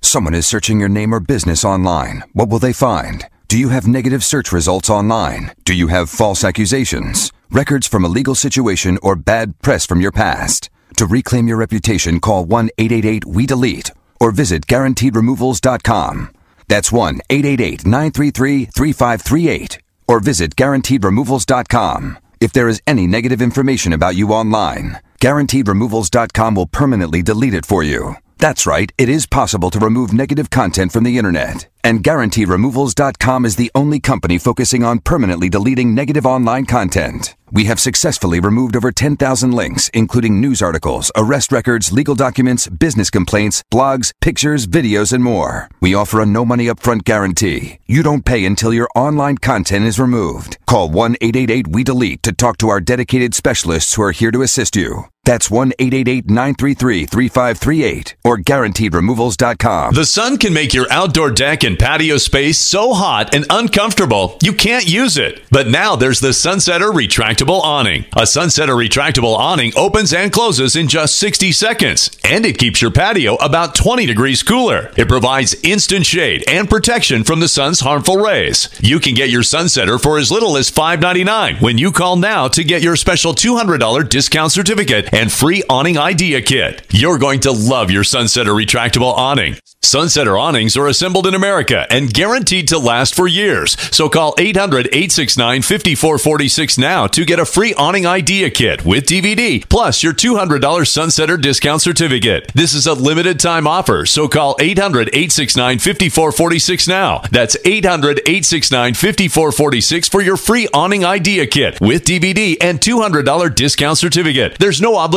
Someone 0.00 0.34
is 0.34 0.46
searching 0.46 0.80
your 0.80 0.88
name 0.88 1.14
or 1.14 1.20
business 1.20 1.64
online. 1.64 2.24
What 2.32 2.48
will 2.48 2.58
they 2.58 2.72
find? 2.72 3.26
Do 3.46 3.56
you 3.58 3.68
have 3.68 3.86
negative 3.86 4.24
search 4.24 4.50
results 4.50 4.90
online? 4.90 5.52
Do 5.64 5.74
you 5.74 5.86
have 5.88 6.10
false 6.10 6.42
accusations, 6.42 7.32
records 7.50 7.86
from 7.86 8.04
a 8.04 8.08
legal 8.08 8.34
situation, 8.34 8.98
or 9.02 9.14
bad 9.14 9.60
press 9.62 9.86
from 9.86 10.00
your 10.00 10.12
past? 10.12 10.68
To 10.96 11.06
reclaim 11.06 11.46
your 11.48 11.58
reputation, 11.58 12.20
call 12.20 12.44
1 12.44 12.70
888 12.76 13.24
We 13.24 13.46
Delete 13.46 13.92
or 14.20 14.30
visit 14.30 14.66
guaranteedremovals.com. 14.66 16.30
That's 16.68 16.92
1 16.92 17.20
888 17.30 17.86
933 17.86 18.64
3538 18.66 19.78
or 20.08 20.20
visit 20.20 20.56
guaranteedremovals.com. 20.56 22.18
If 22.40 22.52
there 22.52 22.68
is 22.68 22.82
any 22.86 23.06
negative 23.06 23.40
information 23.40 23.92
about 23.92 24.16
you 24.16 24.30
online, 24.30 24.98
guaranteedremovals.com 25.20 26.54
will 26.54 26.66
permanently 26.66 27.22
delete 27.22 27.54
it 27.54 27.66
for 27.66 27.82
you. 27.82 28.16
That's 28.38 28.66
right, 28.66 28.90
it 28.98 29.08
is 29.08 29.26
possible 29.26 29.70
to 29.70 29.78
remove 29.78 30.12
negative 30.12 30.50
content 30.50 30.92
from 30.92 31.04
the 31.04 31.16
internet. 31.16 31.69
And 31.82 32.02
GuaranteeRemovals.com 32.02 33.44
is 33.44 33.56
the 33.56 33.70
only 33.74 34.00
company 34.00 34.38
focusing 34.38 34.84
on 34.84 34.98
permanently 35.00 35.48
deleting 35.48 35.94
negative 35.94 36.26
online 36.26 36.66
content. 36.66 37.34
We 37.52 37.64
have 37.64 37.80
successfully 37.80 38.38
removed 38.38 38.76
over 38.76 38.92
10,000 38.92 39.50
links, 39.52 39.90
including 39.92 40.40
news 40.40 40.62
articles, 40.62 41.10
arrest 41.16 41.50
records, 41.50 41.90
legal 41.90 42.14
documents, 42.14 42.68
business 42.68 43.10
complaints, 43.10 43.64
blogs, 43.72 44.12
pictures, 44.20 44.66
videos, 44.66 45.12
and 45.12 45.24
more. 45.24 45.68
We 45.80 45.94
offer 45.94 46.20
a 46.20 46.26
no 46.26 46.44
money 46.44 46.66
upfront 46.66 47.04
guarantee. 47.04 47.78
You 47.86 48.02
don't 48.02 48.24
pay 48.24 48.44
until 48.44 48.72
your 48.72 48.88
online 48.94 49.38
content 49.38 49.86
is 49.86 49.98
removed. 49.98 50.58
Call 50.66 50.90
1 50.90 51.16
888 51.20 51.66
We 51.68 51.82
Delete 51.82 52.22
to 52.22 52.32
talk 52.32 52.58
to 52.58 52.68
our 52.68 52.80
dedicated 52.80 53.34
specialists 53.34 53.94
who 53.94 54.02
are 54.02 54.12
here 54.12 54.30
to 54.30 54.42
assist 54.42 54.76
you. 54.76 55.06
That's 55.30 55.48
1 55.48 55.74
888 55.78 56.28
933 56.28 57.06
3538 57.06 58.16
or 58.24 58.36
guaranteedremovals.com. 58.38 59.94
The 59.94 60.04
sun 60.04 60.38
can 60.38 60.52
make 60.52 60.74
your 60.74 60.90
outdoor 60.90 61.30
deck 61.30 61.62
and 61.62 61.78
patio 61.78 62.16
space 62.16 62.58
so 62.58 62.94
hot 62.94 63.32
and 63.32 63.46
uncomfortable 63.48 64.38
you 64.42 64.52
can't 64.52 64.88
use 64.88 65.16
it. 65.16 65.40
But 65.52 65.68
now 65.68 65.94
there's 65.94 66.18
the 66.18 66.30
Sunsetter 66.30 66.92
Retractable 66.92 67.60
Awning. 67.60 68.06
A 68.14 68.22
Sunsetter 68.22 68.74
Retractable 68.74 69.36
Awning 69.36 69.72
opens 69.76 70.12
and 70.12 70.32
closes 70.32 70.74
in 70.74 70.88
just 70.88 71.14
60 71.18 71.52
seconds, 71.52 72.10
and 72.24 72.44
it 72.44 72.58
keeps 72.58 72.82
your 72.82 72.90
patio 72.90 73.36
about 73.36 73.76
20 73.76 74.06
degrees 74.06 74.42
cooler. 74.42 74.90
It 74.96 75.06
provides 75.06 75.54
instant 75.62 76.06
shade 76.06 76.42
and 76.48 76.68
protection 76.68 77.22
from 77.22 77.38
the 77.38 77.46
sun's 77.46 77.78
harmful 77.78 78.16
rays. 78.16 78.68
You 78.80 78.98
can 78.98 79.14
get 79.14 79.30
your 79.30 79.42
Sunsetter 79.42 80.02
for 80.02 80.18
as 80.18 80.32
little 80.32 80.56
as 80.56 80.72
$5.99 80.72 81.60
when 81.62 81.78
you 81.78 81.92
call 81.92 82.16
now 82.16 82.48
to 82.48 82.64
get 82.64 82.82
your 82.82 82.96
special 82.96 83.32
$200 83.32 84.08
discount 84.08 84.50
certificate 84.50 85.08
and 85.20 85.30
free 85.30 85.62
awning 85.68 85.98
idea 85.98 86.40
kit. 86.40 86.80
You're 86.88 87.18
going 87.18 87.40
to 87.40 87.52
love 87.52 87.90
your 87.90 88.04
Sunsetter 88.04 88.54
retractable 88.56 89.12
awning. 89.12 89.56
Sunsetter 89.82 90.38
awnings 90.38 90.76
are 90.76 90.86
assembled 90.86 91.26
in 91.26 91.34
America 91.34 91.86
and 91.90 92.12
guaranteed 92.12 92.68
to 92.68 92.78
last 92.78 93.14
for 93.14 93.26
years. 93.26 93.80
So 93.94 94.10
call 94.10 94.34
800 94.38 94.86
869 94.88 95.62
5446 95.62 96.78
now 96.78 97.06
to 97.06 97.24
get 97.24 97.40
a 97.40 97.46
free 97.46 97.72
awning 97.74 98.06
idea 98.06 98.50
kit 98.50 98.84
with 98.84 99.06
DVD 99.06 99.66
plus 99.68 100.02
your 100.02 100.12
$200 100.12 100.60
Sunsetter 100.60 101.40
discount 101.40 101.80
certificate. 101.80 102.52
This 102.54 102.74
is 102.74 102.86
a 102.86 102.92
limited 102.92 103.40
time 103.40 103.66
offer, 103.66 104.04
so 104.04 104.28
call 104.28 104.54
800 104.60 105.08
869 105.08 105.78
5446 105.78 106.86
now. 106.86 107.22
That's 107.30 107.56
800 107.64 108.18
869 108.20 108.94
5446 108.94 110.08
for 110.10 110.20
your 110.20 110.36
free 110.36 110.68
awning 110.74 111.06
idea 111.06 111.46
kit 111.46 111.80
with 111.80 112.04
DVD 112.04 112.56
and 112.60 112.80
$200 112.80 113.54
discount 113.54 113.96
certificate. 113.96 114.58
There's 114.58 114.82
no 114.82 114.96
obligation, 114.96 115.09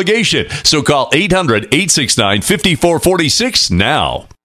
so 0.63 0.81
call 0.81 1.09
800 1.13 1.65
869 1.65 2.41
5446 2.41 3.71
now. 3.71 4.27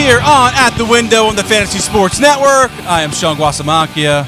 here 0.00 0.20
on 0.20 0.50
At 0.54 0.70
the 0.78 0.86
Window 0.86 1.26
on 1.26 1.36
the 1.36 1.44
Fantasy 1.44 1.78
Sports 1.78 2.18
Network. 2.18 2.70
I 2.86 3.02
am 3.02 3.10
Sean 3.10 3.36
Guasamacchia. 3.36 4.24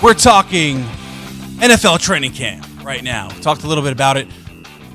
We're 0.00 0.14
talking 0.14 0.84
NFL 1.58 1.98
training 1.98 2.30
camp 2.30 2.64
right 2.84 3.02
now. 3.02 3.26
Talked 3.40 3.64
a 3.64 3.66
little 3.66 3.82
bit 3.82 3.92
about 3.92 4.16
it. 4.16 4.28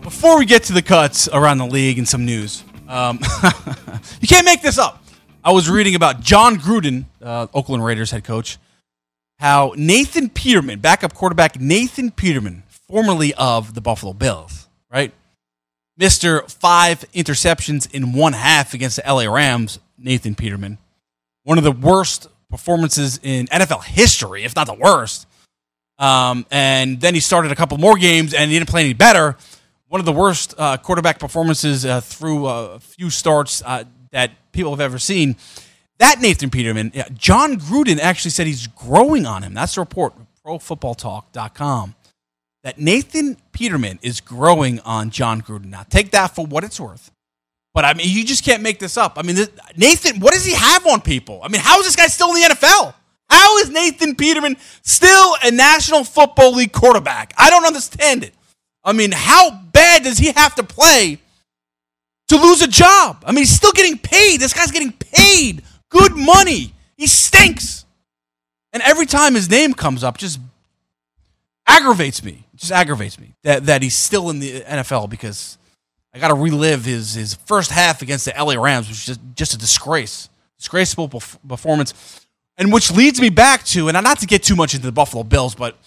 Before 0.01 0.39
we 0.39 0.45
get 0.45 0.63
to 0.63 0.73
the 0.73 0.81
cuts 0.81 1.27
around 1.27 1.57
the 1.57 1.65
league 1.65 1.97
and 1.97 2.07
some 2.07 2.23
news, 2.23 2.63
um, 2.87 3.19
you 4.21 4.27
can't 4.29 4.45
make 4.45 4.61
this 4.61 4.77
up. 4.77 5.03
I 5.43 5.51
was 5.51 5.69
reading 5.69 5.95
about 5.95 6.21
Jon 6.21 6.55
Gruden, 6.55 7.03
uh, 7.21 7.47
Oakland 7.53 7.83
Raiders 7.83 8.11
head 8.11 8.23
coach, 8.23 8.59
how 9.39 9.73
Nathan 9.75 10.29
Peterman, 10.29 10.79
backup 10.79 11.13
quarterback 11.13 11.59
Nathan 11.59 12.09
Peterman, 12.09 12.63
formerly 12.69 13.33
of 13.33 13.73
the 13.73 13.81
Buffalo 13.81 14.13
Bills, 14.13 14.69
right? 14.89 15.13
Mr. 15.99 16.49
Five 16.51 17.05
interceptions 17.13 17.91
in 17.93 18.13
one 18.13 18.33
half 18.33 18.73
against 18.73 18.97
the 18.97 19.03
LA 19.07 19.31
Rams, 19.31 19.79
Nathan 19.97 20.35
Peterman, 20.35 20.77
one 21.43 21.57
of 21.57 21.63
the 21.63 21.71
worst 21.71 22.27
performances 22.49 23.19
in 23.21 23.47
NFL 23.47 23.83
history, 23.83 24.43
if 24.43 24.55
not 24.55 24.67
the 24.67 24.73
worst. 24.73 25.27
Um, 25.99 26.45
and 26.51 26.99
then 26.99 27.13
he 27.13 27.19
started 27.19 27.51
a 27.51 27.55
couple 27.55 27.77
more 27.77 27.95
games 27.95 28.33
and 28.33 28.49
he 28.51 28.57
didn't 28.57 28.69
play 28.69 28.83
any 28.83 28.93
better. 28.93 29.37
One 29.87 29.99
of 29.99 30.05
the 30.05 30.11
worst 30.11 30.55
uh, 30.57 30.77
quarterback 30.77 31.19
performances 31.19 31.85
uh, 31.85 32.01
through 32.01 32.47
a 32.47 32.79
few 32.79 33.09
starts 33.09 33.61
uh, 33.63 33.83
that 34.11 34.31
people 34.51 34.71
have 34.71 34.81
ever 34.81 34.97
seen. 34.97 35.35
That 35.99 36.19
Nathan 36.19 36.49
Peterman, 36.49 36.91
yeah, 36.95 37.07
Jon 37.13 37.59
Gruden 37.59 37.99
actually 37.99 38.31
said 38.31 38.47
he's 38.47 38.67
growing 38.67 39.25
on 39.25 39.43
him. 39.43 39.53
That's 39.53 39.75
the 39.75 39.81
report, 39.81 40.13
profootballtalk.com. 40.45 41.95
That 42.63 42.79
Nathan 42.79 43.37
Peterman 43.51 43.99
is 44.01 44.21
growing 44.21 44.79
on 44.81 45.09
Jon 45.09 45.41
Gruden. 45.41 45.65
Now, 45.65 45.83
take 45.83 46.11
that 46.11 46.33
for 46.35 46.45
what 46.45 46.63
it's 46.63 46.79
worth. 46.79 47.11
But 47.73 47.85
I 47.85 47.93
mean, 47.93 48.07
you 48.09 48.23
just 48.23 48.45
can't 48.45 48.61
make 48.61 48.79
this 48.79 48.97
up. 48.97 49.17
I 49.17 49.23
mean, 49.23 49.35
this, 49.35 49.49
Nathan, 49.75 50.19
what 50.19 50.33
does 50.33 50.45
he 50.45 50.53
have 50.53 50.85
on 50.87 51.01
people? 51.01 51.41
I 51.43 51.49
mean, 51.49 51.61
how 51.61 51.79
is 51.79 51.85
this 51.85 51.95
guy 51.95 52.07
still 52.07 52.29
in 52.29 52.35
the 52.35 52.55
NFL? 52.55 52.93
How 53.29 53.57
is 53.57 53.69
Nathan 53.69 54.15
Peterman 54.15 54.57
still 54.83 55.35
a 55.43 55.49
National 55.51 56.03
Football 56.03 56.53
League 56.53 56.71
quarterback? 56.71 57.33
I 57.37 57.49
don't 57.49 57.65
understand 57.65 58.23
it. 58.23 58.33
I 58.83 58.93
mean, 58.93 59.11
how 59.11 59.51
bad 59.71 60.03
does 60.03 60.17
he 60.17 60.31
have 60.31 60.55
to 60.55 60.63
play 60.63 61.17
to 62.27 62.35
lose 62.35 62.61
a 62.61 62.67
job? 62.67 63.23
I 63.25 63.31
mean, 63.31 63.39
he's 63.39 63.55
still 63.55 63.71
getting 63.71 63.97
paid. 63.97 64.39
This 64.39 64.53
guy's 64.53 64.71
getting 64.71 64.91
paid 64.91 65.63
good 65.89 66.15
money. 66.15 66.73
He 66.97 67.07
stinks. 67.07 67.85
And 68.71 68.83
every 68.83 69.05
time 69.05 69.35
his 69.35 69.49
name 69.49 69.73
comes 69.73 70.03
up, 70.03 70.17
just 70.17 70.39
aggravates 71.65 72.23
me. 72.23 72.42
Just 72.55 72.71
aggravates 72.71 73.19
me 73.19 73.33
that, 73.43 73.65
that 73.65 73.81
he's 73.81 73.95
still 73.95 74.29
in 74.29 74.39
the 74.39 74.61
NFL 74.61 75.09
because 75.09 75.57
I 76.13 76.19
got 76.19 76.27
to 76.27 76.35
relive 76.35 76.85
his 76.85 77.15
his 77.15 77.33
first 77.33 77.71
half 77.71 78.01
against 78.01 78.25
the 78.25 78.33
LA 78.37 78.61
Rams, 78.61 78.87
which 78.87 78.97
is 78.97 79.05
just, 79.05 79.21
just 79.35 79.53
a 79.53 79.57
disgrace, 79.57 80.29
disgraceful 80.59 81.09
performance, 81.09 82.27
and 82.57 82.71
which 82.71 82.91
leads 82.91 83.19
me 83.19 83.29
back 83.29 83.63
to, 83.65 83.89
and 83.89 84.01
not 84.03 84.19
to 84.19 84.27
get 84.27 84.43
too 84.43 84.55
much 84.55 84.75
into 84.75 84.85
the 84.85 84.91
Buffalo 84.91 85.23
Bills, 85.23 85.55
but 85.55 85.77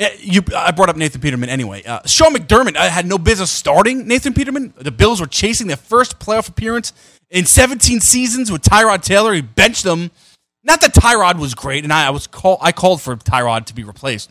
eh, 0.00 0.10
you, 0.18 0.42
I 0.56 0.72
brought 0.72 0.88
up 0.88 0.96
Nathan 0.96 1.20
Peterman 1.20 1.48
anyway. 1.48 1.84
Uh, 1.84 2.00
Sean 2.06 2.34
McDermott 2.34 2.76
I 2.76 2.88
had 2.88 3.06
no 3.06 3.16
business 3.16 3.50
starting 3.50 4.08
Nathan 4.08 4.34
Peterman. 4.34 4.74
The 4.76 4.90
Bills 4.90 5.20
were 5.20 5.28
chasing 5.28 5.68
their 5.68 5.76
first 5.76 6.18
playoff 6.18 6.48
appearance 6.48 6.92
in 7.30 7.46
17 7.46 8.00
seasons 8.00 8.50
with 8.50 8.62
Tyrod 8.62 9.02
Taylor. 9.02 9.32
He 9.32 9.42
benched 9.42 9.84
them. 9.84 10.10
Not 10.64 10.80
that 10.80 10.92
Tyrod 10.92 11.38
was 11.38 11.54
great, 11.54 11.84
and 11.84 11.92
I, 11.92 12.08
I 12.08 12.10
was 12.10 12.26
call, 12.26 12.58
I 12.60 12.72
called 12.72 13.00
for 13.00 13.14
Tyrod 13.16 13.66
to 13.66 13.74
be 13.74 13.84
replaced. 13.84 14.30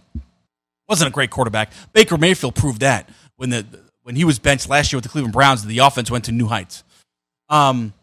Wasn't 0.89 1.07
a 1.07 1.11
great 1.13 1.29
quarterback. 1.29 1.71
Baker 1.93 2.17
Mayfield 2.17 2.55
proved 2.55 2.81
that 2.81 3.07
when 3.35 3.51
the 3.51 3.65
when 4.01 4.15
he 4.15 4.25
was 4.25 4.39
benched 4.39 4.67
last 4.67 4.91
year 4.91 4.97
with 4.97 5.03
the 5.03 5.09
Cleveland 5.09 5.33
Browns, 5.33 5.63
the 5.63 5.79
offense 5.79 6.09
went 6.09 6.25
to 6.25 6.31
new 6.31 6.47
heights. 6.47 6.83
Um, 7.47 7.93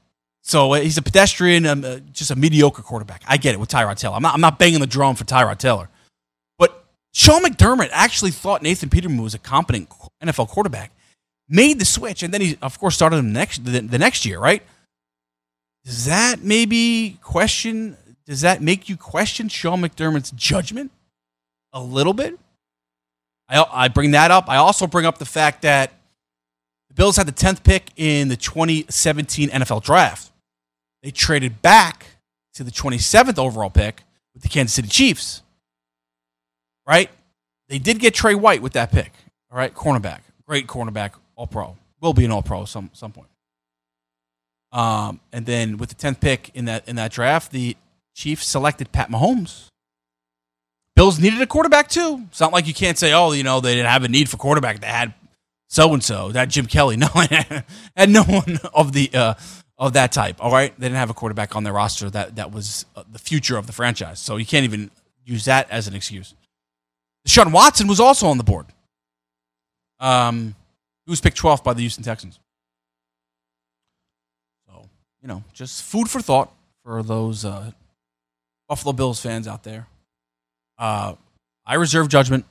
so 0.42 0.74
uh, 0.74 0.80
he's 0.80 0.96
a 0.96 1.02
pedestrian, 1.02 1.66
um, 1.66 1.84
uh, 1.84 1.98
just 2.12 2.30
a 2.30 2.36
mediocre 2.36 2.80
quarterback. 2.82 3.22
I 3.26 3.36
get 3.36 3.54
it 3.54 3.58
with 3.58 3.68
Tyrod 3.68 3.96
Taylor. 3.98 4.14
I'm 4.14 4.22
not, 4.22 4.34
I'm 4.34 4.40
not 4.40 4.60
banging 4.60 4.78
the 4.78 4.86
drum 4.86 5.16
for 5.16 5.24
Tyrod 5.24 5.58
Taylor. 5.58 5.88
But 6.56 6.84
Sean 7.12 7.42
McDermott 7.42 7.88
actually 7.90 8.30
thought 8.30 8.62
Nathan 8.62 8.88
Peterman 8.88 9.20
was 9.20 9.34
a 9.34 9.40
competent 9.40 9.88
NFL 10.22 10.46
quarterback, 10.46 10.92
made 11.48 11.80
the 11.80 11.84
switch, 11.84 12.22
and 12.22 12.32
then 12.32 12.40
he, 12.40 12.56
of 12.62 12.78
course, 12.78 12.94
started 12.94 13.16
him 13.16 13.32
next, 13.32 13.64
the, 13.64 13.80
the 13.80 13.98
next 13.98 14.24
year, 14.24 14.38
right? 14.38 14.62
Does 15.84 16.04
that 16.04 16.44
maybe 16.44 17.18
question, 17.22 17.96
does 18.24 18.42
that 18.42 18.62
make 18.62 18.88
you 18.88 18.96
question 18.96 19.48
Sean 19.48 19.82
McDermott's 19.82 20.30
judgment 20.30 20.92
a 21.72 21.80
little 21.80 22.14
bit? 22.14 22.38
I, 23.48 23.64
I 23.70 23.88
bring 23.88 24.12
that 24.12 24.30
up. 24.30 24.48
I 24.48 24.56
also 24.56 24.86
bring 24.86 25.06
up 25.06 25.18
the 25.18 25.24
fact 25.24 25.62
that 25.62 25.92
the 26.88 26.94
Bills 26.94 27.16
had 27.16 27.26
the 27.26 27.32
10th 27.32 27.62
pick 27.62 27.90
in 27.96 28.28
the 28.28 28.36
2017 28.36 29.50
NFL 29.50 29.82
draft. 29.82 30.30
They 31.02 31.10
traded 31.10 31.62
back 31.62 32.06
to 32.54 32.64
the 32.64 32.70
27th 32.70 33.38
overall 33.38 33.70
pick 33.70 34.02
with 34.34 34.42
the 34.42 34.48
Kansas 34.48 34.74
City 34.74 34.88
Chiefs. 34.88 35.42
Right? 36.86 37.10
They 37.68 37.78
did 37.78 37.98
get 37.98 38.14
Tre 38.14 38.34
White 38.34 38.62
with 38.62 38.74
that 38.74 38.92
pick. 38.92 39.12
All 39.50 39.58
right, 39.58 39.74
cornerback. 39.74 40.20
Great 40.46 40.66
cornerback, 40.66 41.12
all 41.34 41.46
pro. 41.46 41.76
Will 42.00 42.12
be 42.12 42.24
an 42.24 42.30
all 42.30 42.42
pro 42.42 42.64
some 42.64 42.90
some 42.92 43.12
point. 43.12 43.28
Um, 44.72 45.20
and 45.32 45.46
then 45.46 45.78
with 45.78 45.88
the 45.88 45.94
10th 45.94 46.20
pick 46.20 46.50
in 46.54 46.66
that 46.66 46.86
in 46.88 46.96
that 46.96 47.10
draft, 47.10 47.50
the 47.50 47.76
Chiefs 48.14 48.46
selected 48.46 48.92
Pat 48.92 49.10
Mahomes 49.10 49.68
Bills 50.96 51.20
needed 51.20 51.42
a 51.42 51.46
quarterback 51.46 51.88
too. 51.88 52.24
It's 52.30 52.40
not 52.40 52.52
like 52.52 52.66
you 52.66 52.72
can't 52.72 52.96
say, 52.96 53.12
oh, 53.12 53.32
you 53.32 53.42
know, 53.42 53.60
they 53.60 53.74
didn't 53.74 53.90
have 53.90 54.02
a 54.02 54.08
need 54.08 54.30
for 54.30 54.38
quarterback. 54.38 54.80
They 54.80 54.86
had 54.86 55.12
so 55.68 55.92
and 55.92 56.02
so, 56.02 56.32
that 56.32 56.48
Jim 56.48 56.66
Kelly. 56.66 56.96
No, 57.06 57.08
had 57.94 58.08
no 58.08 58.22
one 58.22 58.58
of 58.72 58.92
the 58.92 59.10
uh, 59.12 59.34
of 59.76 59.92
that 59.92 60.10
type. 60.10 60.42
All 60.42 60.50
right, 60.50 60.74
they 60.78 60.86
didn't 60.86 60.98
have 60.98 61.10
a 61.10 61.14
quarterback 61.14 61.54
on 61.54 61.64
their 61.64 61.74
roster 61.74 62.08
that 62.10 62.36
that 62.36 62.50
was 62.50 62.86
uh, 62.96 63.04
the 63.12 63.18
future 63.18 63.58
of 63.58 63.66
the 63.66 63.74
franchise. 63.74 64.20
So 64.20 64.36
you 64.36 64.46
can't 64.46 64.64
even 64.64 64.90
use 65.24 65.44
that 65.44 65.70
as 65.70 65.86
an 65.86 65.94
excuse. 65.94 66.34
Sean 67.26 67.52
Watson 67.52 67.88
was 67.88 68.00
also 68.00 68.28
on 68.28 68.38
the 68.38 68.44
board. 68.44 68.66
Um, 70.00 70.54
he 71.04 71.10
was 71.10 71.20
picked 71.20 71.36
12th 71.40 71.62
by 71.62 71.74
the 71.74 71.80
Houston 71.80 72.04
Texans. 72.04 72.38
So 74.66 74.88
you 75.20 75.28
know, 75.28 75.44
just 75.52 75.82
food 75.82 76.08
for 76.08 76.22
thought 76.22 76.52
for 76.84 77.02
those 77.02 77.44
uh, 77.44 77.72
Buffalo 78.66 78.94
Bills 78.94 79.20
fans 79.20 79.46
out 79.46 79.62
there. 79.62 79.88
Uh, 80.78 81.14
I 81.64 81.74
reserve 81.74 82.08
judgment. 82.08 82.44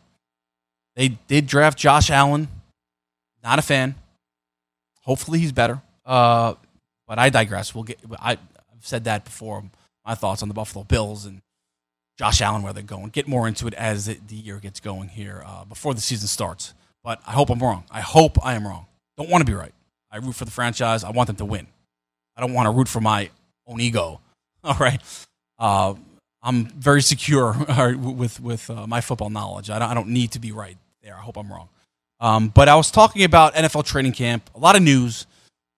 They 0.95 1.09
did 1.09 1.47
draft 1.47 1.77
Josh 1.77 2.09
Allen. 2.09 2.47
Not 3.43 3.59
a 3.59 3.61
fan. 3.61 3.95
Hopefully 5.01 5.39
he's 5.39 5.51
better. 5.51 5.81
Uh, 6.05 6.55
but 7.07 7.19
I 7.19 7.29
digress. 7.29 7.75
We'll 7.75 7.83
get. 7.83 7.99
I, 8.19 8.31
have 8.31 8.39
said 8.81 9.03
that 9.05 9.25
before. 9.25 9.63
My 10.05 10.15
thoughts 10.15 10.43
on 10.43 10.47
the 10.49 10.53
Buffalo 10.53 10.83
Bills 10.83 11.25
and 11.25 11.41
Josh 12.17 12.41
Allen, 12.41 12.61
where 12.61 12.73
they're 12.73 12.83
going. 12.83 13.07
Get 13.07 13.27
more 13.27 13.47
into 13.47 13.67
it 13.67 13.73
as 13.73 14.05
the 14.05 14.35
year 14.35 14.59
gets 14.59 14.79
going 14.79 15.09
here 15.09 15.43
uh, 15.45 15.65
before 15.65 15.93
the 15.93 16.01
season 16.01 16.27
starts. 16.27 16.73
But 17.03 17.21
I 17.25 17.31
hope 17.31 17.49
I'm 17.49 17.59
wrong. 17.59 17.83
I 17.91 18.01
hope 18.01 18.43
I 18.43 18.55
am 18.55 18.67
wrong. 18.67 18.87
Don't 19.17 19.29
want 19.29 19.45
to 19.45 19.45
be 19.45 19.55
right. 19.55 19.73
I 20.11 20.17
root 20.17 20.35
for 20.35 20.45
the 20.45 20.51
franchise. 20.51 21.03
I 21.03 21.11
want 21.11 21.27
them 21.27 21.35
to 21.37 21.45
win. 21.45 21.67
I 22.37 22.41
don't 22.41 22.53
want 22.53 22.67
to 22.67 22.71
root 22.71 22.87
for 22.87 23.01
my 23.01 23.29
own 23.67 23.79
ego. 23.79 24.21
All 24.63 24.77
right. 24.79 25.01
Uh, 25.59 25.95
I'm 26.45 26.67
very 26.67 27.01
secure 27.01 27.55
with 27.97 28.39
with 28.39 28.69
uh, 28.69 28.85
my 28.85 29.01
football 29.01 29.31
knowledge. 29.31 29.69
I 29.69 29.79
don't, 29.79 29.89
I 29.89 29.93
don't 29.95 30.09
need 30.09 30.31
to 30.33 30.39
be 30.39 30.51
right 30.51 30.77
there. 31.01 31.15
I 31.15 31.21
hope 31.21 31.37
I'm 31.37 31.51
wrong. 31.51 31.69
Um, 32.19 32.49
but 32.49 32.69
I 32.69 32.75
was 32.75 32.91
talking 32.91 33.23
about 33.23 33.55
NFL 33.55 33.85
training 33.85 34.13
camp. 34.13 34.49
A 34.55 34.59
lot 34.59 34.75
of 34.75 34.83
news 34.83 35.25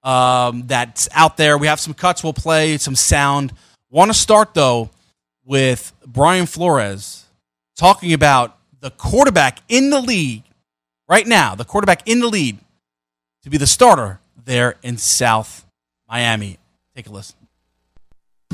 um, 0.04 0.68
that's 0.68 1.08
out 1.14 1.38
there. 1.38 1.58
We 1.58 1.68
have 1.68 1.80
some 1.80 1.94
cuts. 1.94 2.24
We'll 2.24 2.34
play 2.34 2.78
some 2.78 2.96
sound. 2.96 3.54
Want 3.90 4.12
to 4.12 4.14
start 4.14 4.54
though 4.54 4.90
with 5.46 5.94
Brian 6.06 6.46
Flores 6.46 7.26
talking 7.78 8.12
about 8.12 8.58
the 8.82 8.92
quarterback 8.92 9.60
in 9.70 9.90
the 9.90 10.02
league 10.02 10.44
right 11.08 11.26
now. 11.26 11.56
The 11.56 11.66
quarterback 11.66 12.08
in 12.08 12.20
the 12.20 12.28
lead 12.28 12.58
to 13.44 13.50
be 13.50 13.58
the 13.58 13.68
starter 13.68 14.20
there 14.44 14.76
in 14.84 14.98
South 14.98 15.66
Miami. 16.10 16.58
Take 16.94 17.08
a 17.08 17.12
listen. 17.12 17.37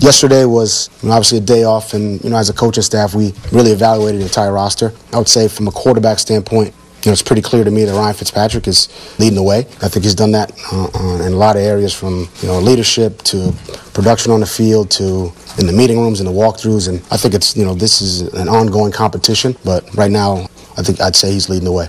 Yesterday 0.03 0.43
was 0.43 0.89
you 1.01 1.07
know, 1.07 1.15
obviously 1.15 1.37
a 1.37 1.41
day 1.41 1.63
off, 1.63 1.93
and 1.93 2.21
you 2.23 2.29
know, 2.29 2.35
as 2.35 2.49
a 2.49 2.53
coaching 2.53 2.83
staff, 2.83 3.15
we 3.15 3.33
really 3.53 3.71
evaluated 3.71 4.19
the 4.19 4.25
entire 4.25 4.51
roster. 4.51 4.91
I 5.13 5.17
would 5.17 5.29
say, 5.29 5.47
from 5.47 5.67
a 5.67 5.71
quarterback 5.71 6.19
standpoint, 6.19 6.73
you 7.03 7.09
know, 7.09 7.13
it's 7.13 7.21
pretty 7.21 7.41
clear 7.41 7.63
to 7.63 7.71
me 7.71 7.85
that 7.85 7.93
Ryan 7.93 8.13
Fitzpatrick 8.13 8.67
is 8.67 8.89
leading 9.17 9.35
the 9.35 9.43
way. 9.43 9.59
I 9.59 9.87
think 9.87 10.03
he's 10.03 10.13
done 10.13 10.31
that 10.31 10.51
uh, 10.73 10.89
uh, 10.93 11.23
in 11.25 11.31
a 11.31 11.37
lot 11.37 11.55
of 11.55 11.61
areas, 11.61 11.93
from 11.93 12.27
you 12.41 12.47
know 12.49 12.59
leadership 12.59 13.21
to 13.23 13.53
production 13.93 14.33
on 14.33 14.41
the 14.41 14.45
field 14.45 14.91
to 14.91 15.31
in 15.57 15.67
the 15.67 15.73
meeting 15.73 15.99
rooms 15.99 16.19
and 16.19 16.27
the 16.27 16.33
walkthroughs. 16.33 16.89
And 16.89 16.99
I 17.09 17.15
think 17.15 17.33
it's 17.33 17.55
you 17.55 17.63
know 17.63 17.73
this 17.73 18.01
is 18.01 18.21
an 18.33 18.49
ongoing 18.49 18.91
competition, 18.91 19.55
but 19.63 19.93
right 19.95 20.11
now, 20.11 20.49
I 20.75 20.81
think 20.81 20.99
I'd 20.99 21.15
say 21.15 21.31
he's 21.31 21.47
leading 21.49 21.65
the 21.65 21.71
way. 21.71 21.87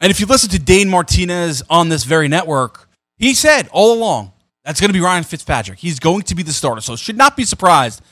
And 0.00 0.10
if 0.10 0.20
you 0.20 0.26
listen 0.26 0.48
to 0.50 0.58
Dane 0.58 0.88
Martinez 0.88 1.62
on 1.68 1.90
this 1.90 2.04
very 2.04 2.28
network, 2.28 2.88
he 3.18 3.34
said 3.34 3.68
all 3.72 3.92
along 3.92 4.32
that's 4.66 4.80
going 4.80 4.88
to 4.88 4.92
be 4.92 5.00
Ryan 5.00 5.22
Fitzpatrick. 5.22 5.78
He's 5.78 6.00
going 6.00 6.22
to 6.22 6.34
be 6.34 6.42
the 6.42 6.52
starter. 6.52 6.80
So 6.80 6.96
should 6.96 7.16
not 7.16 7.36
be 7.36 7.44
surprised 7.44 8.02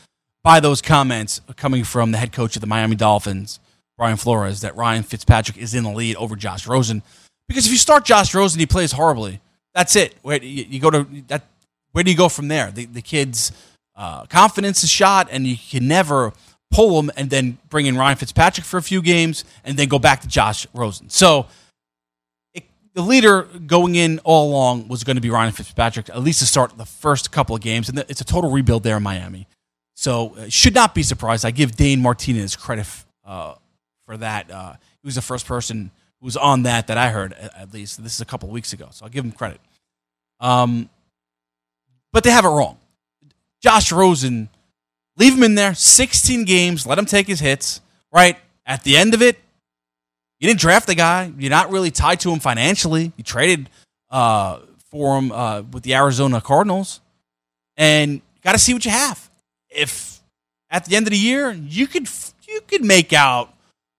by 0.44 0.60
those 0.60 0.80
comments 0.80 1.40
coming 1.56 1.82
from 1.82 2.12
the 2.12 2.18
head 2.18 2.30
coach 2.30 2.54
of 2.54 2.60
the 2.60 2.68
Miami 2.68 2.94
Dolphins, 2.94 3.58
Brian 3.98 4.16
Flores, 4.16 4.60
that 4.60 4.76
Ryan 4.76 5.02
Fitzpatrick 5.02 5.58
is 5.58 5.74
in 5.74 5.82
the 5.82 5.90
lead 5.90 6.14
over 6.14 6.36
Josh 6.36 6.68
Rosen. 6.68 7.02
Because 7.48 7.66
if 7.66 7.72
you 7.72 7.78
start 7.78 8.04
Josh 8.04 8.32
Rosen, 8.34 8.60
he 8.60 8.66
plays 8.66 8.92
horribly. 8.92 9.40
That's 9.74 9.96
it. 9.96 10.14
Where 10.22 10.40
you 10.40 10.78
go 10.78 10.90
to 10.90 11.06
that. 11.26 11.44
Where 11.90 12.04
do 12.04 12.10
you 12.10 12.16
go 12.16 12.28
from 12.28 12.46
there? 12.48 12.70
The, 12.70 12.86
the 12.86 13.02
kid's 13.02 13.50
uh, 13.96 14.26
confidence 14.26 14.84
is 14.84 14.90
shot, 14.90 15.28
and 15.30 15.46
you 15.46 15.56
can 15.56 15.88
never 15.88 16.32
pull 16.70 17.00
him 17.00 17.10
and 17.16 17.30
then 17.30 17.58
bring 17.68 17.86
in 17.86 17.96
Ryan 17.96 18.16
Fitzpatrick 18.16 18.64
for 18.64 18.78
a 18.78 18.82
few 18.82 19.02
games 19.02 19.44
and 19.64 19.76
then 19.76 19.88
go 19.88 19.98
back 19.98 20.20
to 20.20 20.28
Josh 20.28 20.66
Rosen. 20.72 21.10
So 21.10 21.46
the 22.94 23.02
leader 23.02 23.42
going 23.42 23.94
in 23.96 24.20
all 24.20 24.50
along 24.50 24.88
was 24.88 25.04
going 25.04 25.16
to 25.16 25.20
be 25.20 25.30
Ryan 25.30 25.52
Fitzpatrick, 25.52 26.08
at 26.08 26.22
least 26.22 26.38
to 26.40 26.46
start 26.46 26.76
the 26.76 26.84
first 26.84 27.30
couple 27.32 27.54
of 27.56 27.62
games. 27.62 27.88
And 27.88 27.98
it's 28.08 28.20
a 28.20 28.24
total 28.24 28.50
rebuild 28.50 28.82
there 28.82 28.96
in 28.96 29.02
Miami. 29.02 29.46
So 29.94 30.34
uh, 30.36 30.48
should 30.48 30.74
not 30.74 30.94
be 30.94 31.02
surprised. 31.02 31.44
I 31.44 31.50
give 31.50 31.76
Dane 31.76 32.00
Martinez 32.00 32.56
credit 32.56 32.86
uh, 33.24 33.54
for 34.06 34.16
that. 34.16 34.50
Uh, 34.50 34.72
he 35.02 35.06
was 35.06 35.16
the 35.16 35.22
first 35.22 35.46
person 35.46 35.90
who 36.20 36.26
was 36.26 36.36
on 36.36 36.62
that 36.64 36.86
that 36.86 36.98
I 36.98 37.10
heard, 37.10 37.32
at 37.32 37.72
least. 37.72 38.02
This 38.02 38.14
is 38.14 38.20
a 38.20 38.24
couple 38.24 38.48
of 38.48 38.52
weeks 38.52 38.72
ago. 38.72 38.88
So 38.90 39.04
I'll 39.04 39.10
give 39.10 39.24
him 39.24 39.32
credit. 39.32 39.60
Um, 40.40 40.88
but 42.12 42.24
they 42.24 42.30
have 42.30 42.44
it 42.44 42.48
wrong. 42.48 42.78
Josh 43.60 43.90
Rosen 43.92 44.48
Leave 45.16 45.34
him 45.34 45.44
in 45.44 45.54
there, 45.54 45.74
16 45.74 46.44
games, 46.44 46.86
let 46.86 46.98
him 46.98 47.06
take 47.06 47.26
his 47.26 47.40
hits, 47.40 47.80
right? 48.12 48.36
At 48.66 48.82
the 48.82 48.96
end 48.96 49.14
of 49.14 49.22
it, 49.22 49.38
you 50.44 50.50
didn't 50.50 50.60
draft 50.60 50.86
the 50.86 50.94
guy. 50.94 51.32
You're 51.38 51.48
not 51.48 51.70
really 51.70 51.90
tied 51.90 52.20
to 52.20 52.30
him 52.30 52.38
financially. 52.38 53.14
You 53.16 53.24
traded 53.24 53.70
uh, 54.10 54.58
for 54.90 55.16
him 55.16 55.32
uh, 55.32 55.62
with 55.62 55.84
the 55.84 55.94
Arizona 55.94 56.38
Cardinals, 56.42 57.00
and 57.78 58.20
got 58.42 58.52
to 58.52 58.58
see 58.58 58.74
what 58.74 58.84
you 58.84 58.90
have. 58.90 59.30
If 59.70 60.20
at 60.68 60.84
the 60.84 60.96
end 60.96 61.06
of 61.06 61.12
the 61.12 61.18
year 61.18 61.50
you 61.50 61.86
could 61.86 62.10
you 62.46 62.60
could 62.68 62.84
make 62.84 63.14
out 63.14 63.54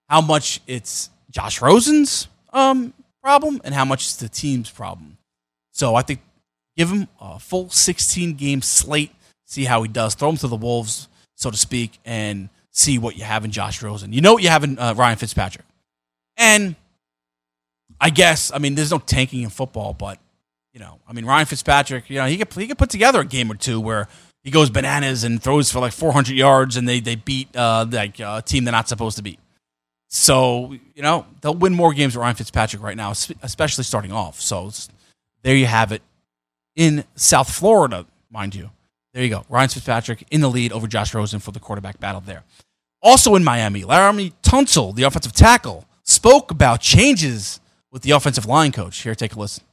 how 0.07 0.21
much 0.21 0.61
it's 0.67 1.09
Josh 1.31 1.63
Rosen's 1.63 2.27
um, 2.53 2.93
problem 3.23 3.59
and 3.63 3.73
how 3.73 3.83
much 3.83 4.03
it's 4.03 4.17
the 4.17 4.29
team's 4.29 4.69
problem. 4.69 5.17
So 5.71 5.95
I 5.95 6.03
think 6.03 6.19
give 6.77 6.91
him 6.91 7.07
a 7.19 7.39
full 7.39 7.71
16 7.71 8.35
game 8.35 8.61
slate, 8.61 9.15
see 9.45 9.63
how 9.63 9.81
he 9.81 9.89
does, 9.89 10.13
throw 10.13 10.29
him 10.29 10.37
to 10.37 10.47
the 10.47 10.55
wolves, 10.55 11.07
so 11.33 11.49
to 11.49 11.57
speak, 11.57 11.97
and 12.05 12.49
see 12.69 12.99
what 12.99 13.17
you 13.17 13.23
have 13.23 13.45
in 13.45 13.49
Josh 13.49 13.81
Rosen. 13.81 14.13
You 14.13 14.21
know 14.21 14.33
what 14.33 14.43
you 14.43 14.49
have 14.49 14.63
in 14.63 14.77
uh, 14.77 14.93
Ryan 14.95 15.17
Fitzpatrick, 15.17 15.65
and 16.37 16.75
I 17.99 18.09
guess 18.09 18.51
I 18.53 18.59
mean 18.59 18.75
there's 18.75 18.91
no 18.91 18.99
tanking 18.99 19.41
in 19.41 19.49
football, 19.49 19.93
but 19.93 20.19
you 20.73 20.79
know 20.79 20.99
I 21.07 21.13
mean 21.13 21.25
Ryan 21.25 21.45
Fitzpatrick, 21.45 22.09
you 22.09 22.17
know 22.17 22.25
he 22.25 22.37
could 22.37 22.53
he 22.53 22.67
could 22.67 22.77
put 22.77 22.89
together 22.89 23.21
a 23.21 23.25
game 23.25 23.51
or 23.51 23.55
two 23.55 23.79
where 23.79 24.07
he 24.43 24.51
goes 24.51 24.69
bananas 24.69 25.23
and 25.23 25.41
throws 25.41 25.71
for 25.71 25.79
like 25.79 25.91
400 25.91 26.35
yards, 26.35 26.77
and 26.77 26.87
they 26.87 26.99
they 26.99 27.15
beat 27.15 27.55
uh, 27.55 27.85
like 27.89 28.19
a 28.19 28.43
team 28.45 28.63
they're 28.63 28.71
not 28.71 28.87
supposed 28.87 29.17
to 29.17 29.23
beat. 29.23 29.39
So 30.07 30.77
you 30.93 31.01
know 31.01 31.25
they'll 31.41 31.55
win 31.55 31.73
more 31.73 31.93
games 31.93 32.15
with 32.15 32.21
Ryan 32.21 32.35
Fitzpatrick 32.35 32.81
right 32.81 32.95
now, 32.95 33.11
especially 33.11 33.83
starting 33.83 34.11
off. 34.11 34.39
So 34.39 34.71
there 35.41 35.55
you 35.55 35.65
have 35.65 35.91
it 35.91 36.03
in 36.75 37.05
South 37.15 37.51
Florida, 37.51 38.05
mind 38.29 38.53
you. 38.53 38.69
There 39.13 39.23
you 39.23 39.29
go, 39.29 39.45
Ryan 39.49 39.69
Fitzpatrick 39.69 40.25
in 40.29 40.41
the 40.41 40.49
lead 40.49 40.71
over 40.71 40.87
Josh 40.87 41.13
Rosen 41.13 41.39
for 41.39 41.51
the 41.51 41.59
quarterback 41.59 41.99
battle 41.99 42.21
there. 42.21 42.43
Also 43.01 43.35
in 43.35 43.43
Miami, 43.43 43.81
Laremy 43.83 44.33
Tunsil, 44.43 44.93
the 44.93 45.03
offensive 45.03 45.31
tackle, 45.31 45.85
spoke 46.25 46.49
about 46.49 46.81
changes 46.81 47.59
with 47.91 48.01
the 48.01 48.09
offensive 48.09 48.47
line 48.47 48.71
coach. 48.71 48.97
Here, 48.97 49.13
take 49.13 49.35
a 49.35 49.39
listen. 49.39 49.63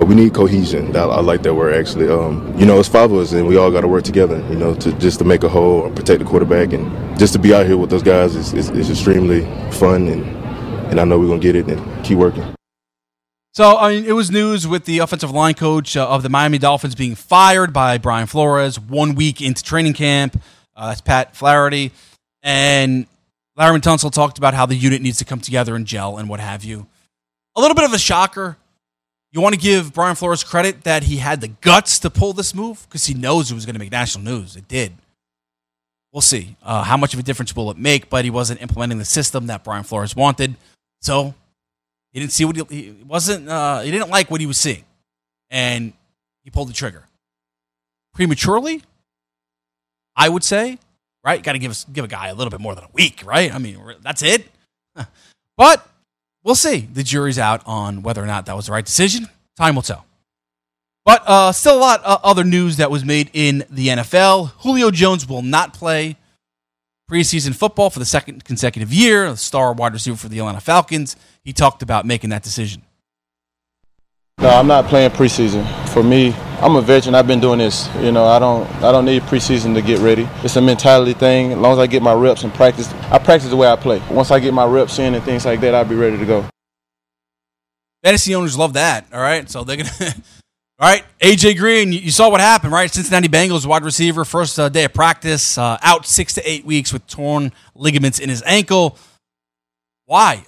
We 0.00 0.14
need 0.16 0.34
cohesion. 0.34 0.96
I 0.96 1.20
like 1.20 1.42
that 1.42 1.54
word 1.54 1.74
actually. 1.74 2.08
Um, 2.08 2.52
you 2.58 2.66
know, 2.66 2.80
it's 2.80 2.88
five 2.88 3.12
of 3.12 3.18
us, 3.18 3.32
and 3.32 3.46
we 3.46 3.56
all 3.56 3.70
got 3.70 3.82
to 3.82 3.88
work 3.88 4.04
together. 4.04 4.38
You 4.48 4.56
know, 4.56 4.74
to 4.74 4.92
just 4.94 5.18
to 5.20 5.24
make 5.24 5.44
a 5.44 5.48
whole, 5.48 5.82
or 5.82 5.90
protect 5.90 6.18
the 6.20 6.24
quarterback, 6.24 6.72
and 6.72 7.18
just 7.18 7.32
to 7.34 7.38
be 7.38 7.54
out 7.54 7.66
here 7.66 7.76
with 7.76 7.90
those 7.90 8.02
guys 8.02 8.34
is, 8.34 8.52
is, 8.54 8.70
is 8.70 8.90
extremely 8.90 9.42
fun, 9.72 10.08
and 10.08 10.24
and 10.90 11.00
I 11.00 11.04
know 11.04 11.18
we're 11.18 11.28
gonna 11.28 11.40
get 11.40 11.54
it 11.54 11.68
and 11.68 12.04
keep 12.04 12.18
working. 12.18 12.44
So, 13.54 13.76
I 13.76 13.90
mean, 13.90 14.04
it 14.04 14.12
was 14.12 14.30
news 14.30 14.66
with 14.68 14.84
the 14.84 14.98
offensive 14.98 15.32
line 15.32 15.54
coach 15.54 15.96
uh, 15.96 16.08
of 16.08 16.22
the 16.22 16.28
Miami 16.28 16.58
Dolphins 16.58 16.94
being 16.94 17.16
fired 17.16 17.72
by 17.72 17.98
Brian 17.98 18.26
Flores 18.26 18.78
one 18.78 19.16
week 19.16 19.40
into 19.40 19.64
training 19.64 19.94
camp. 19.94 20.40
Uh, 20.76 20.88
that's 20.88 21.00
Pat 21.00 21.36
Flaherty, 21.36 21.92
and 22.42 23.06
Laremy 23.58 23.80
Tunsil 23.80 24.12
talked 24.12 24.38
about 24.38 24.54
how 24.54 24.66
the 24.66 24.76
unit 24.76 25.02
needs 25.02 25.18
to 25.18 25.24
come 25.24 25.40
together 25.40 25.74
and 25.74 25.86
gel 25.86 26.16
and 26.16 26.28
what 26.28 26.40
have 26.40 26.64
you. 26.64 26.86
A 27.56 27.60
little 27.60 27.74
bit 27.74 27.84
of 27.84 27.92
a 27.92 27.98
shocker 27.98 28.56
you 29.30 29.40
want 29.40 29.54
to 29.54 29.60
give 29.60 29.92
Brian 29.92 30.16
Flores 30.16 30.42
credit 30.42 30.84
that 30.84 31.02
he 31.02 31.18
had 31.18 31.40
the 31.40 31.48
guts 31.48 31.98
to 32.00 32.10
pull 32.10 32.32
this 32.32 32.54
move 32.54 32.86
because 32.88 33.06
he 33.06 33.14
knows 33.14 33.50
it 33.50 33.54
was 33.54 33.66
going 33.66 33.74
to 33.74 33.78
make 33.78 33.92
national 33.92 34.24
news. 34.24 34.56
It 34.56 34.68
did. 34.68 34.92
We'll 36.12 36.22
see 36.22 36.56
uh, 36.62 36.82
how 36.82 36.96
much 36.96 37.12
of 37.12 37.20
a 37.20 37.22
difference 37.22 37.54
will 37.54 37.70
it 37.70 37.76
make, 37.76 38.08
but 38.08 38.24
he 38.24 38.30
wasn't 38.30 38.62
implementing 38.62 38.98
the 38.98 39.04
system 39.04 39.48
that 39.48 39.62
Brian 39.64 39.84
Flores 39.84 40.16
wanted, 40.16 40.54
so 41.02 41.34
he 42.12 42.20
didn't 42.20 42.32
see 42.32 42.46
what 42.46 42.56
he, 42.56 42.64
he 42.70 43.04
wasn't. 43.06 43.48
Uh, 43.48 43.80
he 43.80 43.90
didn't 43.90 44.08
like 44.08 44.30
what 44.30 44.40
he 44.40 44.46
was 44.46 44.56
seeing, 44.56 44.84
and 45.50 45.92
he 46.42 46.50
pulled 46.50 46.70
the 46.70 46.72
trigger 46.72 47.04
prematurely. 48.14 48.82
I 50.16 50.30
would 50.30 50.42
say, 50.42 50.78
right? 51.24 51.42
Got 51.42 51.52
to 51.52 51.58
give 51.58 51.70
us 51.70 51.84
give 51.84 52.04
a 52.04 52.08
guy 52.08 52.28
a 52.28 52.34
little 52.34 52.50
bit 52.50 52.60
more 52.60 52.74
than 52.74 52.84
a 52.84 52.90
week, 52.92 53.22
right? 53.24 53.54
I 53.54 53.58
mean, 53.58 53.78
that's 54.02 54.22
it. 54.22 54.46
but 55.56 55.86
we'll 56.44 56.54
see. 56.54 56.80
The 56.80 57.02
jury's 57.02 57.38
out 57.38 57.62
on 57.66 58.02
whether 58.02 58.22
or 58.22 58.26
not 58.26 58.46
that 58.46 58.56
was 58.56 58.66
the 58.66 58.72
right 58.72 58.84
decision. 58.84 59.28
Time 59.56 59.74
will 59.74 59.82
tell. 59.82 60.04
But 61.04 61.22
uh, 61.26 61.52
still 61.52 61.76
a 61.76 61.80
lot 61.80 62.04
of 62.04 62.20
other 62.22 62.44
news 62.44 62.76
that 62.76 62.90
was 62.90 63.04
made 63.04 63.30
in 63.32 63.64
the 63.70 63.88
NFL. 63.88 64.50
Julio 64.58 64.90
Jones 64.90 65.26
will 65.26 65.42
not 65.42 65.72
play 65.72 66.16
preseason 67.10 67.54
football 67.54 67.88
for 67.88 67.98
the 67.98 68.04
second 68.04 68.44
consecutive 68.44 68.92
year, 68.92 69.24
a 69.24 69.36
star 69.36 69.72
wide 69.72 69.94
receiver 69.94 70.16
for 70.16 70.28
the 70.28 70.38
Atlanta 70.38 70.60
Falcons. 70.60 71.16
He 71.42 71.54
talked 71.54 71.82
about 71.82 72.04
making 72.04 72.30
that 72.30 72.42
decision. 72.42 72.82
No, 74.38 74.50
I'm 74.50 74.66
not 74.66 74.84
playing 74.84 75.10
preseason. 75.12 75.66
For 75.88 76.02
me, 76.02 76.34
I'm 76.60 76.74
a 76.74 76.82
veteran. 76.82 77.14
I've 77.14 77.28
been 77.28 77.38
doing 77.38 77.60
this. 77.60 77.88
You 77.98 78.10
know, 78.10 78.24
I 78.24 78.40
don't 78.40 78.66
I 78.82 78.90
don't 78.90 79.04
need 79.04 79.22
preseason 79.22 79.74
to 79.74 79.82
get 79.82 80.00
ready. 80.00 80.28
It's 80.42 80.56
a 80.56 80.60
mentality 80.60 81.12
thing. 81.12 81.52
As 81.52 81.58
long 81.58 81.72
as 81.74 81.78
I 81.78 81.86
get 81.86 82.02
my 82.02 82.12
reps 82.12 82.42
and 82.42 82.52
practice, 82.52 82.92
I 83.12 83.18
practice 83.18 83.48
the 83.50 83.56
way 83.56 83.68
I 83.68 83.76
play. 83.76 84.02
Once 84.10 84.32
I 84.32 84.40
get 84.40 84.52
my 84.52 84.66
reps 84.66 84.98
in 84.98 85.14
and 85.14 85.22
things 85.22 85.46
like 85.46 85.60
that, 85.60 85.72
I'll 85.72 85.84
be 85.84 85.94
ready 85.94 86.18
to 86.18 86.26
go. 86.26 86.44
Fantasy 88.02 88.34
owners 88.34 88.58
love 88.58 88.72
that. 88.72 89.06
All 89.12 89.20
right, 89.20 89.48
so 89.48 89.62
they're 89.62 89.76
gonna. 89.76 89.90
all 90.80 90.88
right, 90.88 91.04
AJ 91.20 91.58
Green, 91.58 91.92
you 91.92 92.10
saw 92.10 92.28
what 92.28 92.40
happened, 92.40 92.72
right? 92.72 92.90
Cincinnati 92.90 93.28
Bengals 93.28 93.64
wide 93.64 93.84
receiver, 93.84 94.24
first 94.24 94.58
uh, 94.58 94.68
day 94.68 94.84
of 94.84 94.92
practice, 94.92 95.58
uh, 95.58 95.78
out 95.80 96.06
six 96.06 96.34
to 96.34 96.50
eight 96.50 96.64
weeks 96.64 96.92
with 96.92 97.06
torn 97.06 97.52
ligaments 97.76 98.18
in 98.18 98.28
his 98.28 98.42
ankle. 98.44 98.98
Why? 100.06 100.44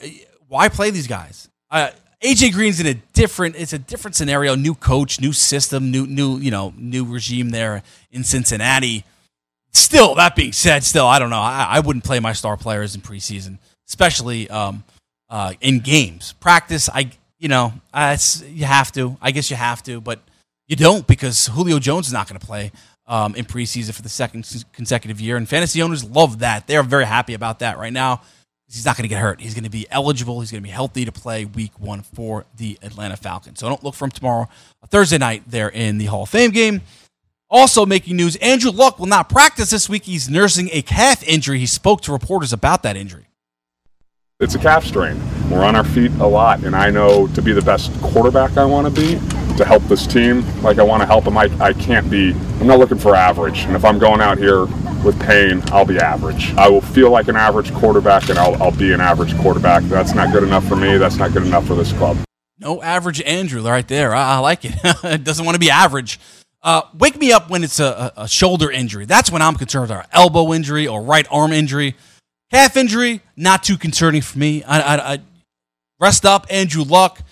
Why 0.48 0.68
play 0.68 0.90
these 0.90 1.06
guys? 1.06 1.48
Uh, 1.70 1.90
AJ 2.22 2.52
Green's 2.52 2.80
in 2.80 2.86
a 2.86 2.94
different 2.94 3.56
it's 3.56 3.72
a 3.72 3.78
different 3.78 4.14
scenario, 4.14 4.54
new 4.54 4.74
coach, 4.74 5.20
new 5.20 5.32
system, 5.32 5.90
new 5.90 6.06
new, 6.06 6.36
you 6.36 6.50
know, 6.50 6.74
new 6.76 7.04
regime 7.04 7.50
there 7.50 7.82
in 8.10 8.24
Cincinnati. 8.24 9.04
Still, 9.72 10.16
that 10.16 10.36
being 10.36 10.52
said, 10.52 10.84
still 10.84 11.06
I 11.06 11.18
don't 11.18 11.30
know. 11.30 11.40
I, 11.40 11.66
I 11.70 11.80
wouldn't 11.80 12.04
play 12.04 12.20
my 12.20 12.32
star 12.32 12.56
players 12.56 12.94
in 12.94 13.00
preseason, 13.00 13.58
especially 13.88 14.50
um, 14.50 14.84
uh, 15.30 15.54
in 15.62 15.80
games. 15.80 16.34
Practice, 16.40 16.90
I 16.92 17.10
you 17.38 17.48
know, 17.48 17.72
uh, 17.94 18.18
you 18.46 18.66
have 18.66 18.92
to. 18.92 19.16
I 19.22 19.30
guess 19.30 19.50
you 19.50 19.56
have 19.56 19.82
to, 19.84 20.02
but 20.02 20.20
you 20.66 20.76
don't 20.76 21.06
because 21.06 21.46
Julio 21.46 21.78
Jones 21.78 22.08
is 22.08 22.12
not 22.12 22.28
going 22.28 22.38
to 22.38 22.46
play 22.46 22.70
um, 23.06 23.34
in 23.34 23.46
preseason 23.46 23.94
for 23.94 24.02
the 24.02 24.10
second 24.10 24.46
consecutive 24.74 25.22
year, 25.22 25.38
and 25.38 25.48
fantasy 25.48 25.80
owners 25.80 26.04
love 26.04 26.40
that. 26.40 26.66
They 26.66 26.76
are 26.76 26.82
very 26.82 27.06
happy 27.06 27.32
about 27.32 27.60
that 27.60 27.78
right 27.78 27.92
now 27.92 28.20
he's 28.70 28.84
not 28.84 28.96
going 28.96 29.04
to 29.04 29.08
get 29.08 29.20
hurt. 29.20 29.40
He's 29.40 29.54
going 29.54 29.64
to 29.64 29.70
be 29.70 29.86
eligible. 29.90 30.40
He's 30.40 30.50
going 30.50 30.62
to 30.62 30.66
be 30.66 30.72
healthy 30.72 31.04
to 31.04 31.12
play 31.12 31.44
week 31.44 31.72
one 31.78 32.02
for 32.02 32.46
the 32.56 32.78
Atlanta 32.82 33.16
Falcons. 33.16 33.58
So 33.58 33.68
don't 33.68 33.82
look 33.82 33.94
for 33.94 34.04
him 34.04 34.10
tomorrow, 34.10 34.48
uh, 34.82 34.86
Thursday 34.86 35.18
night, 35.18 35.42
there 35.46 35.68
in 35.68 35.98
the 35.98 36.06
Hall 36.06 36.22
of 36.22 36.28
Fame 36.28 36.50
game. 36.50 36.82
Also 37.48 37.84
making 37.84 38.16
news 38.16 38.36
Andrew 38.36 38.70
Luck 38.70 39.00
will 39.00 39.06
not 39.06 39.28
practice 39.28 39.70
this 39.70 39.88
week. 39.88 40.04
He's 40.04 40.28
nursing 40.28 40.68
a 40.72 40.82
calf 40.82 41.26
injury. 41.26 41.58
He 41.58 41.66
spoke 41.66 42.00
to 42.02 42.12
reporters 42.12 42.52
about 42.52 42.84
that 42.84 42.96
injury. 42.96 43.26
It's 44.38 44.54
a 44.54 44.58
calf 44.58 44.86
strain. 44.86 45.20
We're 45.50 45.64
on 45.64 45.74
our 45.74 45.84
feet 45.84 46.12
a 46.12 46.26
lot, 46.26 46.62
and 46.64 46.74
I 46.74 46.90
know 46.90 47.26
to 47.28 47.42
be 47.42 47.52
the 47.52 47.60
best 47.60 47.92
quarterback 48.00 48.56
I 48.56 48.64
want 48.64 48.86
to 48.86 49.00
be, 49.00 49.16
to 49.60 49.66
help 49.66 49.82
this 49.84 50.06
team 50.06 50.44
like 50.62 50.78
I 50.78 50.82
want 50.82 51.02
to 51.02 51.06
help 51.06 51.24
them, 51.24 51.38
I, 51.38 51.50
I 51.60 51.72
can't 51.72 52.10
be, 52.10 52.32
I'm 52.60 52.66
not 52.66 52.78
looking 52.78 52.98
for 52.98 53.14
average. 53.14 53.60
And 53.64 53.76
if 53.76 53.84
I'm 53.84 53.98
going 53.98 54.20
out 54.20 54.38
here 54.38 54.66
with 55.04 55.18
pain, 55.20 55.62
I'll 55.66 55.86
be 55.86 55.98
average. 55.98 56.52
I 56.54 56.68
will 56.68 56.80
feel 56.80 57.10
like 57.10 57.28
an 57.28 57.36
average 57.36 57.72
quarterback 57.74 58.28
and 58.28 58.38
I'll, 58.38 58.60
I'll 58.62 58.76
be 58.76 58.92
an 58.92 59.00
average 59.00 59.36
quarterback. 59.38 59.82
That's 59.84 60.14
not 60.14 60.32
good 60.32 60.42
enough 60.42 60.66
for 60.66 60.76
me. 60.76 60.98
That's 60.98 61.16
not 61.16 61.32
good 61.32 61.44
enough 61.44 61.66
for 61.66 61.74
this 61.74 61.92
club. 61.92 62.18
No 62.58 62.82
average 62.82 63.22
Andrew 63.22 63.62
right 63.62 63.86
there. 63.86 64.14
I, 64.14 64.36
I 64.36 64.38
like 64.38 64.64
it. 64.64 65.24
doesn't 65.24 65.44
want 65.44 65.54
to 65.54 65.60
be 65.60 65.70
average. 65.70 66.18
Uh, 66.62 66.82
wake 66.98 67.16
me 67.16 67.32
up 67.32 67.48
when 67.48 67.64
it's 67.64 67.80
a, 67.80 68.12
a, 68.16 68.28
shoulder 68.28 68.70
injury. 68.70 69.06
That's 69.06 69.32
when 69.32 69.40
I'm 69.40 69.54
concerned. 69.54 69.90
Or 69.90 70.04
elbow 70.12 70.52
injury 70.52 70.86
or 70.86 71.02
right 71.02 71.26
arm 71.30 71.52
injury. 71.52 71.96
Calf 72.50 72.76
injury, 72.76 73.22
not 73.36 73.62
too 73.62 73.78
concerning 73.78 74.20
for 74.20 74.38
me. 74.38 74.62
I, 74.64 74.80
I, 74.80 75.12
I 75.14 75.18
rest 75.98 76.26
up, 76.26 76.46
Andrew 76.50 76.82
Luck. 76.82 77.22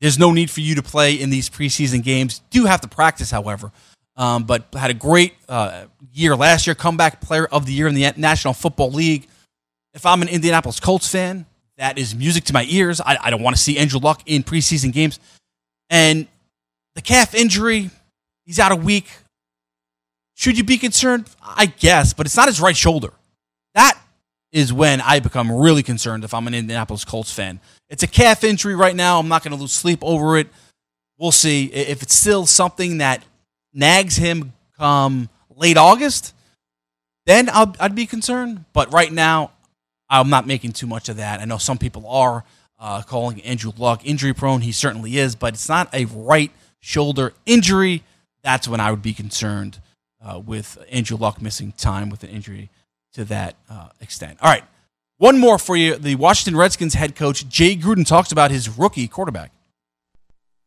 There's 0.00 0.18
no 0.18 0.32
need 0.32 0.50
for 0.50 0.60
you 0.60 0.74
to 0.76 0.82
play 0.82 1.14
in 1.14 1.30
these 1.30 1.50
preseason 1.50 2.02
games. 2.02 2.40
Do 2.50 2.66
have 2.66 2.80
to 2.82 2.88
practice, 2.88 3.30
however 3.30 3.72
um, 4.18 4.42
but 4.42 4.66
had 4.74 4.90
a 4.90 4.94
great 4.94 5.34
uh, 5.48 5.84
year 6.12 6.36
last 6.36 6.66
year, 6.66 6.74
comeback 6.74 7.20
player 7.20 7.46
of 7.46 7.64
the 7.64 7.72
year 7.72 7.86
in 7.86 7.94
the 7.94 8.12
National 8.16 8.52
Football 8.52 8.90
League. 8.90 9.28
If 9.94 10.04
I'm 10.04 10.20
an 10.22 10.28
Indianapolis 10.28 10.80
Colts 10.80 11.08
fan, 11.08 11.46
that 11.76 11.96
is 11.96 12.14
music 12.16 12.44
to 12.44 12.52
my 12.52 12.66
ears. 12.68 13.00
I, 13.00 13.16
I 13.22 13.30
don't 13.30 13.42
want 13.42 13.56
to 13.56 13.62
see 13.62 13.78
Andrew 13.78 14.00
Luck 14.00 14.22
in 14.26 14.42
preseason 14.42 14.92
games. 14.92 15.20
And 15.88 16.26
the 16.96 17.00
calf 17.00 17.34
injury, 17.34 17.90
he's 18.44 18.58
out 18.58 18.72
a 18.72 18.76
week. 18.76 19.08
Should 20.34 20.58
you 20.58 20.64
be 20.64 20.78
concerned? 20.78 21.30
I 21.40 21.66
guess, 21.66 22.12
but 22.12 22.26
it's 22.26 22.36
not 22.36 22.48
his 22.48 22.60
right 22.60 22.76
shoulder. 22.76 23.12
That 23.74 23.96
is 24.52 24.72
when 24.72 25.00
I 25.00 25.20
become 25.20 25.50
really 25.50 25.82
concerned 25.82 26.24
if 26.24 26.32
I'm 26.32 26.46
an 26.46 26.54
Indianapolis 26.54 27.04
Colts 27.04 27.32
fan. 27.32 27.60
It's 27.90 28.02
a 28.02 28.06
calf 28.06 28.44
injury 28.44 28.74
right 28.74 28.96
now. 28.96 29.18
I'm 29.18 29.28
not 29.28 29.42
going 29.42 29.54
to 29.54 29.60
lose 29.60 29.72
sleep 29.72 29.98
over 30.02 30.38
it. 30.38 30.48
We'll 31.18 31.32
see. 31.32 31.66
If 31.66 32.02
it's 32.02 32.14
still 32.14 32.46
something 32.46 32.98
that 32.98 33.24
nags 33.74 34.16
him 34.16 34.52
come 34.76 35.28
late 35.54 35.76
August, 35.76 36.34
then 37.26 37.50
i 37.50 37.66
would 37.82 37.94
be 37.94 38.06
concerned. 38.06 38.64
But 38.72 38.92
right 38.92 39.12
now, 39.12 39.52
I'm 40.08 40.30
not 40.30 40.46
making 40.46 40.72
too 40.72 40.86
much 40.86 41.08
of 41.08 41.16
that. 41.16 41.40
I 41.40 41.44
know 41.44 41.58
some 41.58 41.76
people 41.76 42.06
are 42.06 42.44
uh, 42.78 43.02
calling 43.02 43.42
Andrew 43.42 43.72
Luck 43.76 44.06
injury 44.06 44.32
prone. 44.32 44.62
He 44.62 44.72
certainly 44.72 45.18
is, 45.18 45.34
but 45.34 45.54
it's 45.54 45.68
not 45.68 45.92
a 45.92 46.06
right 46.06 46.50
shoulder 46.80 47.34
injury. 47.44 48.02
That's 48.42 48.68
when 48.68 48.80
I 48.80 48.90
would 48.90 49.02
be 49.02 49.12
concerned 49.12 49.80
uh, 50.24 50.38
with 50.38 50.78
Andrew 50.90 51.16
Luck 51.16 51.42
missing 51.42 51.72
time 51.72 52.08
with 52.08 52.22
an 52.22 52.30
injury 52.30 52.70
to 53.14 53.24
that 53.26 53.56
uh, 53.70 53.88
extent. 54.00 54.38
All 54.40 54.50
right, 54.50 54.64
one 55.16 55.38
more 55.38 55.58
for 55.58 55.76
you. 55.76 55.96
The 55.96 56.14
Washington 56.14 56.56
Redskins 56.56 56.94
head 56.94 57.16
coach 57.16 57.48
Jay 57.48 57.76
Gruden 57.76 58.06
talks 58.06 58.32
about 58.32 58.50
his 58.50 58.78
rookie 58.78 59.08
quarterback. 59.08 59.52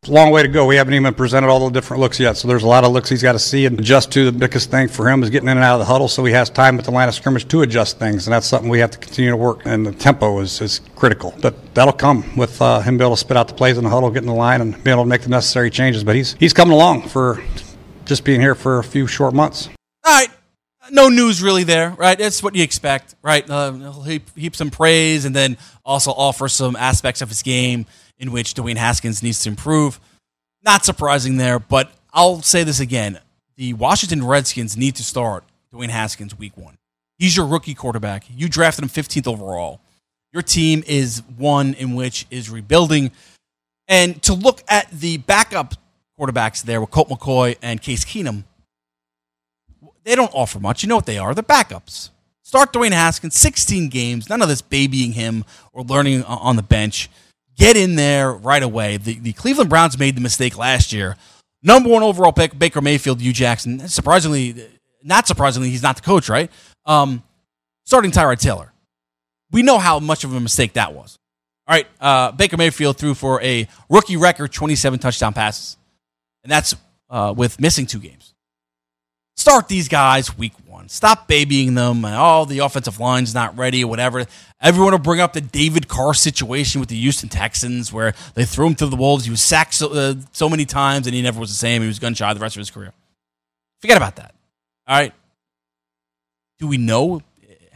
It's 0.02 0.10
a 0.10 0.14
long 0.14 0.32
way 0.32 0.42
to 0.42 0.48
go. 0.48 0.66
We 0.66 0.74
haven't 0.74 0.94
even 0.94 1.14
presented 1.14 1.46
all 1.46 1.64
the 1.68 1.70
different 1.70 2.00
looks 2.00 2.18
yet, 2.18 2.36
so 2.36 2.48
there's 2.48 2.64
a 2.64 2.66
lot 2.66 2.82
of 2.82 2.90
looks 2.90 3.08
he's 3.08 3.22
got 3.22 3.34
to 3.34 3.38
see 3.38 3.66
and 3.66 3.78
adjust 3.78 4.10
to. 4.10 4.24
The 4.24 4.36
biggest 4.36 4.68
thing 4.68 4.88
for 4.88 5.08
him 5.08 5.22
is 5.22 5.30
getting 5.30 5.48
in 5.48 5.56
and 5.56 5.64
out 5.64 5.74
of 5.74 5.78
the 5.78 5.84
huddle, 5.84 6.08
so 6.08 6.24
he 6.24 6.32
has 6.32 6.50
time 6.50 6.76
at 6.76 6.84
the 6.84 6.90
line 6.90 7.06
of 7.06 7.14
scrimmage 7.14 7.46
to 7.46 7.62
adjust 7.62 8.00
things, 8.00 8.26
and 8.26 8.34
that's 8.34 8.48
something 8.48 8.68
we 8.68 8.80
have 8.80 8.90
to 8.90 8.98
continue 8.98 9.30
to 9.30 9.36
work. 9.36 9.60
And 9.64 9.86
the 9.86 9.92
tempo 9.92 10.40
is, 10.40 10.60
is 10.60 10.80
critical, 10.96 11.32
but 11.40 11.72
that'll 11.76 11.92
come 11.92 12.36
with 12.36 12.60
uh, 12.60 12.80
him 12.80 12.98
being 12.98 13.06
able 13.06 13.14
to 13.14 13.20
spit 13.20 13.36
out 13.36 13.46
the 13.46 13.54
plays 13.54 13.78
in 13.78 13.84
the 13.84 13.90
huddle, 13.90 14.10
getting 14.10 14.28
in 14.28 14.34
the 14.34 14.38
line, 14.40 14.60
and 14.60 14.72
being 14.82 14.94
able 14.94 15.04
to 15.04 15.08
make 15.08 15.22
the 15.22 15.28
necessary 15.28 15.70
changes. 15.70 16.02
But 16.02 16.16
he's 16.16 16.32
he's 16.34 16.52
coming 16.52 16.74
along 16.74 17.02
for 17.02 17.40
just 18.04 18.24
being 18.24 18.40
here 18.40 18.56
for 18.56 18.80
a 18.80 18.84
few 18.84 19.06
short 19.06 19.34
months. 19.34 19.68
All 20.04 20.12
right. 20.12 20.30
No 20.92 21.08
news 21.08 21.42
really 21.42 21.64
there, 21.64 21.92
right? 21.92 22.18
That's 22.18 22.42
what 22.42 22.54
you 22.54 22.62
expect, 22.62 23.14
right? 23.22 23.48
Uh, 23.48 23.72
he'll 23.72 24.02
heap, 24.02 24.36
heap 24.36 24.54
some 24.54 24.70
praise 24.70 25.24
and 25.24 25.34
then 25.34 25.56
also 25.86 26.10
offer 26.10 26.48
some 26.48 26.76
aspects 26.76 27.22
of 27.22 27.30
his 27.30 27.42
game 27.42 27.86
in 28.18 28.30
which 28.30 28.52
Dwayne 28.52 28.76
Haskins 28.76 29.22
needs 29.22 29.40
to 29.44 29.48
improve. 29.48 29.98
Not 30.62 30.84
surprising 30.84 31.38
there, 31.38 31.58
but 31.58 31.90
I'll 32.12 32.42
say 32.42 32.62
this 32.62 32.78
again. 32.78 33.18
The 33.56 33.72
Washington 33.72 34.22
Redskins 34.22 34.76
need 34.76 34.94
to 34.96 35.02
start 35.02 35.44
Dwayne 35.72 35.88
Haskins 35.88 36.38
week 36.38 36.58
one. 36.58 36.76
He's 37.18 37.38
your 37.38 37.46
rookie 37.46 37.74
quarterback. 37.74 38.24
You 38.28 38.50
drafted 38.50 38.84
him 38.84 38.90
15th 38.90 39.26
overall. 39.26 39.80
Your 40.30 40.42
team 40.42 40.84
is 40.86 41.22
one 41.38 41.72
in 41.72 41.94
which 41.94 42.26
is 42.30 42.50
rebuilding. 42.50 43.12
And 43.88 44.22
to 44.24 44.34
look 44.34 44.62
at 44.68 44.90
the 44.90 45.16
backup 45.16 45.72
quarterbacks 46.20 46.62
there 46.62 46.82
with 46.82 46.90
Colt 46.90 47.08
McCoy 47.08 47.56
and 47.62 47.80
Case 47.80 48.04
Keenum, 48.04 48.44
they 50.04 50.14
don't 50.14 50.32
offer 50.34 50.60
much. 50.60 50.82
You 50.82 50.88
know 50.88 50.96
what 50.96 51.06
they 51.06 51.18
are? 51.18 51.34
They're 51.34 51.42
backups. 51.42 52.10
Start 52.42 52.72
Dwayne 52.72 52.92
Haskins, 52.92 53.34
16 53.36 53.88
games, 53.88 54.28
none 54.28 54.42
of 54.42 54.48
this 54.48 54.60
babying 54.60 55.12
him 55.12 55.44
or 55.72 55.82
learning 55.84 56.24
on 56.24 56.56
the 56.56 56.62
bench 56.62 57.08
get 57.56 57.76
in 57.76 57.96
there 57.96 58.32
right 58.32 58.62
away. 58.62 58.96
The, 58.96 59.18
the 59.18 59.32
Cleveland 59.32 59.70
Browns 59.70 59.98
made 59.98 60.16
the 60.16 60.20
mistake 60.20 60.58
last 60.58 60.92
year. 60.92 61.16
Number 61.62 61.88
one 61.88 62.02
overall 62.02 62.32
pick, 62.32 62.58
Baker 62.58 62.80
Mayfield, 62.80 63.20
Hue 63.20 63.32
Jackson. 63.32 63.88
Surprisingly, 63.88 64.68
not 65.02 65.26
surprisingly, 65.26 65.70
he's 65.70 65.82
not 65.82 65.96
the 65.96 66.02
coach, 66.02 66.28
right? 66.28 66.50
Um, 66.84 67.22
starting 67.84 68.10
Tyrod 68.10 68.38
Taylor. 68.38 68.72
We 69.50 69.62
know 69.62 69.78
how 69.78 70.00
much 70.00 70.24
of 70.24 70.34
a 70.34 70.40
mistake 70.40 70.72
that 70.74 70.92
was. 70.92 71.18
All 71.68 71.76
right, 71.76 71.86
uh, 72.00 72.32
Baker 72.32 72.56
Mayfield 72.56 72.96
threw 72.96 73.14
for 73.14 73.40
a 73.40 73.68
rookie 73.88 74.16
record 74.16 74.52
27 74.52 74.98
touchdown 74.98 75.32
passes, 75.32 75.76
and 76.42 76.50
that's 76.50 76.74
uh, 77.08 77.32
with 77.36 77.60
missing 77.60 77.86
two 77.86 78.00
games. 78.00 78.34
Start 79.42 79.66
these 79.66 79.88
guys 79.88 80.38
week 80.38 80.52
one. 80.68 80.88
Stop 80.88 81.26
babying 81.26 81.74
them. 81.74 82.04
Oh, 82.04 82.44
the 82.44 82.60
offensive 82.60 83.00
line's 83.00 83.34
not 83.34 83.58
ready 83.58 83.82
or 83.82 83.88
whatever. 83.88 84.24
Everyone 84.60 84.92
will 84.92 85.00
bring 85.00 85.18
up 85.18 85.32
the 85.32 85.40
David 85.40 85.88
Carr 85.88 86.14
situation 86.14 86.78
with 86.78 86.90
the 86.90 86.94
Houston 86.94 87.28
Texans 87.28 87.92
where 87.92 88.14
they 88.34 88.44
threw 88.44 88.68
him 88.68 88.76
to 88.76 88.86
the 88.86 88.94
Wolves. 88.94 89.24
He 89.24 89.32
was 89.32 89.42
sacked 89.42 89.74
so, 89.74 89.92
uh, 89.92 90.14
so 90.30 90.48
many 90.48 90.64
times 90.64 91.08
and 91.08 91.16
he 91.16 91.22
never 91.22 91.40
was 91.40 91.50
the 91.50 91.56
same. 91.56 91.82
He 91.82 91.88
was 91.88 91.98
gun 91.98 92.14
shy 92.14 92.32
the 92.32 92.38
rest 92.38 92.54
of 92.54 92.60
his 92.60 92.70
career. 92.70 92.92
Forget 93.80 93.96
about 93.96 94.14
that. 94.14 94.32
All 94.86 94.96
right. 94.96 95.12
Do 96.60 96.68
we 96.68 96.76
know 96.76 97.20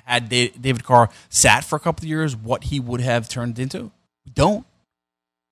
had 0.04 0.28
David 0.28 0.84
Carr 0.84 1.10
sat 1.30 1.64
for 1.64 1.74
a 1.74 1.80
couple 1.80 2.04
of 2.04 2.08
years 2.08 2.36
what 2.36 2.62
he 2.62 2.78
would 2.78 3.00
have 3.00 3.28
turned 3.28 3.58
into? 3.58 3.90
We 4.24 4.30
don't. 4.32 4.64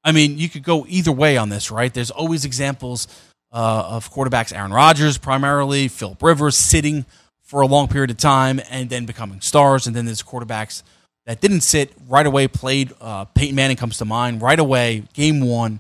I 0.05 0.13
mean, 0.13 0.39
you 0.39 0.49
could 0.49 0.63
go 0.63 0.87
either 0.89 1.11
way 1.11 1.37
on 1.37 1.49
this, 1.49 1.73
right? 1.73 1.93
There's 1.93 2.13
always 2.13 2.45
examples 2.45 3.09
uh, 3.55 3.87
of 3.89 4.13
quarterbacks, 4.13 4.55
Aaron 4.55 4.73
Rodgers 4.73 5.17
primarily, 5.17 5.87
Philip 5.87 6.21
Rivers 6.21 6.57
sitting 6.57 7.07
for 7.41 7.61
a 7.61 7.67
long 7.67 7.87
period 7.87 8.11
of 8.11 8.17
time 8.17 8.61
and 8.69 8.91
then 8.91 9.07
becoming 9.07 9.41
stars. 9.41 9.87
And 9.87 9.95
then 9.95 10.07
there's 10.07 10.23
quarterbacks 10.23 10.83
that 11.25 11.41
didn't 11.41 11.61
sit 11.61 11.93
right 12.09 12.27
away, 12.27 12.49
played. 12.49 12.93
Uh, 13.01 13.27
Peyton 13.27 13.55
Manning 13.55 13.77
comes 13.77 13.99
to 13.99 14.05
mind 14.05 14.43
right 14.43 14.59
away, 14.59 15.05
game 15.15 15.41
one, 15.41 15.79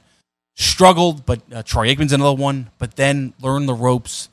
struggled, 0.54 1.26
but 1.26 1.40
uh, 1.52 1.64
Troy 1.64 1.92
Aikman's 1.92 2.12
another 2.12 2.40
one, 2.40 2.70
but 2.78 2.94
then 2.94 3.34
learned 3.42 3.68
the 3.68 3.74
ropes 3.74 4.28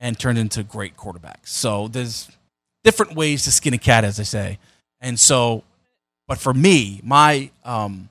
and 0.00 0.18
turned 0.18 0.36
into 0.36 0.64
great 0.64 0.96
quarterbacks. 0.96 1.46
So 1.46 1.86
there's 1.86 2.28
different 2.82 3.14
ways 3.14 3.44
to 3.44 3.52
skin 3.52 3.74
a 3.74 3.78
cat, 3.78 4.02
as 4.02 4.16
they 4.16 4.24
say. 4.24 4.58
And 5.00 5.20
so, 5.20 5.62
but 6.26 6.38
for 6.38 6.52
me, 6.52 7.00
my, 7.04 7.52
um, 7.64 8.08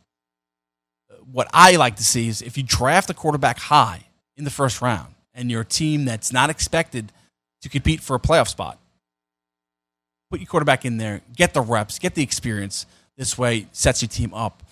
what 1.29 1.49
I 1.53 1.75
like 1.75 1.97
to 1.97 2.05
see 2.05 2.29
is 2.29 2.41
if 2.41 2.57
you 2.57 2.63
draft 2.63 3.09
a 3.09 3.13
quarterback 3.13 3.59
high 3.59 4.05
in 4.37 4.43
the 4.43 4.49
first 4.49 4.81
round 4.81 5.13
and 5.33 5.49
you're 5.49 5.61
a 5.61 5.65
team 5.65 6.05
that's 6.05 6.31
not 6.31 6.49
expected 6.49 7.11
to 7.61 7.69
compete 7.69 8.01
for 8.01 8.15
a 8.15 8.19
playoff 8.19 8.47
spot, 8.47 8.79
put 10.29 10.39
your 10.39 10.47
quarterback 10.47 10.85
in 10.85 10.97
there, 10.97 11.21
get 11.35 11.53
the 11.53 11.61
reps, 11.61 11.99
get 11.99 12.15
the 12.15 12.23
experience. 12.23 12.85
This 13.17 13.37
way, 13.37 13.67
sets 13.71 14.01
your 14.01 14.09
team 14.09 14.33
up 14.33 14.63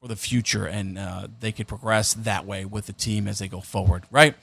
for 0.00 0.08
the 0.08 0.16
future, 0.16 0.66
and 0.66 0.98
uh, 0.98 1.28
they 1.40 1.52
could 1.52 1.66
progress 1.66 2.14
that 2.14 2.44
way 2.44 2.64
with 2.64 2.86
the 2.86 2.92
team 2.92 3.26
as 3.26 3.38
they 3.38 3.48
go 3.48 3.60
forward, 3.60 4.04
right? 4.10 4.34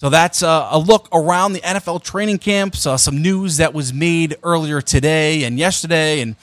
So 0.00 0.10
that's 0.10 0.42
uh, 0.42 0.68
a 0.70 0.78
look 0.78 1.08
around 1.12 1.52
the 1.52 1.60
NFL 1.60 2.02
training 2.02 2.38
camps. 2.38 2.86
Uh, 2.86 2.96
some 2.96 3.20
news 3.20 3.56
that 3.58 3.74
was 3.74 3.92
made 3.92 4.36
earlier 4.42 4.80
today 4.80 5.44
and 5.44 5.58
yesterday, 5.58 6.20
and 6.20 6.36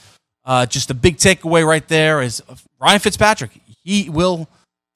uh, 0.43 0.65
just 0.65 0.91
a 0.91 0.93
big 0.93 1.17
takeaway 1.17 1.65
right 1.65 1.85
there 1.87 2.21
is 2.21 2.43
Ryan 2.79 2.99
Fitzpatrick. 2.99 3.51
He 3.83 4.09
will 4.09 4.47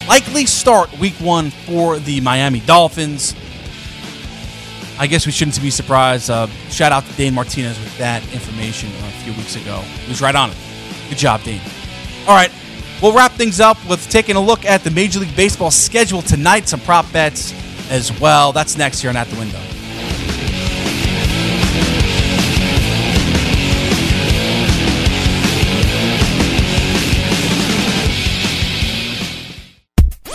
likely 0.09 0.45
start 0.47 0.91
Week 0.97 1.13
One 1.15 1.51
for 1.51 1.99
the 1.99 2.19
Miami 2.21 2.61
Dolphins. 2.61 3.35
I 4.97 5.05
guess 5.05 5.27
we 5.27 5.31
shouldn't 5.31 5.61
be 5.61 5.69
surprised. 5.69 6.31
Uh, 6.31 6.47
shout 6.69 6.91
out 6.91 7.05
to 7.05 7.13
Dane 7.13 7.33
Martinez 7.35 7.79
with 7.79 7.95
that 7.99 8.23
information 8.33 8.89
a 8.89 9.11
few 9.23 9.33
weeks 9.33 9.55
ago. 9.55 9.77
He 9.77 10.09
was 10.09 10.19
right 10.19 10.35
on 10.35 10.49
it. 10.49 10.57
Good 11.09 11.19
job, 11.19 11.43
Dane. 11.43 11.61
All 12.27 12.35
right, 12.35 12.51
we'll 13.03 13.13
wrap 13.13 13.33
things 13.33 13.59
up 13.59 13.77
with 13.87 14.09
taking 14.09 14.35
a 14.35 14.41
look 14.41 14.65
at 14.65 14.83
the 14.83 14.89
Major 14.89 15.19
League 15.19 15.35
Baseball 15.35 15.69
schedule 15.69 16.23
tonight, 16.23 16.67
some 16.67 16.79
prop 16.79 17.09
bets 17.13 17.53
as 17.91 18.11
well. 18.19 18.51
That's 18.51 18.77
next 18.77 19.01
here 19.01 19.11
on 19.11 19.15
At 19.15 19.27
the 19.27 19.37
Window. 19.37 19.61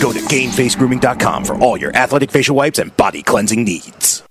Go 0.00 0.12
to 0.12 0.20
GameFaceGrooming.com 0.20 1.44
for 1.44 1.58
all 1.58 1.76
your 1.76 1.94
athletic 1.96 2.30
facial 2.30 2.54
wipes 2.54 2.78
and 2.78 2.96
body 2.96 3.22
cleansing 3.22 3.64
needs. 3.64 4.22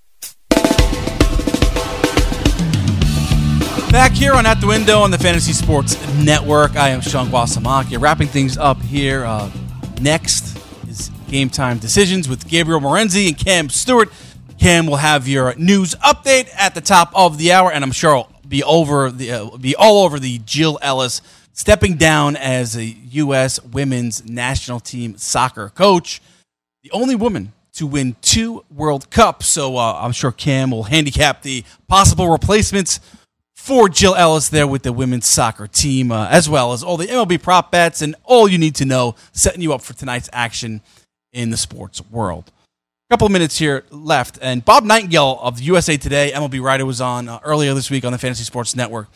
Back 3.91 4.11
here 4.11 4.33
on 4.33 4.45
At 4.45 4.61
the 4.61 4.67
Window 4.67 4.99
on 4.99 5.11
the 5.11 5.17
Fantasy 5.17 5.53
Sports 5.53 5.97
Network, 6.17 6.75
I 6.75 6.89
am 6.89 7.01
Sean 7.01 7.27
Guasamaki. 7.27 7.99
Wrapping 7.99 8.27
things 8.27 8.57
up 8.57 8.81
here. 8.81 9.25
Uh, 9.25 9.49
next 10.01 10.57
is 10.87 11.09
Game 11.29 11.49
Time 11.49 11.79
Decisions 11.79 12.29
with 12.29 12.47
Gabriel 12.47 12.79
Morency 12.79 13.27
and 13.27 13.37
Cam 13.37 13.69
Stewart. 13.69 14.09
Cam 14.59 14.87
will 14.87 14.97
have 14.97 15.27
your 15.27 15.55
news 15.55 15.95
update 15.95 16.49
at 16.55 16.75
the 16.75 16.81
top 16.81 17.11
of 17.15 17.37
the 17.37 17.51
hour, 17.53 17.71
and 17.71 17.83
I'm 17.83 17.91
sure 17.91 18.17
I'll 18.17 18.31
be 18.47 18.63
over 18.63 19.09
the 19.11 19.31
uh, 19.31 19.57
be 19.57 19.75
all 19.75 20.03
over 20.03 20.19
the 20.19 20.39
Jill 20.39 20.79
Ellis 20.81 21.21
stepping 21.57 21.95
down 21.95 22.35
as 22.35 22.77
a 22.77 22.85
U.S. 22.85 23.61
Women's 23.63 24.23
National 24.23 24.79
Team 24.79 25.17
soccer 25.17 25.69
coach, 25.69 26.21
the 26.83 26.91
only 26.91 27.15
woman 27.15 27.51
to 27.73 27.87
win 27.87 28.15
two 28.21 28.63
World 28.69 29.09
Cups. 29.09 29.47
So 29.47 29.75
uh, 29.75 29.99
I'm 30.01 30.11
sure 30.11 30.31
Cam 30.31 30.69
will 30.71 30.83
handicap 30.83 31.41
the 31.41 31.65
possible 31.87 32.29
replacements 32.29 32.99
for 33.55 33.89
Jill 33.89 34.15
Ellis 34.15 34.49
there 34.49 34.67
with 34.67 34.83
the 34.83 34.93
women's 34.93 35.27
soccer 35.27 35.65
team, 35.65 36.11
uh, 36.11 36.27
as 36.29 36.47
well 36.47 36.73
as 36.73 36.83
all 36.83 36.95
the 36.95 37.07
MLB 37.07 37.41
prop 37.41 37.71
bets 37.71 38.03
and 38.03 38.15
all 38.23 38.47
you 38.47 38.59
need 38.59 38.75
to 38.75 38.85
know, 38.85 39.15
setting 39.33 39.61
you 39.61 39.73
up 39.73 39.81
for 39.81 39.93
tonight's 39.93 40.29
action 40.31 40.81
in 41.33 41.49
the 41.49 41.57
sports 41.57 42.01
world. 42.11 42.51
A 43.09 43.13
couple 43.13 43.25
of 43.25 43.33
minutes 43.33 43.57
here 43.57 43.83
left, 43.89 44.37
and 44.41 44.63
Bob 44.63 44.83
Nightingale 44.83 45.39
of 45.41 45.59
USA 45.59 45.97
Today 45.97 46.31
MLB 46.35 46.61
writer 46.61 46.85
was 46.85 47.01
on 47.01 47.27
uh, 47.27 47.39
earlier 47.43 47.73
this 47.73 47.89
week 47.89 48.05
on 48.05 48.11
the 48.11 48.17
Fantasy 48.19 48.43
Sports 48.43 48.75
Network. 48.75 49.07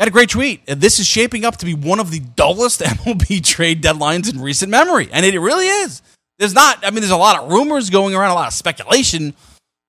Had 0.00 0.08
a 0.08 0.12
great 0.12 0.30
tweet. 0.30 0.64
This 0.64 0.98
is 0.98 1.06
shaping 1.06 1.44
up 1.44 1.58
to 1.58 1.66
be 1.66 1.74
one 1.74 2.00
of 2.00 2.10
the 2.10 2.20
dullest 2.20 2.80
MLB 2.80 3.44
trade 3.44 3.82
deadlines 3.82 4.32
in 4.32 4.40
recent 4.40 4.70
memory, 4.70 5.10
and 5.12 5.26
it 5.26 5.38
really 5.38 5.66
is. 5.66 6.00
There's 6.38 6.54
not, 6.54 6.78
I 6.82 6.90
mean, 6.90 7.00
there's 7.00 7.10
a 7.10 7.18
lot 7.18 7.38
of 7.38 7.52
rumors 7.52 7.90
going 7.90 8.14
around, 8.14 8.30
a 8.30 8.34
lot 8.34 8.46
of 8.46 8.54
speculation, 8.54 9.34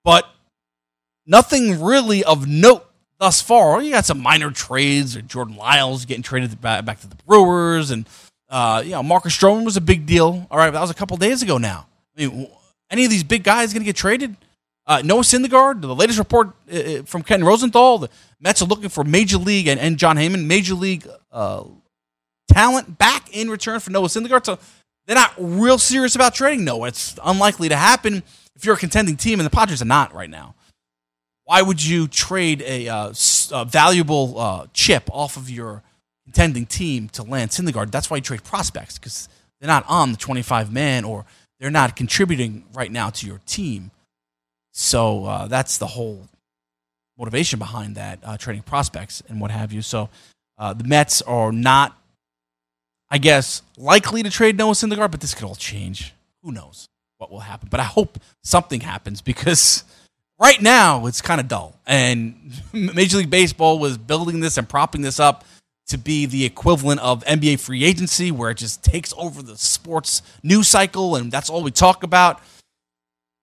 but 0.03 0.27
nothing 1.25 1.81
really 1.81 2.25
of 2.25 2.45
note 2.45 2.85
thus 3.19 3.41
far. 3.41 3.81
You 3.81 3.91
got 3.91 4.05
some 4.05 4.19
minor 4.19 4.51
trades, 4.51 5.15
or 5.15 5.21
Jordan 5.21 5.55
Lyles 5.55 6.03
getting 6.03 6.23
traded 6.23 6.59
back 6.59 6.99
to 6.99 7.07
the 7.07 7.15
Brewers, 7.25 7.89
and 7.89 8.05
uh, 8.49 8.81
you 8.83 8.91
know 8.91 9.03
Marcus 9.03 9.33
Stroman 9.37 9.63
was 9.63 9.77
a 9.77 9.81
big 9.81 10.05
deal. 10.05 10.45
All 10.51 10.57
right, 10.57 10.71
that 10.71 10.81
was 10.81 10.89
a 10.91 10.93
couple 10.93 11.15
days 11.15 11.41
ago 11.41 11.57
now. 11.57 11.87
I 12.17 12.27
mean, 12.27 12.49
any 12.89 13.05
of 13.05 13.11
these 13.11 13.23
big 13.23 13.45
guys 13.45 13.71
going 13.71 13.83
to 13.83 13.85
get 13.85 13.95
traded? 13.95 14.35
Uh, 14.87 15.01
Noah 15.03 15.21
Syndergaard, 15.21 15.81
the 15.81 15.95
latest 15.95 16.19
report 16.19 16.49
uh, 16.71 17.03
from 17.03 17.21
Ken 17.21 17.43
Rosenthal, 17.43 17.99
the 17.99 18.09
Mets 18.39 18.61
are 18.61 18.65
looking 18.65 18.89
for 18.89 19.03
major 19.03 19.37
league 19.37 19.67
and, 19.67 19.79
and 19.79 19.97
Jon 19.97 20.17
Heyman, 20.17 20.45
major 20.45 20.73
league 20.73 21.07
uh, 21.31 21.63
talent 22.51 22.97
back 22.97 23.29
in 23.35 23.49
return 23.49 23.79
for 23.79 23.91
Noah 23.91 24.07
Syndergaard. 24.07 24.45
So 24.45 24.57
they're 25.05 25.15
not 25.15 25.33
real 25.37 25.77
serious 25.77 26.15
about 26.15 26.33
trading 26.33 26.65
Noah. 26.65 26.87
It's 26.87 27.17
unlikely 27.23 27.69
to 27.69 27.75
happen 27.75 28.23
if 28.55 28.65
you're 28.65 28.75
a 28.75 28.77
contending 28.77 29.17
team, 29.17 29.39
and 29.39 29.45
the 29.45 29.51
Padres 29.51 29.81
are 29.81 29.85
not 29.85 30.13
right 30.13 30.29
now 30.29 30.55
why 31.51 31.61
would 31.61 31.83
you 31.83 32.07
trade 32.07 32.61
a, 32.61 32.87
uh, 32.87 33.13
a 33.51 33.65
valuable 33.65 34.39
uh, 34.39 34.67
chip 34.73 35.09
off 35.11 35.35
of 35.35 35.49
your 35.49 35.83
contending 36.23 36.65
team 36.65 37.09
to 37.09 37.23
land 37.23 37.51
Syndergaard? 37.51 37.91
That's 37.91 38.09
why 38.09 38.15
you 38.15 38.21
trade 38.21 38.45
prospects 38.45 38.97
because 38.97 39.27
they're 39.59 39.67
not 39.67 39.83
on 39.89 40.11
the 40.11 40.17
25 40.17 40.71
man 40.71 41.03
or 41.03 41.25
they're 41.59 41.69
not 41.69 41.97
contributing 41.97 42.63
right 42.73 42.89
now 42.89 43.09
to 43.09 43.27
your 43.27 43.41
team. 43.45 43.91
So 44.71 45.25
uh, 45.25 45.47
that's 45.47 45.77
the 45.77 45.87
whole 45.87 46.27
motivation 47.17 47.59
behind 47.59 47.95
that 47.95 48.19
uh, 48.23 48.37
trading 48.37 48.63
prospects 48.63 49.21
and 49.27 49.39
what 49.39 49.51
have 49.51 49.71
you. 49.71 49.81
So 49.81 50.09
uh, 50.57 50.73
the 50.73 50.83
Mets 50.83 51.21
are 51.21 51.51
not, 51.51 51.97
I 53.09 53.17
guess, 53.17 53.61
likely 53.77 54.23
to 54.23 54.29
trade 54.29 54.57
Noah 54.57 54.73
Syndergaard, 54.73 55.11
but 55.11 55.21
this 55.21 55.33
could 55.33 55.45
all 55.45 55.55
change. 55.55 56.13
Who 56.43 56.51
knows 56.51 56.87
what 57.17 57.31
will 57.31 57.41
happen? 57.41 57.67
But 57.69 57.79
I 57.79 57.83
hope 57.83 58.17
something 58.43 58.81
happens 58.81 59.21
because 59.21 59.83
right 60.39 60.61
now 60.61 61.05
it's 61.05 61.21
kind 61.21 61.39
of 61.39 61.47
dull. 61.47 61.75
And 61.85 62.53
Major 62.73 63.17
League 63.17 63.29
Baseball 63.29 63.77
was 63.79 63.97
building 63.97 64.39
this 64.39 64.57
and 64.57 64.67
propping 64.67 65.01
this 65.01 65.19
up 65.19 65.45
to 65.87 65.97
be 65.97 66.25
the 66.25 66.45
equivalent 66.45 67.01
of 67.01 67.23
NBA 67.25 67.59
free 67.59 67.83
agency, 67.83 68.31
where 68.31 68.49
it 68.49 68.57
just 68.57 68.83
takes 68.83 69.13
over 69.17 69.43
the 69.43 69.57
sports 69.57 70.21
news 70.41 70.67
cycle, 70.67 71.15
and 71.15 71.31
that's 71.31 71.49
all 71.49 71.63
we 71.63 71.71
talk 71.71 72.03
about. 72.03 72.41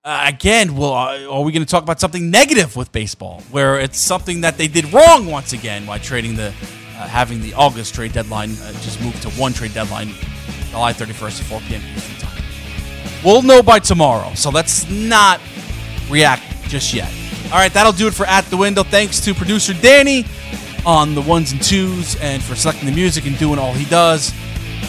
Uh, 0.04 0.26
again, 0.28 0.76
well, 0.76 0.92
are 0.92 1.42
we 1.42 1.50
going 1.50 1.64
to 1.64 1.70
talk 1.70 1.82
about 1.82 1.98
something 1.98 2.30
negative 2.30 2.76
with 2.76 2.90
baseball, 2.92 3.42
where 3.50 3.80
it's 3.80 3.98
something 3.98 4.42
that 4.42 4.56
they 4.56 4.68
did 4.68 4.92
wrong 4.92 5.26
once 5.26 5.52
again 5.52 5.84
by 5.84 5.98
trading 5.98 6.36
the, 6.36 6.46
uh, 6.46 7.08
having 7.08 7.42
the 7.42 7.52
August 7.54 7.94
trade 7.94 8.12
deadline 8.12 8.50
uh, 8.62 8.72
just 8.74 9.00
moved 9.02 9.20
to 9.22 9.28
one 9.30 9.52
trade 9.52 9.74
deadline, 9.74 10.08
July 10.70 10.92
31st 10.92 11.40
at 11.40 11.46
4 11.46 11.60
p.m. 11.62 11.82
Eastern 11.96 12.16
time. 12.28 12.42
We'll 13.24 13.42
know 13.42 13.60
by 13.60 13.80
tomorrow, 13.80 14.32
so 14.34 14.50
let's 14.50 14.88
not 14.88 15.40
react 16.08 16.42
just 16.68 16.94
yet. 16.94 17.12
All 17.46 17.58
right, 17.58 17.72
that'll 17.74 17.92
do 17.92 18.06
it 18.06 18.14
for 18.14 18.24
At 18.26 18.44
the 18.44 18.56
Window. 18.56 18.84
Thanks 18.84 19.20
to 19.24 19.34
producer 19.34 19.74
Danny 19.74 20.24
on 20.86 21.16
the 21.16 21.22
ones 21.22 21.50
and 21.50 21.60
twos 21.60 22.14
and 22.20 22.40
for 22.40 22.54
selecting 22.54 22.86
the 22.86 22.94
music 22.94 23.26
and 23.26 23.36
doing 23.36 23.58
all 23.58 23.72
he 23.72 23.84
does. 23.86 24.32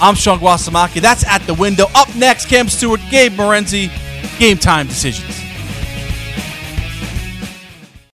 I'm 0.01 0.13
Sean 0.13 0.37
Guasamaki. 0.39 1.01
That's 1.01 1.25
At 1.25 1.41
the 1.47 1.55
Window. 1.55 1.87
Up 1.95 2.13
next, 2.15 2.45
Cam 2.45 2.69
Stewart, 2.69 3.01
Gabe 3.09 3.33
Morency, 3.33 3.89
Game 4.39 4.57
Time 4.57 4.87
Decisions. 4.87 5.48